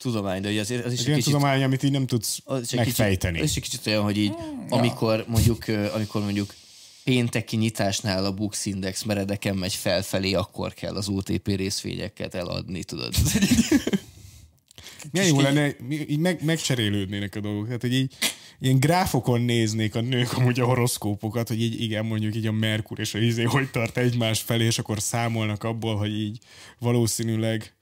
[0.00, 1.32] tudomány, de ugye azért az is egy, egy kicsit...
[1.32, 3.32] tudomány, amit így nem tudsz az megfejteni.
[3.32, 5.24] Kicsit, az is egy kicsit olyan, hogy így, hmm, amikor ja.
[5.28, 5.64] mondjuk,
[5.94, 6.54] amikor mondjuk
[7.04, 13.14] pénteki nyitásnál a Bux Index meredeken megy felfelé, akkor kell az OTP részvényeket eladni, tudod?
[15.12, 17.66] Milyen jó lenne, így meg, megcserélődnének a dolgok.
[17.66, 18.14] Tehát, hogy így
[18.60, 22.98] ilyen gráfokon néznék a nők amúgy a horoszkópokat, hogy így igen, mondjuk így a Merkur
[22.98, 26.38] és a izé hogy tart egymás felé, és akkor számolnak abból, hogy így
[26.78, 27.72] valószínűleg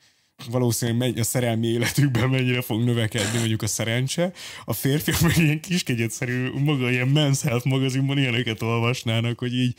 [0.47, 4.33] valószínűleg megy, a szerelmi életükben mennyire fog növekedni mondjuk a szerencse.
[4.65, 9.75] A férfiak meg ilyen kiskegyetszerű, maga ilyen men's health magazinban ilyeneket olvasnának, hogy így,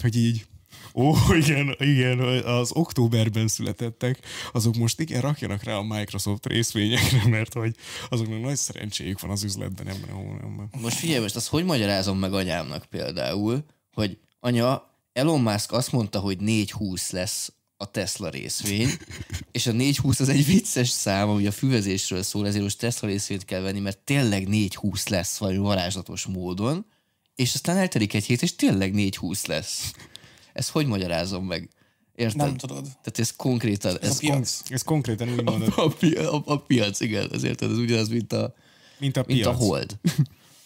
[0.00, 0.46] hogy így
[0.94, 4.18] Ó, igen, igen, az októberben születettek,
[4.52, 7.74] azok most igen, rakjanak rá a Microsoft részvényekre, mert hogy
[8.08, 10.70] azoknak nagy szerencséjük van az üzletben ebben a hónapban.
[10.80, 16.18] Most figyelj, most azt hogy magyarázom meg anyámnak például, hogy anya, Elon Musk azt mondta,
[16.18, 18.88] hogy 4-20 lesz a Tesla részvény,
[19.52, 23.44] és a 420 az egy vicces szám, ami a füvezésről szól, ezért most Tesla részvényt
[23.44, 26.86] kell venni, mert tényleg 420 lesz valami varázslatos módon,
[27.34, 29.92] és aztán eltelik egy hét, és tényleg 420 lesz.
[30.52, 31.68] Ezt hogy magyarázom meg?
[32.14, 32.36] Érted?
[32.36, 32.82] Nem tudod.
[32.82, 33.98] Tehát ez konkrétan...
[34.00, 34.58] Ez, ez, a piac.
[34.58, 35.72] Kon- ez konkrétan úgy mondod.
[35.76, 38.54] A, a, a, a piac, igen, ezért ez ugyanaz, mint a,
[38.98, 39.98] mint a, mint a hold.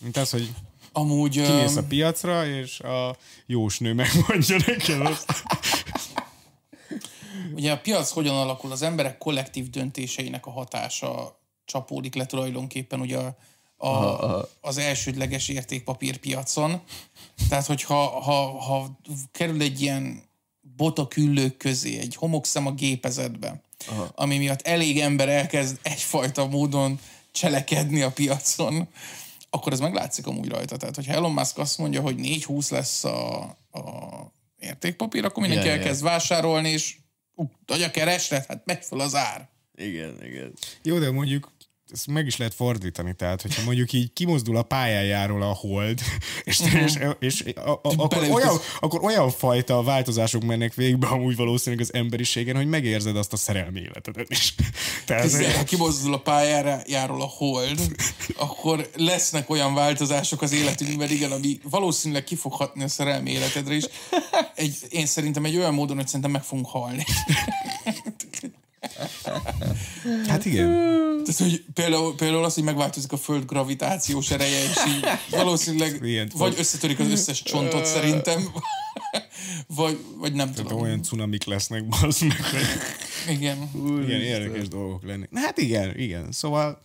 [0.03, 0.51] mint az, hogy
[0.93, 3.17] Amúgy, kimész a piacra, és a
[3.47, 5.43] jósnő megmondja neked azt.
[7.55, 13.19] Ugye a piac hogyan alakul, az emberek kollektív döntéseinek a hatása csapódik le tulajdonképpen ugye
[13.19, 16.81] a, a, az elsődleges értékpapírpiacon.
[17.49, 18.99] Tehát, hogyha ha, ha
[19.33, 20.23] kerül egy ilyen
[20.77, 24.09] bota küllők közé, egy homokszem a gépezetbe, Aha.
[24.15, 26.99] ami miatt elég ember elkezd egyfajta módon
[27.33, 28.89] cselekedni a piacon,
[29.51, 30.77] akkor ez meglátszik amúgy rajta.
[30.77, 33.41] Tehát, hogyha Elon Musk azt mondja, hogy 4-20 lesz a,
[33.73, 33.87] a
[34.59, 36.13] értékpapír, akkor mindenki yeah, elkezd yeah.
[36.13, 36.97] vásárolni, és
[37.66, 39.48] nagy a kereslet, hát megy fel az ár.
[39.77, 40.52] Igen, igen.
[40.82, 41.52] Jó, de mondjuk
[41.91, 46.01] ezt meg is lehet fordítani, tehát hogyha mondjuk így kimozdul a pályájáról a hold,
[46.45, 51.85] és, és, és a, a, akkor, olyan, akkor olyan fajta változások mennek végbe amúgy valószínűleg
[51.85, 54.55] az emberiségen, hogy megérzed azt a szerelmi életedet is.
[55.07, 57.81] Tehát, Hiszen, ha kimozdul a pályájáról a hold,
[58.37, 63.75] akkor lesznek olyan változások az életünkben, igen, ami valószínűleg ki fog hatni a szerelmi életedre
[63.75, 63.85] is.
[64.55, 67.05] Egy, én szerintem egy olyan módon, hogy szerintem meg fogunk halni.
[70.27, 70.91] Hát igen.
[71.25, 75.05] Tehát, hogy például, például az, hogy megváltozik a föld gravitációs ereje, és így
[75.41, 78.49] valószínűleg Ilyen, vagy összetörik az összes csontot szerintem,
[79.77, 80.83] vagy, vagy nem Tehát tudom.
[80.83, 82.41] olyan cunamik lesznek, bazd meg.
[83.29, 83.71] Igen.
[83.75, 85.31] Úr, igen, érdekes dolgok lennek.
[85.31, 86.33] Na, hát igen, igen.
[86.33, 86.81] Szóval,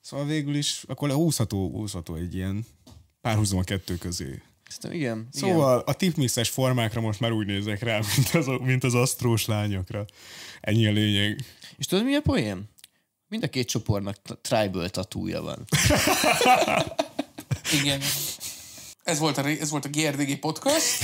[0.00, 2.66] szóval végül is akkor húzható, húzható egy ilyen
[3.20, 4.42] párhuzam a kettő közé.
[4.68, 5.28] Szerintem igen.
[5.32, 5.82] Szóval igen.
[5.86, 10.04] a tipmixes formákra most már úgy nézek rá, mint az, mint az asztrós lányokra.
[10.60, 11.44] Ennyi a lényeg.
[11.78, 12.68] És tudod, mi a poén?
[13.28, 15.64] Mind a két csoportnak tribal tatúja van.
[17.82, 18.00] Igen.
[19.02, 21.02] Ez volt a, ez volt a GRDG podcast.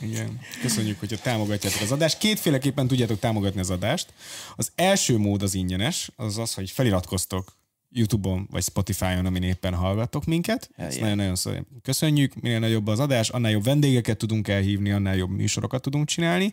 [0.00, 0.40] Igen.
[0.60, 2.18] Köszönjük, hogyha támogatjátok az adást.
[2.18, 4.12] Kétféleképpen tudjátok támogatni az adást.
[4.56, 7.56] Az első mód az ingyenes, az az, hogy feliratkoztok
[7.90, 10.70] YouTube-on vagy Spotify-on, amin éppen hallgattok minket.
[10.76, 11.50] Hell Ezt nagyon-nagyon szó.
[11.82, 12.34] köszönjük.
[12.40, 16.52] Minél nagyobb az adás, annál jobb vendégeket tudunk elhívni, annál jobb műsorokat tudunk csinálni.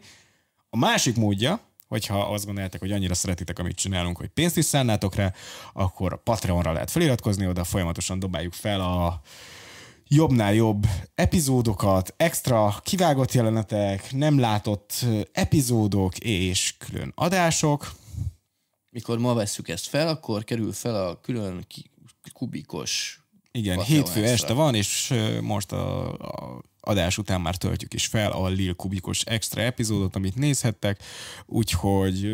[0.70, 1.60] A másik módja,
[1.94, 5.34] hogyha azt gondoljátok, hogy annyira szeretitek, amit csinálunk, hogy pénzt is szánnátok rá,
[5.74, 9.22] akkor a Patreonra lehet feliratkozni, oda folyamatosan dobáljuk fel a
[10.07, 17.91] jobbnál jobb epizódokat, extra kivágott jelenetek, nem látott epizódok és külön adások.
[18.90, 21.68] Mikor ma vesszük ezt fel, akkor kerül fel a külön
[22.34, 28.31] kubikos igen, hétfő este van, és most a, a adás után már töltjük is fel
[28.31, 31.03] a Lil Kubikus extra epizódot, amit nézhettek,
[31.45, 32.27] úgyhogy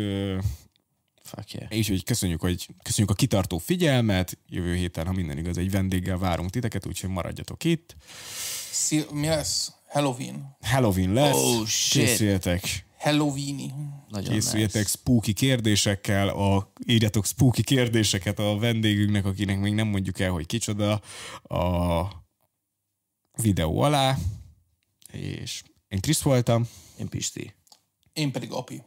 [1.22, 1.66] Fuck yeah.
[1.68, 4.38] És úgy köszönjük, hogy köszönjük a kitartó figyelmet.
[4.48, 7.96] Jövő héten, ha minden igaz, egy vendéggel várunk titeket, úgyhogy maradjatok itt.
[8.70, 9.72] Szil- mi lesz?
[9.88, 10.56] Halloween.
[10.60, 11.36] Halloween lesz.
[11.36, 12.04] Oh, shit.
[12.04, 12.86] Készüljetek.
[12.98, 13.72] Halloweeni.
[14.08, 14.98] Nagyon Készüljetek nice.
[14.98, 21.00] spooky kérdésekkel, a, írjatok spooky kérdéseket a vendégünknek, akinek még nem mondjuk el, hogy kicsoda
[21.42, 22.04] a
[23.42, 24.16] videó alá,
[25.12, 26.68] és én Krisz voltam.
[26.98, 27.54] Én Pisti.
[28.12, 28.82] Én pedig Api.